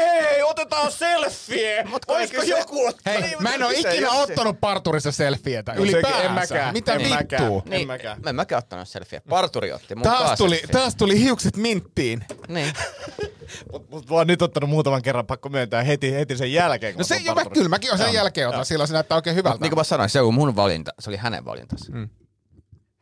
otetaan 0.60 0.92
selfie! 0.92 1.84
Mut 1.84 2.02
Olisiko 2.08 2.42
joku 2.42 2.86
ottaa? 2.86 3.12
Hei, 3.12 3.22
Niin, 3.22 3.42
mä 3.42 3.54
en 3.54 3.62
oo 3.62 3.70
se- 3.70 3.76
ikinä 3.78 4.10
se- 4.10 4.16
ottanut 4.18 4.60
parturissa 4.60 5.12
selfietä. 5.12 5.72
No 5.72 5.78
sekin, 5.80 5.94
Ylipäänsä. 5.94 6.22
en 6.22 6.32
mäkään, 6.32 6.72
Mitä 6.72 6.92
en 6.92 7.08
mäkään. 7.08 7.42
vittua? 7.42 7.62
En 7.66 7.70
niin, 7.70 7.86
mäkään. 7.86 8.20
Mä 8.22 8.30
en 8.30 8.36
mäkään 8.36 8.58
ottanut 8.58 8.88
selfieä. 8.88 9.20
Parturi 9.28 9.72
otti 9.72 9.94
mun 9.94 10.02
Taas 10.02 10.38
tuli, 10.38 10.56
selfie. 10.56 10.72
taas 10.72 10.94
tuli 10.96 11.20
hiukset 11.20 11.56
minttiin. 11.56 12.24
Niin. 12.48 12.72
Mut, 13.72 13.90
mut 13.90 14.10
mä 14.10 14.16
oon 14.16 14.26
nyt 14.26 14.42
ottanut 14.42 14.70
muutaman 14.70 15.02
kerran, 15.02 15.26
pakko 15.26 15.48
myöntää 15.48 15.82
heti, 15.82 16.12
heti 16.12 16.36
sen 16.36 16.52
jälkeen. 16.52 16.92
kun 16.94 16.98
No 17.00 17.04
se, 17.04 17.16
jo, 17.16 17.34
mä, 17.34 17.44
kyllä 17.44 17.68
mäkin 17.68 17.90
olen 17.90 18.04
sen 18.06 18.14
jälkeen 18.14 18.48
otan, 18.48 18.66
silloin 18.66 18.88
se 18.88 18.94
näyttää 18.94 19.16
oikein 19.16 19.36
hyvältä. 19.36 19.58
Niin 19.60 19.70
kuin 19.70 19.78
mä 19.78 19.84
sanoin, 19.84 20.10
se 20.10 20.20
on 20.20 20.34
mun 20.34 20.56
valinta. 20.56 20.90
Se 20.98 21.10
oli 21.10 21.16
hänen 21.16 21.44
valintansa. 21.44 21.92
Mm. 21.92 22.08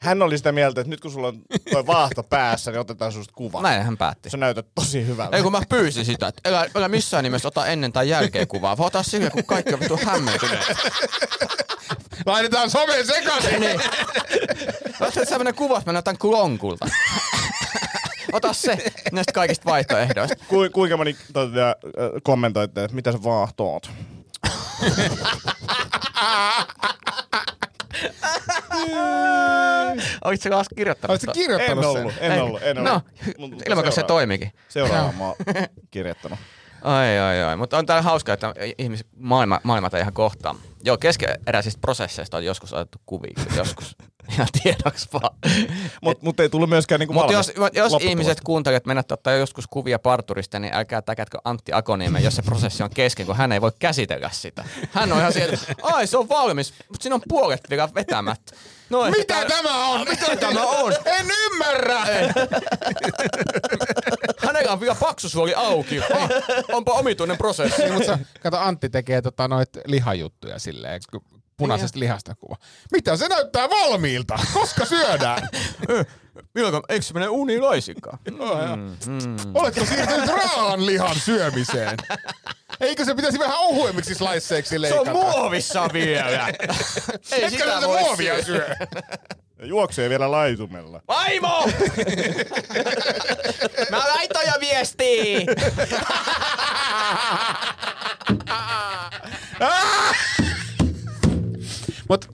Hän 0.05 0.23
oli 0.23 0.39
sitä 0.39 0.53
mieltä, 0.53 0.81
että 0.81 0.91
nyt 0.91 1.01
kun 1.01 1.11
sulla 1.11 1.29
on 1.29 1.43
toi 1.73 1.87
vaahto 1.87 2.23
päässä, 2.23 2.71
niin 2.71 2.81
otetaan 2.81 3.13
susta 3.13 3.33
kuva. 3.37 3.63
Näin 3.63 3.83
hän 3.83 3.97
päätti. 3.97 4.31
Sä 4.31 4.37
näytät 4.37 4.67
tosi 4.75 5.07
hyvältä. 5.07 5.37
Ei 5.37 5.43
kun 5.43 5.53
mä 5.53 5.63
pyysin 5.69 6.05
sitä, 6.05 6.29
että 6.29 6.49
älä, 6.49 6.67
älä 6.75 6.89
missään 6.89 7.25
nimessä 7.25 7.49
ota 7.49 7.67
ennen 7.67 7.93
tai 7.93 8.09
jälkeen 8.09 8.49
kuvaa, 8.49 8.77
vaan 8.77 8.87
ota 8.87 9.03
sillä, 9.03 9.31
kun 9.31 9.45
kaikki 9.45 9.75
on 9.75 9.81
vittu 9.81 9.99
hämmentyneet. 10.05 10.77
Laitetaan 12.27 12.71
someen 12.71 13.07
sekaisin. 13.07 13.61
Niin. 13.61 13.81
Laita 15.01 15.25
sellainen 15.25 15.55
kuva, 15.55 15.79
että 15.79 15.89
mä 15.89 15.93
näytän 15.93 16.19
klonkulta. 16.19 16.87
Ota 18.33 18.53
se 18.53 18.93
näistä 19.13 19.33
kaikista 19.33 19.71
vaihtoehdoista. 19.71 20.37
Ku, 20.49 20.57
kuinka 20.73 20.97
moni 20.97 21.17
tota, 21.33 21.69
äh, 21.69 21.75
kommentoitte, 22.23 22.85
että 22.85 22.95
mitä 22.95 23.13
sä 23.13 23.23
vaahtoot? 23.23 23.91
Sä 30.43 30.51
kanssa 30.51 30.75
kirjoittanut? 30.77 31.11
Oletko 31.13 31.33
kirjoittanut 31.33 31.85
En 31.85 31.93
sen? 31.93 32.03
ollut, 32.03 32.15
en 32.21 32.43
ollut, 32.43 32.63
en 32.63 32.79
ollut. 32.79 32.93
No, 32.93 33.01
Mut- 33.39 33.51
mut 33.55 33.63
ilman 33.69 33.93
se 33.93 34.03
toimikin. 34.03 34.53
Seuraava 34.69 35.13
mä 35.13 35.25
oon 35.25 35.37
kirjoittanut. 35.91 36.39
Ai, 36.83 37.19
ai, 37.19 37.43
ai. 37.43 37.57
Mutta 37.57 37.79
on 37.79 37.87
täällä 37.87 38.03
hauskaa, 38.03 38.33
että 38.33 38.55
ihmiset, 38.79 39.07
maailma, 39.17 39.61
maailmat 39.63 39.95
ei 39.95 40.01
ihan 40.01 40.13
kohtaa. 40.13 40.55
Joo, 40.85 40.97
keskeeräisistä 40.99 41.81
prosesseista 41.81 42.37
on 42.37 42.45
joskus 42.45 42.73
otettu 42.73 42.99
kuvia, 43.07 43.33
joskus. 43.57 43.97
Ihan 44.35 44.49
tiedoksi 44.63 45.09
vaan. 45.13 45.37
Mutta 46.03 46.25
mut 46.25 46.41
ei 46.41 46.49
tullut 46.49 46.69
myöskään 46.69 46.99
niinku 46.99 47.13
Mutta 47.15 47.33
jos, 47.33 47.53
jos 47.73 47.93
ihmiset 48.01 48.41
kuuntelevat, 48.41 48.77
että 48.77 48.87
mennät 48.89 49.13
ottaa 49.13 49.33
joskus 49.33 49.67
kuvia 49.67 49.99
parturista, 49.99 50.59
niin 50.59 50.75
älkää 50.75 51.03
täkätkö 51.03 51.39
Antti 51.45 51.73
Akoniemen, 51.73 52.25
jos 52.25 52.37
se 52.37 52.43
prosessi 52.43 52.83
on 52.83 52.91
kesken, 52.91 53.27
kun 53.27 53.37
hän 53.37 53.53
ei 53.53 53.61
voi 53.61 53.73
käsitellä 53.79 54.31
sitä. 54.33 54.65
Hän 54.93 55.13
on 55.13 55.19
ihan 55.19 55.33
sieltä, 55.33 55.59
että 55.69 55.83
ai 55.87 56.07
se 56.07 56.17
on 56.19 56.29
valmis, 56.29 56.75
mutta 56.89 57.03
siinä 57.03 57.15
on 57.15 57.23
puolet 57.29 57.61
vielä 57.71 57.89
vetämättä. 57.95 58.53
No, 58.91 59.05
Mitä 59.11 59.41
että- 59.43 59.57
tämä 59.57 59.87
on? 59.89 60.01
Mitä 60.09 60.37
tämä 60.37 60.61
on? 60.67 60.93
En 61.05 61.27
ymmärrä! 61.45 62.01
Hänellä 64.47 64.73
on 64.73 64.81
vielä 64.81 64.95
paksusuoli 64.95 65.55
auki. 65.55 65.99
Ah, 65.99 66.29
onpa 66.73 66.93
omituinen 66.93 67.39
prosessi. 67.39 67.83
Niin, 67.83 67.95
mutta 67.95 68.19
kato, 68.43 68.59
Antti 68.59 68.89
tekee 68.89 69.23
tota, 69.23 69.49
noit 69.49 69.69
lihajuttuja 69.87 70.59
silleen, 70.59 71.01
punaisesta 71.57 71.99
lihasta 71.99 72.35
kuva. 72.35 72.57
Mitä 72.93 73.17
se 73.17 73.29
näyttää 73.29 73.71
valmiilta? 73.71 74.39
Koska 74.53 74.85
syödään? 74.85 75.49
Milloin, 76.55 76.83
eikö 76.89 77.05
se 77.07 77.15
mene 77.15 77.29
uniin 77.29 77.63
laisinkaan? 77.63 78.19
Oletko 79.55 79.85
siirtynyt 79.85 80.29
raan 80.29 80.87
lihan 80.87 81.17
syömiseen? 81.17 81.97
Eikö 82.81 83.05
se 83.05 83.15
pitäisi 83.15 83.39
vähän 83.39 83.59
ohuemmiksi 83.59 84.15
sliceiksi 84.15 84.71
Se 84.71 84.81
leikata? 84.81 85.11
on 85.11 85.17
muovissa 85.17 85.89
vielä. 85.93 86.49
Ei 87.33 87.45
Etkö 87.45 87.51
sitä 87.51 87.81
voi 87.87 88.01
muovia 88.01 88.45
syödä. 88.45 88.65
syö? 88.65 88.87
Ja 89.59 89.67
juoksee 89.67 90.09
vielä 90.11 90.31
laitumella. 90.31 91.01
Vaimo! 91.09 91.69
Mä 93.91 93.99
laitoin 93.99 94.47
jo 94.47 94.61
viestiä! 94.61 95.41
Mut 102.09 102.29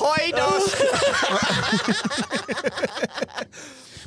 Hoidos! 0.00 0.76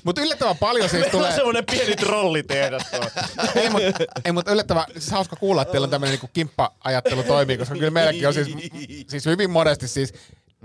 Mut 0.04 0.18
yllättävän 0.18 0.58
paljon 0.58 0.90
siis 0.90 1.02
Tulee 1.02 1.12
tulee... 1.12 1.36
semmonen 1.36 1.66
pieni 1.66 1.96
trolli 1.96 2.44
tehdä 2.44 2.78
ei, 3.56 3.70
mut, 3.70 3.82
ei, 4.26 4.32
mut 4.32 4.48
yllättävän, 4.48 4.86
siis 4.92 5.12
hauska 5.12 5.36
kuulla, 5.36 5.62
että 5.62 5.72
teillä 5.72 5.86
on 5.86 5.92
tämmönen 5.92 6.12
niinku 6.12 6.30
kimppa-ajattelu 6.34 7.24
toimii, 7.24 7.58
koska 7.58 7.76
kyllä 7.76 7.90
meilläkin 7.90 8.28
on 8.28 8.34
siis, 8.34 8.48
siis 9.08 9.26
hyvin 9.26 9.50
monesti 9.50 9.88
siis, 9.88 10.14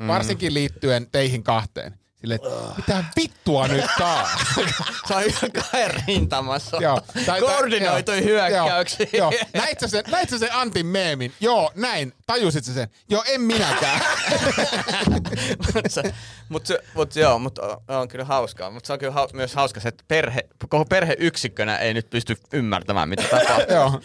varsinkin 0.06 0.54
liittyen 0.54 1.06
teihin 1.12 1.42
kahteen. 1.42 1.94
Silleen, 2.20 2.40
että 2.44 2.74
mitä 2.76 3.04
vittua 3.16 3.68
nyt 3.68 3.84
taas? 3.98 4.30
Se 5.08 5.14
on 5.14 5.22
ihan 5.22 5.52
kahden 5.52 6.02
rintamassa. 6.06 6.76
Joo. 6.80 7.00
Tai- 7.14 7.24
tai- 7.24 7.40
Koordinoitui 7.40 8.16
joo. 8.16 8.24
hyökkäyksiä. 8.24 9.06
Joo. 9.12 9.32
joo. 9.32 9.42
Näit 9.54 9.80
sä 9.80 9.88
sen, 9.88 10.04
näit 10.10 10.30
sä 10.30 10.38
sen 10.38 10.52
Antin 10.54 10.86
meemin? 10.86 11.32
Joo, 11.40 11.72
näin. 11.74 12.12
Tajusit 12.26 12.64
sä 12.64 12.74
sen? 12.74 12.88
Joo, 13.08 13.24
en 13.26 13.40
minäkään. 13.40 14.00
Mut 15.74 15.84
se, 15.88 16.14
mut 16.48 16.68
mut 16.94 17.16
joo, 17.16 17.38
mut 17.38 17.58
on, 17.88 18.08
kyllä 18.08 18.24
hauskaa. 18.24 18.70
Mutta 18.70 18.86
se 18.86 18.92
on 18.92 18.98
kyllä 18.98 19.12
hau, 19.12 19.28
myös 19.32 19.54
hauska 19.54 19.80
se, 19.80 19.88
että 19.88 20.04
perhe, 20.08 20.40
koko 20.68 20.84
perheyksikkönä 20.84 21.76
ei 21.76 21.94
nyt 21.94 22.10
pysty 22.10 22.36
ymmärtämään, 22.52 23.08
mitä 23.08 23.22
tapahtuu. 23.22 24.00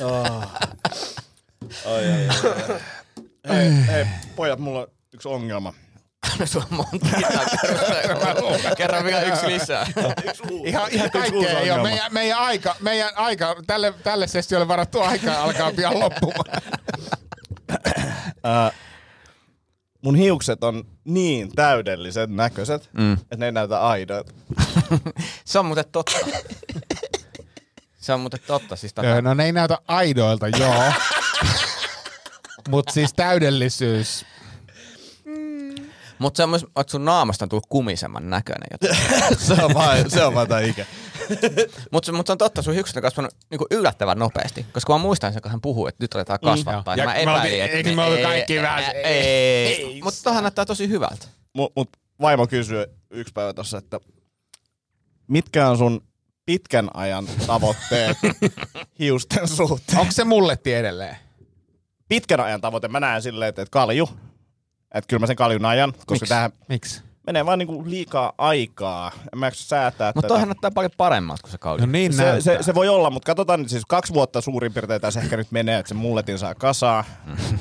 joo. 0.00 0.42
Hei, 3.48 3.86
hei, 3.86 4.06
pojat, 4.36 4.58
mulla 4.58 4.80
on 4.80 4.86
yksi 5.12 5.28
ongelma. 5.28 5.74
Sulla 6.44 6.66
on 6.70 6.76
monta. 6.76 7.06
Kerran 8.76 9.04
vielä 9.04 9.22
yksi 9.22 9.46
lisää. 9.46 9.86
Ihan, 10.64 10.90
ihan 10.90 11.10
kaikkea 11.10 11.60
ei 11.60 11.70
ole. 11.70 11.82
Meidän, 11.82 12.12
meidän, 12.12 12.38
aika, 12.38 12.76
meidän 12.80 13.10
aika, 13.16 13.56
tälle, 13.66 13.94
tälle 14.02 14.26
sessiolle 14.26 14.68
varattu 14.68 15.00
aika 15.00 15.42
alkaa 15.42 15.72
pian 15.72 16.00
loppumaan. 16.00 16.62
Mun 20.02 20.14
hiukset 20.14 20.64
on 20.64 20.84
niin 21.04 21.52
täydellisen 21.54 22.36
näköiset, 22.36 22.90
mm. 22.92 23.12
että 23.12 23.36
ne 23.36 23.46
ei 23.46 23.52
näytä 23.52 23.80
aidoilta. 23.80 24.32
Se 25.44 25.58
on 25.58 25.66
muuten 25.66 25.84
totta. 25.92 26.18
Se 27.96 28.12
on 28.12 28.20
muuten 28.20 28.40
totta. 28.46 28.76
Siis 28.76 28.94
tota, 28.94 29.08
Öö, 29.08 29.22
no 29.22 29.34
ne 29.34 29.44
ei 29.44 29.52
näytä 29.52 29.78
aidoilta, 29.88 30.48
joo. 30.48 30.92
Mut 32.68 32.88
siis 32.88 33.14
täydellisyys. 33.14 34.26
Mutta 36.20 36.36
se 36.36 36.42
on 36.42 36.50
myös, 36.50 36.62
että 36.62 36.90
sun 36.90 37.04
naamasta 37.04 37.44
on 37.44 37.48
tullut 37.48 37.66
kumisemman 37.68 38.30
näköinen. 38.30 38.78
se 39.46 39.64
on 39.64 39.74
vaan, 39.74 40.10
se 40.10 40.24
on 40.24 40.34
vaan 40.34 40.48
tää 40.48 40.60
ikä. 40.60 40.86
Mutta 41.92 42.12
mut 42.12 42.26
se 42.26 42.32
on 42.32 42.38
totta, 42.38 42.62
sun 42.62 42.74
hiukset 42.74 42.96
on 42.96 43.02
kasvanut 43.02 43.34
niinku 43.50 43.66
yllättävän 43.70 44.18
nopeasti. 44.18 44.66
Koska 44.72 44.92
mä 44.92 44.98
muistan 44.98 45.32
sen, 45.32 45.42
kun 45.42 45.50
hän 45.50 45.60
puhuu, 45.60 45.86
että 45.86 46.04
nyt 46.04 46.14
aletaan 46.14 46.38
kasvattaa. 46.40 46.96
Mm. 46.96 46.98
Ja, 46.98 47.04
Ja 47.04 47.06
mä 47.06 47.14
epäilin, 47.14 47.62
että... 47.62 47.76
eikö 47.76 47.94
me 47.94 48.02
oltu 48.02 48.22
kaikki 48.22 48.62
vähän. 48.62 48.94
Mutta 50.04 50.20
tohan 50.24 50.44
näyttää 50.44 50.64
tosi 50.64 50.88
hyvältä. 50.88 51.26
Mut, 51.54 51.72
mut 51.76 51.88
vaimo 52.20 52.46
kysyi 52.46 52.86
yksi 53.10 53.32
päivä 53.32 53.52
tossa, 53.52 53.78
että 53.78 54.00
mitkä 55.28 55.68
on 55.68 55.78
sun 55.78 56.00
pitkän 56.46 56.90
ajan 56.94 57.26
tavoitteet 57.46 58.16
hiusten 58.98 59.48
suhteen? 59.48 59.98
Onko 59.98 60.12
se 60.12 60.24
mulletti 60.24 60.74
edelleen? 60.74 61.16
Pitkän 62.08 62.40
ajan 62.40 62.60
tavoite 62.60 62.88
mä 62.88 63.00
näen 63.00 63.22
silleen, 63.22 63.48
että, 63.48 63.62
että 63.62 63.72
kalju. 63.72 64.08
Että 64.94 65.08
kyllä 65.08 65.20
mä 65.20 65.26
sen 65.26 65.36
kaljun 65.36 65.64
ajan, 65.64 65.92
koska 65.92 66.12
Miksi? 66.14 66.28
tähän 66.28 66.50
Miksi? 66.68 67.02
menee 67.26 67.46
vaan 67.46 67.58
niinku 67.58 67.84
liikaa 67.86 68.32
aikaa. 68.38 69.12
En 69.32 69.38
mä 69.38 69.46
jaksa 69.46 69.64
säätää 69.68 70.08
Mutta 70.08 70.20
tätä. 70.22 70.28
toihan 70.28 70.48
näyttää 70.48 70.70
paljon 70.70 70.90
paremmalta 70.96 71.42
kuin 71.42 71.50
se 71.50 71.58
kauli. 71.58 71.80
No 71.80 71.86
niin 71.86 72.12
se, 72.12 72.22
näyttää. 72.22 72.56
se, 72.56 72.62
se, 72.62 72.74
voi 72.74 72.88
olla, 72.88 73.10
mutta 73.10 73.26
katsotaan 73.26 73.60
nyt 73.60 73.68
siis 73.68 73.82
kaksi 73.88 74.14
vuotta 74.14 74.40
suurin 74.40 74.72
piirtein 74.72 75.00
tässä 75.00 75.20
ehkä 75.20 75.36
nyt 75.36 75.50
menee, 75.50 75.78
että 75.78 75.88
se 75.88 75.94
mulletin 75.94 76.38
saa 76.38 76.54
kasaa. 76.54 77.04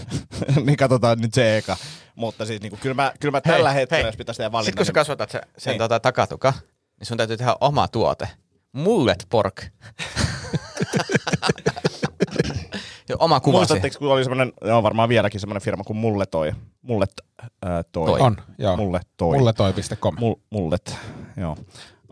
niin 0.65 0.77
katsotaan 0.77 1.17
nyt 1.19 1.33
se 1.33 1.57
eka. 1.57 1.77
Mutta 2.15 2.45
siis 2.45 2.61
niinku, 2.61 2.77
kyllä 2.81 2.95
mä, 2.95 3.11
kyllä 3.19 3.31
mä 3.31 3.41
tällä 3.41 3.71
Hei, 3.71 3.81
hetkellä, 3.81 4.03
hei. 4.03 4.07
jos 4.09 4.17
pitäisi 4.17 4.37
tehdä 4.37 4.51
valinnan. 4.51 4.65
Sitten 4.65 4.79
kun 4.79 4.85
sä 4.85 4.89
niin- 4.89 4.95
kasvatat 4.95 5.29
sen, 5.31 5.41
sen 5.57 5.71
Niin. 5.71 5.79
tota, 5.79 5.99
takatuka, 5.99 6.53
niin 6.99 7.07
sun 7.07 7.17
täytyy 7.17 7.37
tehdä 7.37 7.55
oma 7.61 7.87
tuote. 7.87 8.29
Mullet 8.73 9.25
pork. 9.29 9.63
ja 13.09 13.15
oma 13.19 13.39
kuvasi. 13.39 13.57
Muistatteko, 13.73 13.99
kun 13.99 14.11
oli 14.11 14.23
semmoinen, 14.23 14.53
on 14.61 14.83
varmaan 14.83 15.09
vieläkin 15.09 15.39
semmoinen 15.39 15.61
firma 15.61 15.83
kuin 15.83 15.97
Mulle 15.97 16.25
Toi. 16.25 16.51
Mullet 16.81 17.11
ää, 17.61 17.83
toi. 17.83 18.05
Toi. 18.05 18.19
On, 18.19 18.37
joo. 18.57 18.77
Mulle 18.77 19.01
Toi. 19.17 19.37
Mulletoi.com. 19.37 20.15
Mul, 20.19 20.35
mullet, 20.49 20.97
joo. 21.37 21.57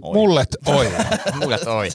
Oi. 0.01 0.13
Mullet 0.13 0.49
oi. 0.65 0.91
Mullet 1.39 1.67
oi. 1.67 1.89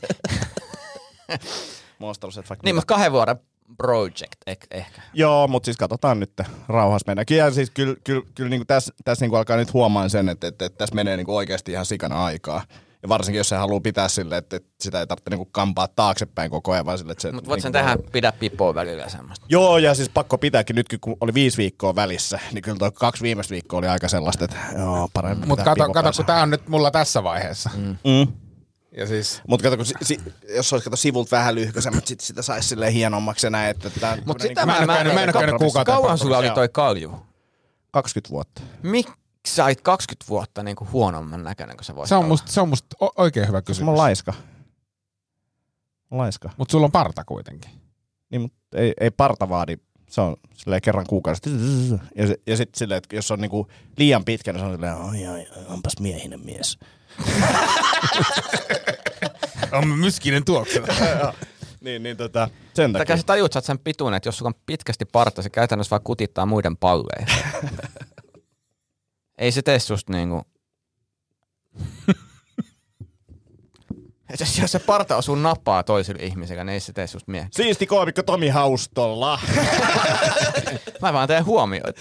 Monsters 1.98 2.38
Effect. 2.38 2.62
niin, 2.62 2.74
mutta 2.74 2.94
kahden 2.94 3.12
vuoden 3.12 3.36
project 3.76 4.34
eh- 4.50 4.66
ehkä. 4.70 5.03
Joo, 5.12 5.48
mutta 5.48 5.64
siis 5.64 5.76
katsotaan 5.76 6.20
nyt 6.20 6.32
rauhassa 6.68 7.05
mennään. 7.07 7.26
Ja 7.30 7.50
siis 7.50 7.70
kyllä, 7.70 7.96
kyllä, 8.05 8.22
kyllä 8.34 8.50
niin 8.50 8.66
tässä, 8.66 8.94
tässä 9.05 9.26
niin 9.26 9.36
alkaa 9.36 9.57
nyt 9.57 9.72
huomaan 9.72 10.11
sen, 10.11 10.28
että, 10.28 10.46
että, 10.46 10.64
että 10.64 10.78
tässä 10.78 10.94
menee 10.94 11.16
niin 11.16 11.30
oikeasti 11.30 11.72
ihan 11.72 11.86
sikana 11.86 12.24
aikaa. 12.24 12.62
Ja 13.03 13.09
varsinkin, 13.09 13.38
jos 13.38 13.48
se 13.48 13.57
haluaa 13.57 13.80
pitää 13.80 14.09
sille, 14.09 14.36
että, 14.36 14.57
että 14.57 14.68
sitä 14.80 15.00
ei 15.00 15.07
tarvitse 15.07 15.30
niin 15.30 15.48
kampaa 15.53 15.88
taaksepäin 15.88 16.50
koko 16.50 16.72
ajan, 16.72 16.86
vaan 16.86 16.98
sille, 16.98 17.12
että 17.12 17.22
se... 17.22 17.32
Mutta 17.32 17.48
voit 17.50 17.57
niin 17.64 17.72
sen 17.72 17.72
kuin- 17.84 17.96
tehdä 17.96 18.11
pidä 18.12 18.32
pipoa 18.32 18.74
välillä 18.74 19.03
ja 19.03 19.09
semmoista. 19.09 19.46
Joo, 19.48 19.78
ja 19.78 19.94
siis 19.94 20.09
pakko 20.09 20.38
pitääkin 20.38 20.76
nytkin, 20.76 21.00
kun 21.00 21.16
oli 21.20 21.34
viisi 21.34 21.57
viikkoa 21.57 21.94
välissä, 21.94 22.38
niin 22.53 22.62
kyllä 22.62 22.78
toi 22.78 22.92
kaksi 22.94 23.22
viimeistä 23.22 23.53
viikkoa 23.53 23.78
oli 23.78 23.88
aika 23.88 24.09
sellaista, 24.09 24.44
että 24.44 24.57
joo, 24.78 25.09
parempi 25.12 25.46
Mutta 25.46 25.64
kato, 25.64 25.84
kato, 25.86 26.03
päässä. 26.03 26.22
kun 26.22 26.26
tää 26.26 26.42
on 26.42 26.50
nyt 26.50 26.68
mulla 26.68 26.90
tässä 26.90 27.22
vaiheessa. 27.22 27.70
Mm. 27.76 27.96
Mm. 28.05 28.32
Ja 28.96 29.07
siis, 29.07 29.42
Mutta 29.48 29.62
kato, 29.64 29.76
kun 29.76 29.86
si, 29.86 29.94
si, 30.03 30.18
jos 30.57 30.72
olisi 30.72 30.84
kato 30.84 30.96
sivulta 30.96 31.36
vähän 31.36 31.55
lyhkäisemmät, 31.55 32.07
sit 32.07 32.20
sitä 32.20 32.42
saisi 32.42 32.68
silleen 32.68 32.92
hienommaksi 32.92 33.46
ja 33.46 33.50
näin, 33.50 33.70
että 33.70 33.90
tää 34.00 34.12
on 34.12 34.18
Mut 34.26 34.38
tämmönen 34.38 34.48
sitä 34.48 34.66
niinku- 34.66 35.14
mä 35.14 35.22
en 35.22 35.28
oo 35.28 35.32
käynyt- 35.40 35.59
kuukauteen 35.59 35.96
Kauan 35.96 36.18
sulla 36.18 36.38
oli 36.38 36.50
toi 36.50 36.68
kalju? 36.68 37.11
20 37.90 38.30
vuotta. 38.30 38.62
Miksi 38.82 39.12
sä 39.49 39.64
olit 39.64 39.80
20 39.80 40.28
vuotta 40.28 40.62
niinku 40.62 40.88
huonomman 40.93 41.43
näköinen 41.45 41.76
kuin 41.76 41.84
sä 41.84 41.95
voisit 41.95 42.09
se 42.09 42.14
on 42.14 42.18
olla? 42.18 42.28
musta, 42.28 42.53
se 42.53 42.61
on 42.61 42.68
musta 42.68 42.97
o- 43.01 43.12
oikein 43.22 43.49
hyvä 43.49 43.62
kysymys. 43.62 43.84
mä 43.84 43.90
oon 43.90 43.99
laiska. 43.99 44.34
Laiska. 46.11 46.51
Mutta 46.57 46.72
sulla 46.72 46.84
on 46.84 46.93
parta 46.93 47.24
kuitenkin. 47.24 47.70
Niin, 48.30 48.40
mutta 48.40 48.59
ei, 48.74 48.93
ei 49.01 49.11
parta 49.11 49.49
vaadi. 49.49 49.76
Se 50.11 50.20
on 50.20 50.36
silleen 50.55 50.82
kerran 50.82 51.07
kuukaudessa. 51.09 51.51
Ja, 52.16 52.26
se- 52.26 52.36
ja 52.47 52.57
sitten 52.57 52.78
silleen, 52.78 52.99
että 52.99 53.16
jos 53.16 53.30
on 53.30 53.40
niinku 53.40 53.68
liian 53.99 54.24
pitkä, 54.24 54.53
niin 54.53 54.61
se 54.61 54.66
on 54.66 54.72
silleen, 54.72 54.97
ai 54.97 55.26
ai, 55.26 55.47
onpas 55.68 55.93
miehinen 56.01 56.40
mies. 56.45 56.78
On 59.72 59.88
myskinen 59.88 60.45
tuoksu. 60.45 60.78
niin, 61.84 62.03
niin 62.03 62.16
tota, 62.16 62.49
sen 62.74 62.93
Takia 62.93 63.01
takia. 63.05 63.16
sä 63.16 63.22
tajut, 63.22 63.53
sä 63.53 63.57
oot 63.59 63.64
sen 63.64 63.78
pituinen, 63.78 64.16
että 64.16 64.28
jos 64.28 64.38
sulla 64.38 64.49
on 64.49 64.61
pitkästi 64.66 65.05
parta, 65.05 65.43
se 65.43 65.51
käytännössä 65.51 65.90
vaan 65.90 66.03
kutittaa 66.05 66.47
muiden 66.47 66.76
palleja. 66.76 67.26
Ei 69.43 69.53
se 69.53 69.62
tee 69.62 69.78
susta 69.78 70.12
niinku... 70.12 70.43
Et 74.30 74.40
jos, 74.40 74.59
jos 74.59 74.72
se 74.72 74.78
parta 74.78 75.16
osuu 75.16 75.34
nappaa 75.34 75.82
toiselle 75.82 76.22
ihmiselle, 76.22 76.64
niin 76.64 76.72
ei 76.74 76.80
se 76.80 76.93
tee 76.93 77.07
susta 77.07 77.30
miehiä. 77.30 77.49
Siisti 77.53 77.86
koomikko 77.86 78.22
Tomi 78.22 78.49
Haustolla. 78.49 79.40
Mä 81.03 81.12
vaan 81.12 81.28
teen 81.28 81.45
huomioita. 81.45 82.01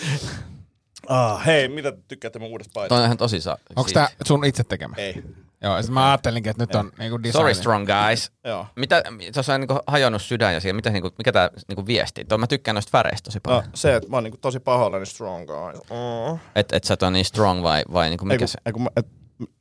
ah, 1.07 1.45
hei, 1.45 1.67
mitä 1.67 1.93
tykkäätte 2.07 2.39
mun 2.39 2.49
uudesta 2.49 2.71
paidasta? 2.73 2.89
Toi 2.95 2.99
on 2.99 3.05
ihan 3.05 3.17
tosi 3.17 3.41
sa- 3.41 3.57
Onko 3.75 3.91
tää 3.93 4.09
sun 4.25 4.45
itse 4.45 4.63
tekemä? 4.63 4.95
Ei. 4.97 5.23
Joo, 5.63 5.81
sit 5.81 5.91
mä 5.91 6.07
ajattelinkin, 6.09 6.49
että 6.49 6.63
nyt 6.63 6.75
on 6.75 6.91
niinku 6.97 7.23
design. 7.23 7.33
Sorry 7.33 7.53
strong 7.53 7.85
guys. 7.87 8.31
Joo. 8.43 8.67
Mitä, 8.75 9.03
tuossa 9.33 9.53
on 9.53 9.59
niinku 9.59 9.79
hajonnut 9.87 10.21
sydän 10.21 10.53
ja 10.53 10.59
siellä, 10.59 10.75
mitä, 10.75 10.89
niinku, 10.89 11.09
mikä 11.17 11.31
tää 11.31 11.49
niinku 11.67 11.85
viesti? 11.85 12.25
Toi, 12.25 12.37
mä 12.37 12.47
tykkään 12.47 12.75
noista 12.75 12.97
väreistä 12.97 13.25
tosi 13.25 13.37
No, 13.37 13.41
paljon. 13.53 13.63
se, 13.73 13.95
että 13.95 14.09
mä 14.09 14.17
oon 14.17 14.23
niinku 14.23 14.37
tosi 14.37 14.59
pahoillani 14.59 15.05
strong 15.05 15.45
guys. 15.47 15.77
Mm. 15.89 16.39
Et, 16.55 16.73
et 16.73 16.83
sä 16.83 16.93
oot 16.93 17.03
on 17.03 17.13
niin 17.13 17.25
strong 17.25 17.63
vai, 17.63 17.83
vai 17.93 18.09
niinku 18.09 18.25
Ei, 18.25 18.27
mikä 18.27 18.37
kun, 18.39 18.47
se? 18.47 18.57
ei, 18.65 18.73
kun 18.73 18.81
mä, 18.83 18.89
et, 18.97 19.07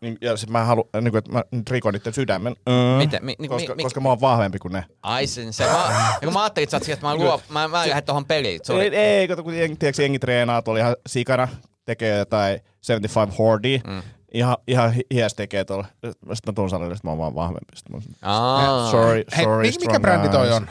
niin, 0.01 0.18
ja 0.20 0.36
sit 0.36 0.51
mä 0.51 0.64
haluan, 0.64 0.88
niin 1.01 1.11
kuin, 1.11 1.18
että 1.18 1.32
mä 1.32 1.42
nyt 1.51 1.70
rikon 1.70 1.94
niiden 1.94 2.12
sydämen. 2.14 2.57
Mm. 2.66 2.98
Miten? 2.98 3.24
Mi- 3.24 3.34
niinku, 3.38 3.55
koska, 3.55 3.72
mi- 3.72 3.76
mi- 3.76 3.82
koska 3.82 4.01
mä 4.01 4.09
oon 4.09 4.20
vahvempi 4.20 4.59
kuin 4.59 4.72
ne. 4.72 4.84
Ai 5.03 5.26
sen 5.26 5.53
se. 5.53 5.64
Mä, 5.64 5.70
ja 6.14 6.18
kun 6.24 6.32
mä 6.32 6.42
ajattelin, 6.42 6.64
että 6.64 6.70
sä 6.70 6.76
oot 6.76 6.84
siihen, 6.84 6.94
että 6.96 7.07
mä, 7.07 7.14
luo, 7.14 7.40
mä, 7.48 7.68
mä 7.68 7.88
lähden 7.88 8.05
tohon 8.05 8.24
peliin. 8.24 8.61
Sorry. 8.62 8.82
Ei, 8.82 8.96
ei, 8.96 9.28
kato, 9.28 9.42
kun 9.42 9.55
jengi, 9.59 9.76
tiedätkö, 9.76 10.03
jengi 10.03 10.18
treenaa 10.18 10.62
tuolla 10.62 10.80
ihan 10.80 10.96
sikana, 11.07 11.48
tekee 11.84 12.18
jotain 12.18 12.61
75 12.80 13.38
hordia. 13.38 13.80
Mm. 13.86 14.03
Ihan, 14.35 14.57
ihan 14.66 14.93
hi- 14.95 15.07
hies 15.14 15.35
tekee 15.35 15.64
tuolla. 15.64 15.85
Sitten 16.05 16.39
mä 16.47 16.53
tuun 16.53 16.70
salille, 16.70 16.93
että 16.93 17.07
mä 17.07 17.11
oon 17.11 17.18
vaan 17.18 17.35
vahvempi. 17.35 17.76
Sitten 17.76 17.97
mä 17.97 18.03
Aa. 18.22 18.91
sorry, 18.91 19.24
Hei, 19.37 19.45
sorry, 19.45 19.62
mikä, 19.62 19.78
mikä 19.78 19.85
strong 19.85 20.03
brändi 20.03 20.28
toi 20.28 20.47
guys. 20.49 20.57
on? 20.57 20.68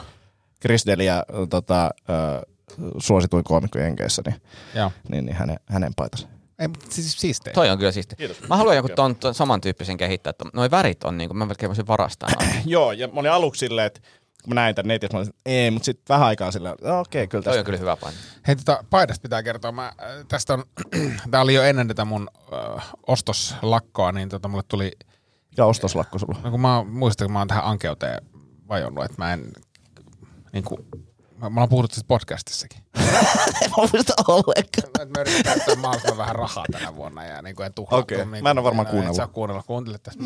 Chris 0.62 0.86
Delia, 0.86 1.24
tota, 1.50 1.86
äh, 1.86 2.42
suosituin 2.98 3.44
koomikko 3.44 3.80
Jenkeissä, 3.80 4.22
niin, 4.26 4.42
Joo. 4.76 4.92
niin, 5.10 5.26
niin 5.26 5.36
hänen, 5.36 5.60
hänen 5.66 5.92
paitansa. 5.96 6.28
Ei, 6.60 6.68
siis 6.90 7.14
siistejä. 7.22 7.54
Toi 7.54 7.70
on 7.70 7.78
kyllä 7.78 7.92
siisti. 7.92 8.16
Kiitos. 8.16 8.38
Mä 8.50 8.58
haluan 8.58 8.76
joku 8.76 8.90
ton, 8.96 9.16
ton 9.16 9.34
samantyyppisen 9.34 9.98
kehittää. 9.98 10.30
että 10.32 10.46
Noi 10.54 10.72
värit 10.72 11.04
on 11.04 11.18
niinku, 11.18 11.34
mä 11.34 11.46
melkein 11.46 11.70
voisin 11.70 11.88
varastaa. 11.88 12.30
Joo, 12.66 12.92
ja 12.92 13.08
mä 13.08 13.20
olin 13.20 13.32
aluksi 13.32 13.60
silleen, 13.60 13.88
että 13.88 14.00
kun 14.50 14.56
mä 14.56 14.62
näin 14.62 14.76
tän 14.76 14.88
netissä, 14.88 15.18
mä 15.18 15.22
olin, 15.22 15.34
ei, 15.46 15.72
mutta 15.72 15.86
sitten 15.86 16.06
vähän 16.10 16.28
aikaa 16.28 16.52
silleen, 16.52 16.76
no, 16.82 17.00
okei, 17.00 17.28
kyllä 17.28 17.44
Toi 17.44 17.52
tästä. 17.52 17.60
on 17.60 17.66
kyllä 17.66 17.78
hyvä 17.78 17.96
paino. 17.98 18.18
Hei, 18.48 18.56
tota, 18.56 18.84
paidasta 18.90 19.22
pitää 19.22 19.44
kertoa. 19.44 19.72
Mä, 19.72 19.86
äh, 19.86 20.26
tästä 20.28 20.54
on, 20.54 20.64
tää 21.32 21.42
oli 21.42 21.54
jo 21.54 21.64
ennen 21.64 21.88
tätä 21.88 22.06
mun 22.06 22.28
äh, 22.54 22.90
ostoslakkoa, 23.08 24.12
niin 24.12 24.30
tota, 24.30 24.48
mulle 24.48 24.64
tuli, 24.68 24.92
Mikä 25.50 25.66
ostoslakko 25.66 26.20
sulla? 26.20 26.40
no 26.44 26.52
kun 26.52 26.62
mä 26.62 26.84
muistan, 26.84 27.28
kun 27.28 27.34
mä 27.34 27.40
oon 27.40 27.48
tähän 27.48 27.64
ankeuteen 27.66 28.26
vajonnut, 28.70 29.06
että 29.06 29.16
mä 29.18 29.34
en, 29.34 29.52
niin 30.54 30.64
kuin, 30.64 30.88
mä, 31.42 31.50
mä 31.50 31.60
oon 31.60 31.70
puhuttu 31.70 31.88
tästä 31.88 32.08
podcastissakin. 32.08 32.80
En 33.64 33.70
mä 33.70 33.76
muista 33.94 34.14
ollenkaan. 34.28 35.10
Mä 35.16 35.22
yritän 35.22 35.44
käyttää 35.44 35.76
mahdollisimman 35.76 36.18
vähän 36.18 36.36
rahaa 36.36 36.66
tänä 36.72 36.96
vuonna 36.96 37.26
ja 37.26 37.42
niin 37.42 37.56
kuin 37.56 37.66
en 37.66 37.74
tuhlaa. 37.74 38.00
Okei, 38.00 38.26
niin 38.26 38.44
mä 38.44 38.52
en 38.52 38.58
oo 38.58 38.64
varmaan 38.64 38.86
Et 38.88 38.92
kuunnellut. 38.92 39.16
sä 39.18 39.24
oo 39.24 39.28
kuunnellut, 39.28 39.66
kuuntele 39.66 39.98
tästä. 39.98 40.24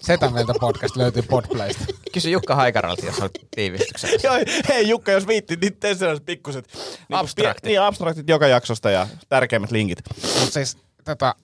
Setä 0.00 0.30
meiltä 0.30 0.54
podcast 0.60 0.96
löytyy 0.96 1.22
Podplaysta. 1.22 1.84
Kysy 2.12 2.30
Jukka 2.30 2.54
Haikaralta, 2.54 3.06
jos 3.06 3.20
olet 3.20 3.32
tiivistyksessä. 3.50 4.28
Joo, 4.28 4.34
hei 4.68 4.88
Jukka, 4.88 5.12
jos 5.12 5.26
viittit, 5.26 5.60
niin 5.60 5.76
tee 5.76 5.94
sellaiset 5.94 6.26
pikkuset. 6.26 6.68
Niin, 7.08 7.18
Abstraktit. 7.18 7.64
Niin, 7.64 7.80
abstraktit 7.80 8.28
joka 8.28 8.46
jaksosta 8.46 8.90
ja 8.90 9.06
tärkeimmät 9.28 9.70
linkit. 9.70 9.98
Mutta 10.40 10.52
siis 10.52 10.78
tätä 11.04 11.34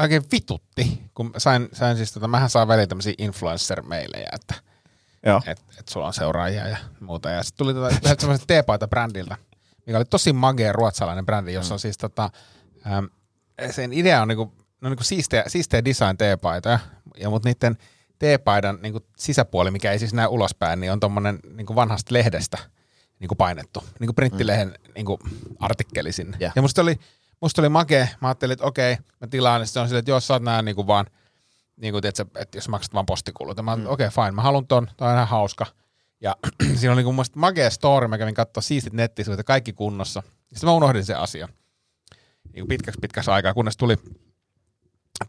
oikein 0.00 0.22
vitutti, 0.32 1.00
kun 1.14 1.32
sain, 1.38 1.68
sain 1.72 1.96
siis 1.96 2.12
tota, 2.12 2.28
mähän 2.28 2.50
saan 2.50 2.68
välillä 2.68 2.86
tämmöisiä 2.86 3.14
influencer-meilejä, 3.18 4.28
että 4.32 4.54
Joo. 5.26 5.42
et, 5.46 5.62
sulla 5.88 6.06
on 6.06 6.12
seuraajia 6.12 6.68
ja 6.68 6.76
muuta. 7.00 7.30
Ja 7.30 7.42
sitten 7.42 7.58
tuli 7.58 7.74
tota, 7.74 7.88
yhdeltä 7.88 8.20
semmoiselta 8.20 8.46
teepaita 8.46 8.88
brändiltä, 8.88 9.36
mikä 9.86 9.96
oli 9.96 10.04
tosi 10.04 10.32
magea 10.32 10.72
ruotsalainen 10.72 11.26
brändi, 11.26 11.52
jossa 11.52 11.74
on 11.74 11.80
siis 11.80 11.98
tota, 11.98 12.30
äm, 12.92 13.08
sen 13.70 13.92
idea 13.92 14.22
on 14.22 14.28
niinku, 14.28 14.52
no 14.80 14.88
niinku 14.88 15.04
siistejä, 15.04 15.44
siistejä 15.46 15.84
design 15.84 16.16
teepaitoja, 16.16 16.78
ja 17.16 17.30
mutta 17.30 17.48
niiden 17.48 17.76
teepaidan 18.18 18.78
niinku 18.82 19.00
sisäpuoli, 19.16 19.70
mikä 19.70 19.92
ei 19.92 19.98
siis 19.98 20.14
näy 20.14 20.26
ulospäin, 20.26 20.80
niin 20.80 20.92
on 20.92 21.00
tommonen 21.00 21.38
niinku 21.56 21.74
vanhasta 21.74 22.14
lehdestä 22.14 22.58
niinku 23.20 23.34
painettu, 23.34 23.84
niinku 24.00 24.12
printtilehen 24.12 24.74
niinku 24.94 25.18
artikkeli 25.58 26.12
sinne. 26.12 26.36
Jah. 26.40 26.52
Ja 26.56 26.62
musta 26.62 26.82
oli, 26.82 26.96
musta 27.40 27.62
oli 27.62 27.68
makea, 27.68 28.06
mä 28.20 28.28
ajattelin, 28.28 28.52
että 28.52 28.64
okei, 28.64 28.96
mä 29.20 29.26
tilaan, 29.26 29.60
ja 29.60 29.66
sitten 29.66 29.80
on 29.80 29.88
silleen, 29.88 29.98
että 29.98 30.10
jos 30.10 30.26
sä 30.26 30.34
oot 30.34 30.42
nää 30.42 30.62
niinku 30.62 30.86
vaan, 30.86 31.06
niin 31.80 31.92
kuin, 31.92 32.06
että, 32.06 32.26
että 32.34 32.58
jos 32.58 32.68
maksat 32.68 32.94
vaan 32.94 33.06
postikulut. 33.06 33.56
Ja 33.56 33.62
mä 33.62 33.76
mm. 33.76 33.86
okei, 33.86 34.06
okay, 34.06 34.24
fine, 34.24 34.30
mä 34.30 34.42
haluan 34.42 34.66
ton, 34.66 34.88
toi 34.96 35.08
on 35.08 35.14
ihan 35.14 35.28
hauska. 35.28 35.66
Ja 36.20 36.36
siinä 36.76 36.92
oli 36.92 37.02
niin 37.02 37.14
mun 37.14 37.24
magea 37.36 37.70
story, 37.70 38.08
mä 38.08 38.18
kävin 38.18 38.34
katsoa 38.34 38.60
siistit 38.60 38.92
nettisivuja, 38.92 39.44
kaikki 39.44 39.72
kunnossa. 39.72 40.22
Sitten 40.52 40.68
mä 40.68 40.72
unohdin 40.72 41.04
sen 41.04 41.18
asian. 41.18 41.48
Niin 42.44 42.62
kuin 42.62 42.68
pitkäksi 42.68 43.00
pitkäksi 43.00 43.30
aikaa, 43.30 43.54
kunnes 43.54 43.76
tuli 43.76 43.96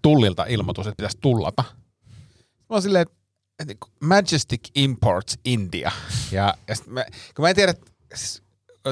tullilta 0.02 0.46
ilmoitus, 0.46 0.88
että 0.88 0.98
pitäisi 0.98 1.18
tullata. 1.22 1.64
Mä 2.58 2.66
oon 2.70 2.82
silleen, 2.82 3.02
että 3.02 3.22
että 3.62 3.74
niin 3.74 4.10
Majestic 4.10 4.70
Imports 4.76 5.40
India. 5.46 5.92
Ja, 6.32 6.54
ja 6.68 6.76
sit 6.76 6.88
mä, 6.88 7.06
kun 7.36 7.44
mä 7.44 7.50
en 7.50 7.56
tiedä, 7.56 7.74
siis 8.14 8.44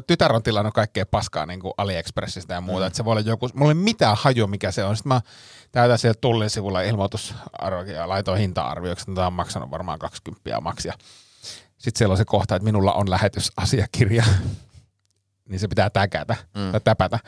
tytär 0.08 0.34
on 0.34 0.44
tilannut 0.44 0.74
kaikkea 0.74 1.06
paskaa 1.06 1.46
niin 1.46 1.60
kuin 1.60 1.74
AliExpressistä 1.78 2.54
ja 2.54 2.62
muuta, 2.62 2.82
mm. 2.82 2.88
että 2.88 2.98
se 2.98 3.06
voi 3.06 3.12
olla 3.12 3.22
joku, 3.22 3.50
mulla 3.54 3.72
ei 3.72 3.76
mitään 3.76 4.18
hajua 4.20 4.48
mikä 4.48 4.72
se 4.72 4.84
on. 4.84 4.98
Sitten 4.98 5.10
mä 5.10 5.22
täytän 5.72 5.98
sieltä 5.98 6.22
tullin 6.22 6.50
sivulla 6.50 6.82
ilmoitusarvo 6.82 7.82
ja 7.82 8.10
laitoin 8.10 8.40
hinta-arvioiksi, 8.40 9.04
että 9.04 9.16
tämä 9.16 9.28
on 9.28 9.34
maksanut 9.34 9.72
varmaan 9.72 10.00
20 10.00 10.62
maksia. 10.62 10.94
Sitten 11.78 11.98
siellä 11.98 12.14
on 12.14 12.18
se 12.18 12.26
kohta, 12.26 12.56
että 12.56 12.64
minulla 12.64 12.94
on 12.94 13.10
lähetysasiakirja, 13.10 14.24
niin 15.50 15.60
se 15.60 15.68
pitää 15.68 15.90
täkätä 15.90 16.36
mm. 16.56 16.72
tai 16.72 16.82
täpätä. 16.82 17.20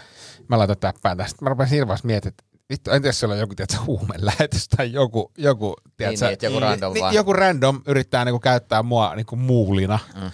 Mä 0.47 0.57
laitan 0.57 0.77
täppään 0.77 1.17
tästä. 1.17 1.37
Mä 1.41 1.49
rupesin 1.49 1.75
hirveästi 1.75 2.07
miettimään, 2.07 2.33
että 2.39 2.43
vittu, 2.69 2.91
en 2.91 3.01
tiedä, 3.01 3.09
jos 3.09 3.19
siellä 3.19 3.33
on 3.33 3.39
joku, 3.39 3.55
tiedätkö, 3.55 3.77
huumelähetys 3.85 4.67
tai 4.67 4.91
joku, 4.91 5.31
joku, 5.37 5.75
tiedätkö, 5.97 6.25
niin, 6.25 6.33
että 6.33 6.45
joku 6.45 6.59
random 6.59 6.93
niin, 6.93 7.01
vaan. 7.01 7.15
joku 7.15 7.33
random 7.33 7.81
yrittää 7.85 8.25
niinku 8.25 8.39
käyttää 8.39 8.83
mua 8.83 9.15
niinku 9.15 9.35
muulina. 9.35 9.99
Mm. 10.15 10.31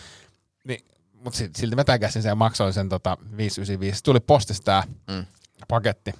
Mutta 1.27 1.59
silti 1.59 1.75
mä 1.75 1.83
täkäsin 1.83 2.21
sen 2.21 2.29
ja 2.29 2.35
maksoin 2.35 2.73
sen 2.73 2.89
tota 2.89 3.17
595. 3.37 4.03
Tuli 4.03 4.19
postista 4.19 4.65
tää 4.65 4.83
Mm. 5.09 5.25
paketti. 5.67 6.11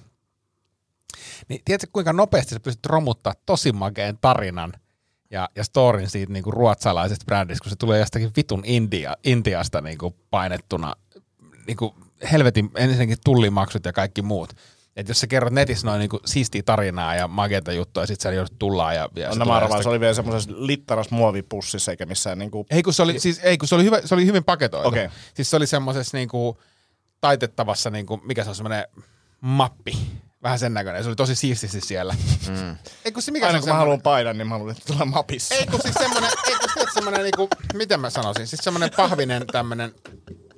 Niin 1.48 1.60
tiedätkö, 1.64 1.86
kuinka 1.92 2.12
nopeasti 2.12 2.54
sä 2.54 2.60
pystyt 2.60 2.86
romuttaa 2.86 3.34
tosi 3.46 3.72
makeen 3.72 4.18
tarinan 4.20 4.72
ja, 5.30 5.48
ja 5.56 5.64
storin 5.64 6.10
siitä 6.10 6.32
niinku 6.32 6.50
ruotsalaisesta 6.50 7.24
brändistä, 7.24 7.62
kun 7.64 7.70
se 7.70 7.76
tulee 7.76 7.98
jostakin 8.00 8.30
vitun 8.36 8.62
India, 8.64 9.16
Intiasta 9.24 9.80
niinku 9.80 10.16
painettuna 10.30 10.94
niinku 11.66 11.94
helvetin 12.32 12.70
ensinnäkin 12.74 13.18
tullimaksut 13.24 13.84
ja 13.84 13.92
kaikki 13.92 14.22
muut. 14.22 14.52
Et 14.98 15.08
jos 15.08 15.20
sä 15.20 15.26
kerrot 15.26 15.52
netissä 15.52 15.86
noin 15.86 15.98
niinku 15.98 16.20
siistiä 16.24 16.62
tarinaa 16.62 17.14
ja 17.14 17.28
makeita 17.28 17.72
juttuja, 17.72 18.06
sit 18.06 18.20
sä 18.20 18.32
joudut 18.32 18.58
tullaan 18.58 18.94
ja, 18.94 19.08
ja 19.16 19.26
On 19.28 19.32
se 19.34 19.38
nämä 19.38 19.44
tulee 19.44 19.56
arvaa, 19.56 19.68
jostakin- 19.68 19.82
se 19.82 19.88
oli 19.88 20.00
vielä 20.00 20.14
semmoisessa 20.14 20.50
littaras 20.56 21.10
muovipussissa 21.10 21.90
eikä 21.90 22.06
missään 22.06 22.38
niinku... 22.38 22.66
ei 22.70 22.82
kun 22.82 22.92
se 22.94 23.02
oli, 23.02 23.18
siis, 23.20 23.38
ei, 23.42 23.58
kun 23.58 23.68
se 23.68 23.74
oli, 23.74 23.84
hyvä, 23.84 24.00
se 24.04 24.14
oli 24.14 24.26
hyvin 24.26 24.44
paketoitu. 24.44 24.88
Okei. 24.88 25.08
Siis 25.34 25.50
se 25.50 25.56
oli 25.56 25.66
semmoisessa 25.66 26.16
niinku, 26.16 26.58
taitettavassa, 27.20 27.90
niinku, 27.90 28.20
mikä 28.24 28.42
se 28.44 28.48
on 28.50 28.54
semmoinen 28.56 28.84
mappi. 29.40 29.98
Vähän 30.42 30.58
sen 30.58 30.74
näköinen. 30.74 31.02
Se 31.02 31.08
oli 31.08 31.16
tosi 31.16 31.34
siististi 31.34 31.80
siellä. 31.80 32.14
Mm. 32.48 32.76
Ei 33.04 33.12
kun 33.12 33.22
se 33.22 33.30
mikä 33.32 33.46
Aina 33.46 33.58
se 33.58 33.62
kun 33.62 33.70
on 33.70 33.74
mä 33.74 33.78
haluan 33.78 33.92
semmoinen- 33.98 34.02
painaa, 34.02 34.32
niin 34.32 34.46
mä 34.46 34.54
haluan, 34.54 34.70
että 34.70 34.92
tulee 34.92 35.04
mapissa. 35.04 35.54
Ei 35.54 35.66
kun 35.66 35.82
siis 35.82 35.94
semmoinen, 35.94 36.30
ei 36.46 36.54
kun 36.60 36.68
tiedät, 36.74 36.92
semmoinen 36.94 37.22
niinku, 37.22 37.48
miten 37.74 38.00
mä 38.00 38.10
sanoisin, 38.10 38.46
siis 38.46 38.60
semmoinen 38.64 38.90
pahvinen 38.96 39.46
tämmöinen 39.46 39.94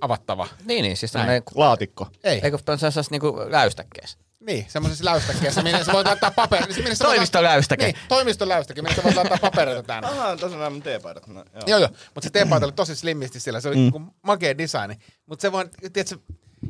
avattava. 0.00 0.48
Niin, 0.64 0.82
niin, 0.82 0.96
siis 0.96 1.12
tämmöinen, 1.12 1.42
Laatikko. 1.54 2.08
Ei, 2.24 2.40
eikö 2.42 2.58
tuon 2.64 2.78
sellaisessa 2.78 3.10
niinku 3.10 3.36
läystäkkeessä? 3.48 4.18
Niin, 4.40 4.66
semmoisessa 4.68 5.04
läystäkkeessä, 5.04 5.62
minne 5.62 5.84
sä 5.84 5.92
voit 5.92 6.06
laittaa 6.06 6.30
paperia. 6.30 6.66
Minne 6.76 6.96
Toimistoläystäke. 6.98 7.84
Niin, 7.84 7.96
toimistoläystäke, 8.08 8.82
minne 8.82 8.96
sä 8.96 9.02
voit 9.02 9.16
laittaa 9.16 9.38
papereita 9.38 9.82
tänne. 9.82 10.08
Ahaa, 10.08 10.36
tässä 10.36 10.56
on 10.56 10.62
nämä 10.62 10.80
teepaidat. 10.80 11.26
No, 11.26 11.44
joo. 11.54 11.62
Joo, 11.66 11.78
joo. 11.78 11.88
Mutta 11.88 12.26
se 12.26 12.30
teepaita 12.30 12.66
oli 12.66 12.72
tosi 12.72 12.96
slimmisti 12.96 13.40
siellä. 13.40 13.60
Se 13.60 13.68
oli 13.68 13.76
mm. 13.76 14.06
makea 14.22 14.58
designi. 14.58 14.96
Mutta 15.26 15.42
se 15.42 15.52
vaan, 15.52 15.70
tiedätkö, 15.92 16.18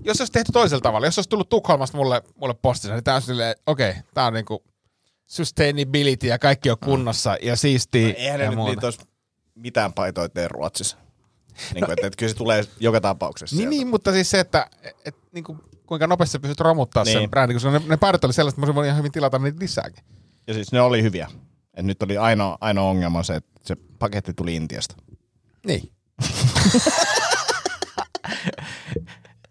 jos 0.04 0.16
se 0.16 0.22
olisi 0.22 0.32
tehty 0.32 0.52
toisella 0.52 0.80
tavalla, 0.80 1.06
jos 1.06 1.14
se 1.14 1.18
olisi 1.18 1.28
tullut 1.28 1.48
Tukholmasta 1.48 1.96
mulle, 1.96 2.22
mulle 2.36 2.54
postissa, 2.54 2.94
niin 2.94 3.04
tämä 3.04 3.14
on 3.14 3.22
silleen, 3.22 3.54
okei, 3.66 3.90
okay, 3.90 4.02
tämä 4.14 4.26
on 4.26 4.32
niinku 4.32 4.64
sustainability 5.26 6.26
ja 6.26 6.38
kaikki 6.38 6.70
on 6.70 6.76
kunnossa 6.84 7.36
ja 7.42 7.56
siistiä 7.56 8.08
No, 8.08 8.14
Eihän 8.16 8.38
ne 8.38 8.44
ja 8.44 8.50
nyt 8.50 8.56
muuta. 8.56 8.72
niitä 8.72 8.86
olisi 8.86 9.00
mitään 9.54 9.92
paitoja 9.92 10.28
tee 10.28 10.48
Ruotsissa. 10.48 10.96
Niin 11.74 11.84
kuin, 11.84 11.92
että, 11.92 12.06
että 12.06 12.16
kyllä 12.16 12.30
se 12.30 12.36
tulee 12.36 12.64
joka 12.80 13.00
tapauksessa 13.00 13.56
Niin, 13.56 13.60
sieltä. 13.60 13.70
niin, 13.70 13.86
mutta 13.88 14.12
siis 14.12 14.30
se, 14.30 14.40
että 14.40 14.66
et, 15.04 15.16
niinku, 15.32 15.56
kuinka 15.90 16.06
nopeasti 16.06 16.32
sä 16.32 16.40
pystyt 16.40 16.60
romuttaa 16.60 17.04
niin. 17.04 17.18
Sen 17.18 17.30
brändin, 17.30 17.56
koska 17.56 17.70
ne, 17.70 17.80
ne 17.86 17.96
paidat 17.96 18.24
oli 18.24 18.32
sellaiset, 18.32 18.58
että 18.58 18.66
mä 18.70 18.74
voin 18.74 18.86
ihan 18.86 18.98
hyvin 18.98 19.12
tilata 19.12 19.38
niitä 19.38 19.58
lisääkin. 19.60 20.04
Ja 20.46 20.54
siis 20.54 20.72
ne 20.72 20.80
oli 20.80 21.02
hyviä. 21.02 21.28
Et 21.74 21.84
nyt 21.84 22.02
oli 22.02 22.18
ainoa, 22.18 22.58
ainoa 22.60 22.90
ongelma 22.90 23.22
se, 23.22 23.36
että 23.36 23.60
se 23.64 23.76
paketti 23.98 24.34
tuli 24.34 24.56
Intiasta. 24.56 24.94
Niin. 25.66 25.92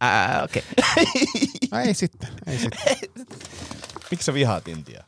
Ää, 0.01 0.43
okei. 0.43 0.63
No 1.71 1.79
ei 1.79 1.93
sitten, 1.93 2.29
ei 2.47 2.57
sitten. 2.57 2.79
Miksi 4.11 4.25
sä 4.25 4.33
vihaat 4.33 4.67
Intiaa? 4.67 5.03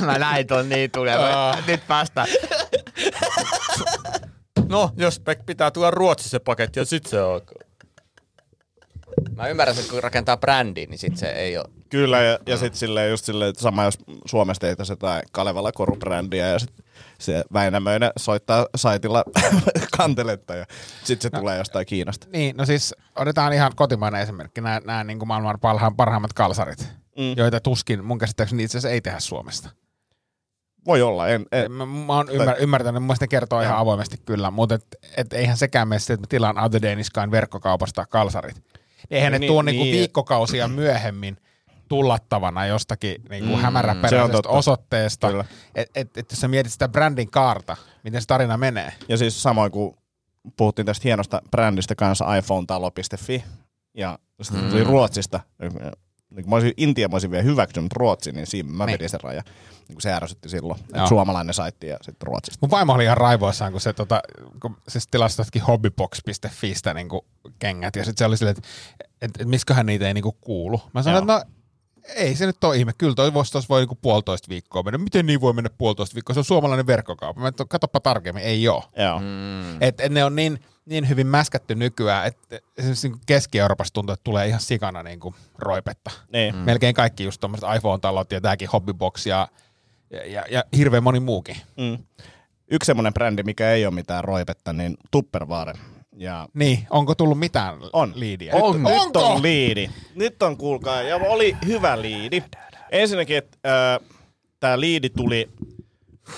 Mä 0.06 0.18
näin 0.18 0.46
ton 0.46 0.68
niin 0.68 0.90
tulevan. 0.90 1.64
Nyt 1.66 1.86
päästään. 1.86 2.28
No, 4.68 4.90
jos 4.96 5.20
Pek 5.20 5.46
pitää 5.46 5.70
tuoda 5.70 5.90
Ruotsissa 5.90 6.30
se 6.30 6.38
paketti 6.38 6.80
ja 6.80 6.84
sit 6.84 7.06
se 7.06 7.20
alkaa. 7.20 7.71
Mä 9.36 9.48
ymmärrän, 9.48 9.78
että 9.78 9.90
kun 9.90 10.02
rakentaa 10.02 10.36
brändiä, 10.36 10.86
niin 10.86 10.98
sit 10.98 11.16
se 11.16 11.26
ei 11.26 11.58
ole. 11.58 11.64
Kyllä, 11.88 12.22
ja, 12.22 12.38
ja 12.46 12.56
sitten 12.56 12.78
silleen 12.78 13.10
just 13.10 13.24
silleen, 13.24 13.50
että 13.50 13.62
sama 13.62 13.84
jos 13.84 13.98
Suomesta 14.24 14.66
tehtäisiin 14.66 14.92
jotain 14.92 15.22
Kalevala 15.32 15.72
korubrändiä 15.72 16.48
ja 16.48 16.58
sit 16.58 16.72
se 17.18 17.44
Väinämöinen 17.52 18.10
soittaa 18.16 18.66
saitilla 18.76 19.24
kanteletta 19.96 20.54
ja 20.54 20.66
sitten 21.04 21.30
se 21.30 21.40
tulee 21.40 21.58
jostain 21.58 21.86
Kiinasta. 21.86 22.26
Niin, 22.32 22.56
no 22.56 22.66
siis 22.66 22.94
otetaan 23.16 23.52
ihan 23.52 23.72
kotimainen 23.76 24.20
esimerkki. 24.20 24.60
Nämä, 24.60 24.80
nämä 24.84 25.04
niin 25.04 25.18
kuin 25.18 25.28
maailman 25.28 25.60
parha, 25.60 25.92
parhaimmat 25.96 26.32
kalsarit, 26.32 26.88
mm. 27.18 27.34
joita 27.36 27.60
tuskin 27.60 28.04
mun 28.04 28.18
käsittääkseni 28.18 28.62
itse 28.62 28.78
asiassa 28.78 28.94
ei 28.94 29.00
tehdä 29.00 29.20
Suomesta. 29.20 29.70
Voi 30.86 31.02
olla, 31.02 31.28
en, 31.28 31.46
en, 31.52 31.72
Mä, 31.72 31.86
mä 31.86 32.16
oon 32.16 32.28
ymmär, 32.30 32.56
ymmärtänyt, 32.58 33.02
mun 33.02 33.16
kertoo 33.30 33.60
ihan 33.60 33.78
avoimesti 33.78 34.16
kyllä, 34.26 34.50
mutta 34.50 34.74
et, 34.74 34.86
et 35.16 35.32
eihän 35.32 35.56
sekään 35.56 35.88
mene 35.88 35.98
sitten, 35.98 36.14
että 36.14 36.26
mä 36.26 36.28
tilaan 36.28 36.58
Other 36.58 36.82
Daniskaan 36.82 37.30
verkkokaupasta 37.30 38.06
kalsarit. 38.06 38.62
Eihän 39.10 39.32
ne 39.32 39.38
Niin, 39.38 39.48
tuo 39.48 39.62
niinku 39.62 39.84
niin. 39.84 39.96
viikkokausia 39.96 40.68
myöhemmin 40.68 41.36
tullattavana 41.88 42.66
jostakin 42.66 43.16
niinku 43.28 43.46
Mm, 43.46 43.50
se 43.50 43.56
on 43.56 43.62
hämäräperäisestä 43.62 44.48
osoitteesta. 44.48 45.30
Kyllä. 45.30 45.44
Että 45.74 46.00
et, 46.00 46.16
et 46.16 46.30
jos 46.30 46.40
sä 46.40 46.48
mietit 46.48 46.72
sitä 46.72 46.88
brändin 46.88 47.30
kaarta, 47.30 47.76
miten 48.04 48.20
se 48.20 48.26
tarina 48.26 48.56
menee. 48.56 48.92
Ja 49.08 49.16
siis 49.16 49.42
samoin 49.42 49.72
kuin 49.72 49.96
puhuttiin 50.56 50.86
tästä 50.86 51.02
hienosta 51.04 51.42
brändistä 51.50 51.94
kanssa 51.94 52.36
iPhonetalo.fi 52.36 53.44
ja 53.94 54.18
sitten 54.42 54.64
mm. 54.64 54.70
tuli 54.70 54.84
Ruotsista. 54.84 55.40
Niin 56.34 56.44
kun 56.44 56.50
mä 56.50 56.56
olisin, 56.56 56.72
Intia 56.76 57.08
mä 57.08 57.14
olisin 57.14 57.30
vielä 57.30 57.42
hyväksynyt, 57.44 57.84
mutta 57.84 57.98
Ruotsi, 57.98 58.32
niin 58.32 58.46
siinä 58.46 58.70
mä 58.72 58.86
Niin. 58.86 58.94
vedin 58.94 59.08
sen 59.08 59.20
raja. 59.20 59.42
Niin 59.88 59.94
kuin 59.94 60.02
se 60.02 60.12
ärsytti 60.12 60.48
silloin. 60.48 60.80
Joo. 60.80 60.88
Että 60.88 61.08
suomalainen 61.08 61.54
saitti 61.54 61.86
ja 61.86 61.96
sitten 62.02 62.26
Ruotsista. 62.26 62.58
Mun 62.60 62.70
vaimo 62.70 62.92
oli 62.92 63.04
ihan 63.04 63.16
raivoissaan, 63.16 63.72
kun 63.72 63.80
se 63.80 63.92
tota, 63.92 64.20
kun 64.62 64.76
siis 64.88 65.06
tilasi 65.10 65.40
jostakin 65.40 65.62
hobbybox.fistä 65.62 66.94
niinku 66.94 67.26
kengät, 67.58 67.96
ja 67.96 68.04
sitten 68.04 68.18
se 68.18 68.26
oli 68.26 68.36
silleen, 68.36 68.56
että 68.58 68.68
et, 69.22 69.30
et, 69.38 69.48
misköhän 69.48 69.86
niitä 69.86 70.08
ei 70.08 70.14
niinku 70.14 70.32
kuulu. 70.40 70.80
Mä 70.94 71.02
sanoin, 71.02 71.22
että 71.22 71.32
no 71.32 71.42
ei 72.14 72.36
se 72.36 72.46
nyt 72.46 72.64
ole 72.64 72.76
ihme. 72.76 72.92
Kyllä 72.98 73.14
toi 73.14 73.34
voisi 73.34 73.52
tuossa 73.52 73.68
voi 73.68 73.80
niinku 73.80 73.98
puolitoista 74.02 74.48
viikkoa 74.48 74.82
mennä. 74.82 74.98
Miten 74.98 75.26
niin 75.26 75.40
voi 75.40 75.52
mennä 75.52 75.70
puolitoista 75.78 76.14
viikkoa? 76.14 76.34
Se 76.34 76.40
on 76.40 76.44
suomalainen 76.44 76.86
verkkokauppa. 76.86 77.42
Mä 77.42 77.52
katoppa 77.68 78.00
tarkemmin. 78.00 78.44
Ei 78.44 78.68
oo. 78.68 78.84
Joo. 78.96 79.18
Mm. 79.18 79.82
Et, 79.82 80.00
et 80.00 80.12
ne 80.12 80.24
on 80.24 80.36
niin, 80.36 80.58
niin 80.86 81.08
hyvin 81.08 81.26
mäskätty 81.26 81.74
nykyään, 81.74 82.26
että 82.26 82.58
esimerkiksi 82.78 83.08
niinku 83.08 83.22
Keski-Euroopassa 83.26 83.94
tuntuu, 83.94 84.12
että 84.12 84.24
tulee 84.24 84.48
ihan 84.48 84.60
sikana 84.60 85.02
niinku 85.02 85.34
roipetta. 85.58 86.10
Niin. 86.32 86.54
Mm. 86.54 86.60
Melkein 86.60 86.94
kaikki 86.94 87.24
just 87.24 87.40
tommoset 87.40 87.68
iPhone-talot 87.76 88.32
ja 88.32 88.40
tääkin 88.40 88.68
hobbybox 88.72 89.26
ja, 89.26 89.48
ja, 90.10 90.26
ja, 90.26 90.44
ja 90.50 90.64
hirveän 90.76 91.02
moni 91.02 91.20
muukin. 91.20 91.56
Mm. 91.76 91.98
Yksi 92.70 92.86
semmoinen 92.86 93.14
brändi, 93.14 93.42
mikä 93.42 93.70
ei 93.72 93.86
ole 93.86 93.94
mitään 93.94 94.24
roipetta, 94.24 94.72
niin 94.72 94.96
Tupperware. 95.10 95.72
Ja 96.16 96.48
Niin, 96.54 96.86
onko 96.90 97.14
tullut 97.14 97.38
mitään 97.38 97.78
on. 97.92 98.12
liidiä? 98.14 98.52
On, 98.54 98.82
nyt 98.82 98.92
Onko? 99.00 99.26
on 99.26 99.42
liidi. 99.42 99.90
Nyt 100.14 100.42
on, 100.42 100.56
kuulkaa, 100.56 101.02
ja 101.02 101.16
oli 101.16 101.56
hyvä 101.66 102.02
liidi. 102.02 102.42
Ensinnäkin, 102.90 103.36
että 103.36 103.58
äh, 103.94 104.08
tämä 104.60 104.80
liidi 104.80 105.10
tuli 105.10 105.48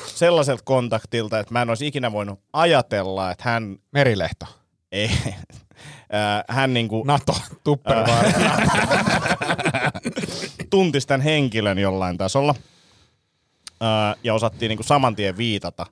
sellaiselta 0.06 0.62
kontaktilta, 0.64 1.38
että 1.38 1.52
mä 1.52 1.62
en 1.62 1.68
olisi 1.68 1.86
ikinä 1.86 2.12
voinut 2.12 2.40
ajatella, 2.52 3.30
että 3.30 3.50
hän 3.50 3.76
Merilehto. 3.92 4.46
ei, 4.92 5.10
hän 6.48 6.74
niinku 6.74 7.02
NATO, 7.06 7.36
Tupperware. 7.64 8.32
tuntisi 10.70 11.06
tämän 11.06 11.20
henkilön 11.20 11.78
jollain 11.78 12.18
tasolla. 12.18 12.54
Ja 14.24 14.34
osattiin 14.34 14.68
niinku 14.68 14.82
saman 14.82 15.16
tien 15.16 15.36
viitata 15.36 15.86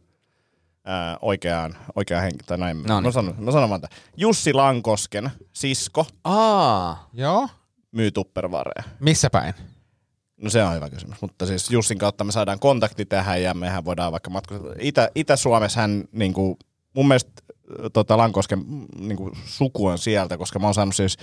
oikeaan, 1.22 1.76
oikeaan 1.95 2.22
henkilöön. 2.22 2.47
Tai 2.47 2.59
näin. 2.59 2.82
No 2.82 2.95
niin. 2.95 3.05
mä, 3.09 3.12
sanon, 3.12 3.34
mä 3.38 3.53
sanon 3.53 3.70
vaan 3.70 3.80
tämän. 3.80 3.99
Jussi 4.16 4.53
Lankosken 4.53 5.30
sisko 5.53 6.07
Aa. 6.24 7.09
Joo. 7.12 7.49
myy 7.93 8.11
Tupperwarea. 8.11 8.82
Missä 9.01 9.30
päin? 9.30 9.55
No 10.43 10.51
se 10.51 10.64
on 10.64 10.74
hyvä 10.74 10.90
kysymys, 10.90 11.22
mutta 11.22 11.47
siis 11.47 11.70
Jussin 11.70 11.99
kautta 11.99 12.24
me 12.24 12.32
saadaan 12.32 12.59
kontakti 12.59 13.05
tähän 13.05 13.43
ja 13.43 13.55
mehän 13.55 13.84
voidaan 13.84 14.12
vaikka 14.12 14.30
matkustaa. 14.30 14.72
Itä, 14.78 15.11
Itä-Suomessa 15.14 15.80
hän 15.80 16.05
niin 16.12 16.32
kuin, 16.32 16.57
mun 16.95 17.09
mielestä 17.09 17.30
äh, 17.51 17.86
tota, 17.93 18.16
Lankosken 18.16 18.59
mm, 18.59 18.86
niin 18.99 19.16
kuin, 19.16 19.32
suku 19.47 19.86
on 19.86 19.99
sieltä, 19.99 20.38
koska 20.38 20.59
mä 20.59 20.66
oon 20.66 20.74
saanut 20.74 20.97
siis 20.97 21.16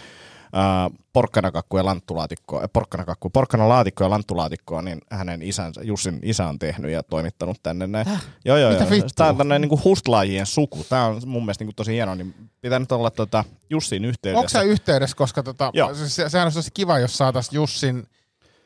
äh, 0.44 0.98
porkkanakakku 1.14 1.78
ja 1.78 1.86
lanttulaatikkoa, 1.86 2.64
äh, 2.64 2.70
porkkanakakku, 2.74 3.30
porkkanalaatikkoa 3.30 4.06
ja 4.06 4.10
lanttulaatikkoa, 4.10 4.82
niin 4.82 5.02
hänen 5.12 5.42
isänsä, 5.42 5.82
Jussin 5.84 6.20
isä 6.24 6.48
on 6.48 6.60
tehnyt 6.60 6.92
ja 6.92 7.04
toimittanut 7.04 7.58
tänne 7.64 7.88
näin. 7.88 8.08
Joo, 8.46 8.58
joo, 8.58 8.72
Mitä 8.72 8.84
joo. 8.84 8.90
vittua? 8.90 9.10
Tämä 9.16 9.30
on 9.30 9.38
tämmöinen 9.38 9.70
niin 9.70 9.84
hustlaajien 9.84 10.46
suku. 10.46 10.86
Tämä 10.90 11.06
on 11.06 11.22
mun 11.26 11.44
mielestä 11.44 11.62
niin 11.62 11.68
kuin, 11.68 11.76
tosi 11.76 11.94
hieno, 11.94 12.16
niin 12.16 12.36
pitää 12.62 12.80
nyt 12.80 12.92
olla 12.92 13.12
tota, 13.12 13.44
Jussin 13.70 14.06
yhteydessä. 14.06 14.40
Onko 14.40 14.50
sä 14.50 14.62
yhteydessä, 14.62 15.16
koska 15.16 15.44
tota, 15.44 15.72
Joo. 15.74 15.94
se, 15.94 16.30
sehän 16.30 16.46
olisi 16.46 16.60
tosi 16.60 16.72
kiva, 16.74 17.00
jos 17.00 17.18
saataisiin 17.18 17.56
Jussin 17.56 18.08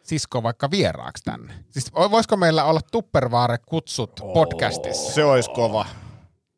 sisko 0.03 0.43
vaikka 0.43 0.71
vieraaksi 0.71 1.23
tänne. 1.23 1.53
Siis 1.69 1.91
voisiko 1.93 2.37
meillä 2.37 2.63
olla 2.63 2.79
Tupperware 2.91 3.57
kutsut 3.57 4.15
podcastissa? 4.33 5.13
Se 5.13 5.23
olisi 5.23 5.49
kova. 5.49 5.85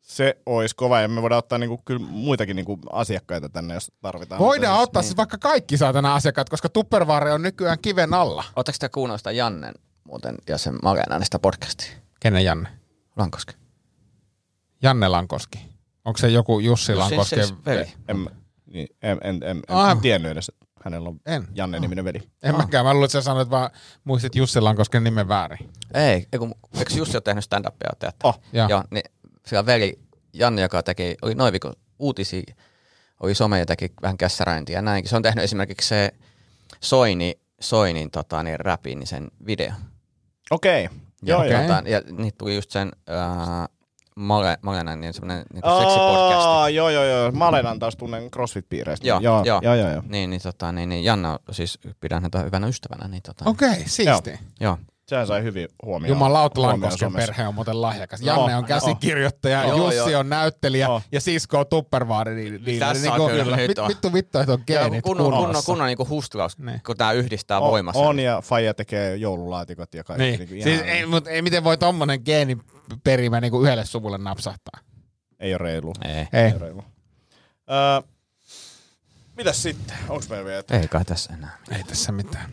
Se 0.02 0.38
olisi 0.46 0.76
kova 0.76 1.02
ja 1.02 1.08
me 1.08 1.22
voidaan 1.22 1.39
ottaa 1.39 1.58
niinku, 1.58 1.82
kyllä 1.86 2.06
muitakin 2.10 2.56
niinku 2.56 2.80
asiakkaita 2.91 3.50
tänne, 3.50 3.74
jos 3.74 3.91
tarvitaan. 4.02 4.39
Voidaan 4.39 4.74
Mutta 4.74 4.84
ottaa 4.84 5.02
siis 5.02 5.18
vaikka 5.18 5.38
kaikki 5.38 5.78
saatana 5.78 6.16
asiakkaat, 6.16 6.50
koska 6.50 6.70
Tupperware 6.70 7.34
on 7.34 7.41
nykyään 7.41 7.80
kiven 7.82 8.14
alla. 8.14 8.43
Oletteko 8.56 8.78
te 8.80 8.89
kuunnellut 8.89 9.20
sitä 9.20 9.32
Jannen 9.32 9.74
muuten 10.04 10.36
ja 10.48 10.58
sen 10.58 10.76
Magen 10.84 11.24
sitä 11.24 11.39
podcastia? 11.39 11.91
Kenen 12.20 12.43
Janne? 12.46 12.70
Lankoski. 13.18 13.54
Janne 14.84 15.08
Lankoski. 15.08 15.60
Onko 16.06 16.18
se 16.18 16.28
joku 16.28 16.60
Jussi 16.60 16.91
No, 16.91 17.00
Lankoski? 17.00 17.36
se 17.36 17.54
veli. 17.66 17.93
En, 18.08 18.30
niin, 18.66 18.88
en, 19.02 19.18
en, 19.24 19.36
en, 19.43 19.58
en 19.58 19.64
Ah. 19.68 20.02
tiennyt 20.02 20.32
edes, 20.32 20.52
hänellä 20.86 21.09
on 21.09 21.19
En. 21.25 21.47
Janne-niminen 21.55 22.05
veli. 22.05 22.21
En 22.43 22.57
mäkään. 22.57 22.86
Mä 22.86 22.93
luulen, 22.93 23.05
että 23.05 23.11
sä 23.11 23.21
sanoit 23.21 23.49
vaan, 23.49 23.69
muistit 24.03 24.36
Jussi 24.36 24.61
Lankosken 24.61 25.03
nimen 25.03 25.27
väärin. 25.27 25.69
Ei, 25.93 26.27
eiku, 26.33 26.57
eikö 26.77 26.93
Jussi 26.93 27.17
ole 27.17 27.21
tehnyt 27.21 27.43
stand-upia 27.43 27.95
teatteri? 27.99 28.29
Oh, 28.29 28.39
Joo. 28.53 28.69
Joo, 28.69 28.83
niin 28.91 29.03
sillä 29.45 29.65
veli 29.65 29.99
Janne, 30.33 30.61
joka 30.61 30.83
teki, 30.83 31.15
oli 31.21 31.36
noin 31.36 31.51
viikon 31.51 31.73
uutisia, 31.99 32.55
oli 33.19 33.36
some 33.36 33.59
ja 33.59 33.65
teki 33.65 33.93
vähän 34.01 34.17
kässäräintiä 34.17 34.77
ja 34.77 34.81
näinkin. 34.81 35.09
Se 35.09 35.15
on 35.15 35.21
tehnyt 35.21 35.43
esimerkiksi 35.43 35.88
se 35.88 36.11
Soini, 36.81 37.39
Soinin 37.59 38.11
tota, 38.11 38.43
niin 38.43 38.59
räpin, 38.59 38.99
niin 38.99 39.07
sen 39.07 39.27
video. 39.45 39.71
Okei. 40.51 40.86
Okay. 40.86 40.97
Joo, 41.23 41.39
okei. 41.39 41.51
joo. 41.51 41.61
Tota, 41.61 41.83
ja 41.86 42.01
niitä 42.11 42.38
tuli 42.38 42.55
just 42.55 42.71
sen 42.71 42.91
äh, 43.09 43.74
Male, 44.16 44.57
Malenan 44.61 45.01
niin 45.01 45.13
semmoinen 45.13 45.45
niin 45.53 45.63
seksipodcasti. 45.63 46.47
Aa, 46.47 46.70
joo, 46.70 46.89
joo, 46.89 47.03
joo. 47.03 47.32
Malenan 47.32 47.80
taas 47.80 47.95
tunnen 47.95 48.32
CrossFit-piireistä. 48.32 49.07
Joo, 49.07 49.20
joo, 49.20 49.43
joo. 49.45 49.59
joo, 49.63 49.76
joo, 49.76 49.89
joo. 49.89 50.01
Niin, 50.07 50.30
niin, 50.30 50.41
tota, 50.41 50.72
niin, 50.72 50.89
niin 50.89 51.03
Janne 51.03 51.28
on, 51.30 51.39
siis 51.51 51.80
pidän 51.99 52.22
häntä 52.22 52.39
hyvänä 52.39 52.68
ystävänä. 52.68 53.07
Niin, 53.07 53.24
tota, 53.24 53.49
Okei, 53.49 53.70
okay, 53.70 53.84
siisti. 53.86 54.39
Joo. 54.59 54.78
Sehän 55.08 55.28
sai 55.28 55.43
hyvin 55.43 55.68
huomioon. 55.86 56.10
Jumalauta 56.10 56.62
Lankosken 56.62 57.14
perhe 57.14 57.47
on 57.47 57.56
muuten 57.56 57.82
lahjakas. 57.82 58.22
Joo, 58.22 58.38
Janne 58.38 58.56
on 58.56 58.62
joo. 58.62 58.68
käsikirjoittaja, 58.68 59.64
Joo, 59.68 59.91
Jussi 59.93 60.12
joo. 60.12 60.20
on 60.20 60.30
näyttelijä 60.30 60.86
Joo. 60.86 61.01
ja 61.12 61.22
sisko 61.22 61.60
on 61.60 61.68
Tupperware. 61.68 62.34
Niin, 62.36 62.64
niin, 62.66 62.80
Tässä 62.80 63.10
niin, 63.12 63.22
on 63.22 63.32
niin, 63.32 63.43
kyllä 63.43 63.84
on. 63.84 63.88
Vittu, 63.88 64.14
vittu, 64.14 64.38
että 64.39 64.53
on 64.53 64.64
geenit 64.68 65.03
kunnon, 65.03 65.26
kunnon, 65.26 65.43
kunnossa. 65.45 65.66
kunnon 65.72 65.88
niin 65.88 66.10
hustulaus, 66.10 66.58
Niin. 66.58 66.82
kun 66.86 66.97
tämä 66.97 67.12
yhdistää 67.12 67.60
On, 67.60 67.72
voimassa. 67.72 68.01
on 68.01 68.20
ja 68.20 68.41
Faija 68.41 68.74
tekee 68.74 69.16
joululaatikot 69.16 69.93
ja 69.93 70.03
kaikki. 70.03 70.24
Niin. 70.24 70.49
Niin. 70.49 70.64
Siis 70.64 70.82
ei, 70.82 71.06
mut 71.06 71.28
ei, 71.28 71.41
miten 71.41 71.64
voi 71.64 71.78
tommonen 71.78 72.20
geeniperimä 72.26 73.41
niinku 73.41 73.62
yhdelle 73.64 73.86
suvulle 73.86 74.18
napsahtaa? 74.18 74.80
ei 75.39 75.53
ole 75.53 75.58
reilu. 75.58 75.93
Ei. 76.06 76.28
Ei. 76.45 76.51
ole 76.51 76.60
reilu. 76.60 76.84
Öö, 77.72 78.10
mitäs 79.38 79.64
sitten? 79.64 79.97
Onks 80.10 80.30
meillä 80.30 80.45
vielä? 80.45 80.64
Ei 80.82 80.88
kai 80.88 81.06
tässä 81.06 81.34
enää. 81.34 81.58
Ei 81.72 81.84
tässä 81.84 82.12
mitään. 82.12 82.49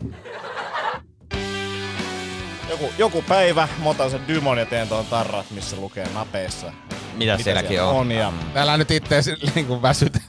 Joku, 2.73 2.93
joku 2.97 3.21
päivä 3.21 3.67
mä 3.83 3.89
otan 3.89 4.11
sen 4.11 4.27
Dymon 4.27 4.57
ja 4.57 4.65
teen 4.65 4.87
tuon 4.87 5.05
tarrat, 5.05 5.51
missä 5.51 5.75
lukee 5.75 6.07
napeissa. 6.13 6.71
Mitä, 7.13 7.37
sielläkin 7.37 7.81
on? 7.81 7.95
on 7.95 8.11
ja 8.11 8.33
Täällä 8.53 8.77
nyt 8.77 8.91
ittees 8.91 9.29
niinku 9.55 9.81
väsytä. 9.81 10.19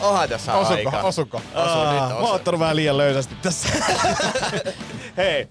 Onhan 0.00 0.28
tässä 0.28 0.54
Osuko? 0.54 0.74
aika. 0.74 1.00
Osuko? 1.00 1.42
Aa, 1.54 2.08
mä 2.08 2.14
oon 2.14 2.34
ottanut 2.34 2.60
vähän 2.60 2.76
liian 2.76 2.96
löysästi 2.98 3.34
tässä. 3.42 3.68
Hei, 5.16 5.48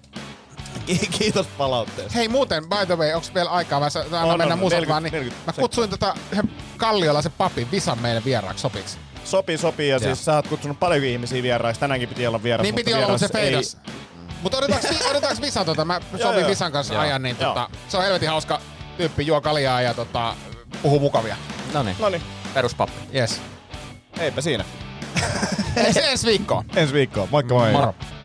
kiitos 1.18 1.46
palautteesta. 1.46 2.12
Hei 2.14 2.28
muuten, 2.28 2.64
by 2.68 2.86
the 2.86 2.96
way, 2.98 3.12
onks 3.12 3.34
vielä 3.34 3.50
aikaa? 3.50 3.80
Mä 3.80 3.90
sa- 3.90 4.00
annan 4.00 4.24
On, 4.24 4.38
mennä 4.38 4.54
on, 4.54 4.58
musat 4.58 4.80
40, 4.80 4.92
vaan. 4.92 5.02
Niin 5.02 5.12
40 5.12 5.52
mä 5.52 5.60
kutsuin 5.62 5.90
tota 5.90 6.14
yhden 6.32 6.50
kalliolaisen 6.76 7.32
papin 7.38 7.70
Visan 7.70 7.98
meille 7.98 8.22
vieraaksi 8.24 8.62
sopiks. 8.62 8.98
Sopii, 9.24 9.58
sopii 9.58 9.88
ja 9.88 9.98
siis 9.98 10.24
sä 10.24 10.34
oot 10.34 10.48
kutsunut 10.48 10.80
paljon 10.80 11.04
ihmisiä 11.04 11.42
vieraiksi. 11.42 11.80
Tänäänkin 11.80 12.08
piti 12.08 12.26
olla 12.26 12.42
vieras, 12.42 12.62
Niin 12.62 12.74
mutta 12.74 12.90
piti 12.90 13.04
olla, 13.04 13.18
se 13.18 13.28
feidas. 13.28 13.76
Mutta 14.42 14.58
odotaks, 14.58 14.86
odotaks 15.10 15.40
Visa 15.40 15.64
tota, 15.64 15.84
mä 15.84 16.00
sovin 16.22 16.40
joo. 16.40 16.50
Visan 16.50 16.72
kanssa 16.72 16.94
Joo. 16.94 17.02
ajan, 17.02 17.22
niin 17.22 17.36
Joo. 17.40 17.48
tota, 17.54 17.70
se 17.88 17.96
on 17.96 18.02
helvetin 18.02 18.28
hauska 18.28 18.60
tyyppi, 18.96 19.26
juo 19.26 19.40
kaljaa 19.40 19.80
ja 19.80 19.94
tota, 19.94 20.34
puhuu 20.82 21.00
mukavia. 21.00 21.36
No 21.72 21.82
niin, 21.82 21.96
No 21.98 22.08
niin, 22.08 22.22
peruspappi. 22.54 23.00
Yes. 23.18 23.40
eipä 24.18 24.40
siinä. 24.40 24.64
Ei 25.76 25.92
se 25.92 26.10
ensi 26.10 26.26
viikkoon. 26.26 26.64
Ensi 26.76 26.94
viikkoon. 26.94 27.28
Moikka 27.30 27.54
moi. 27.54 27.72
Moro. 27.72 27.94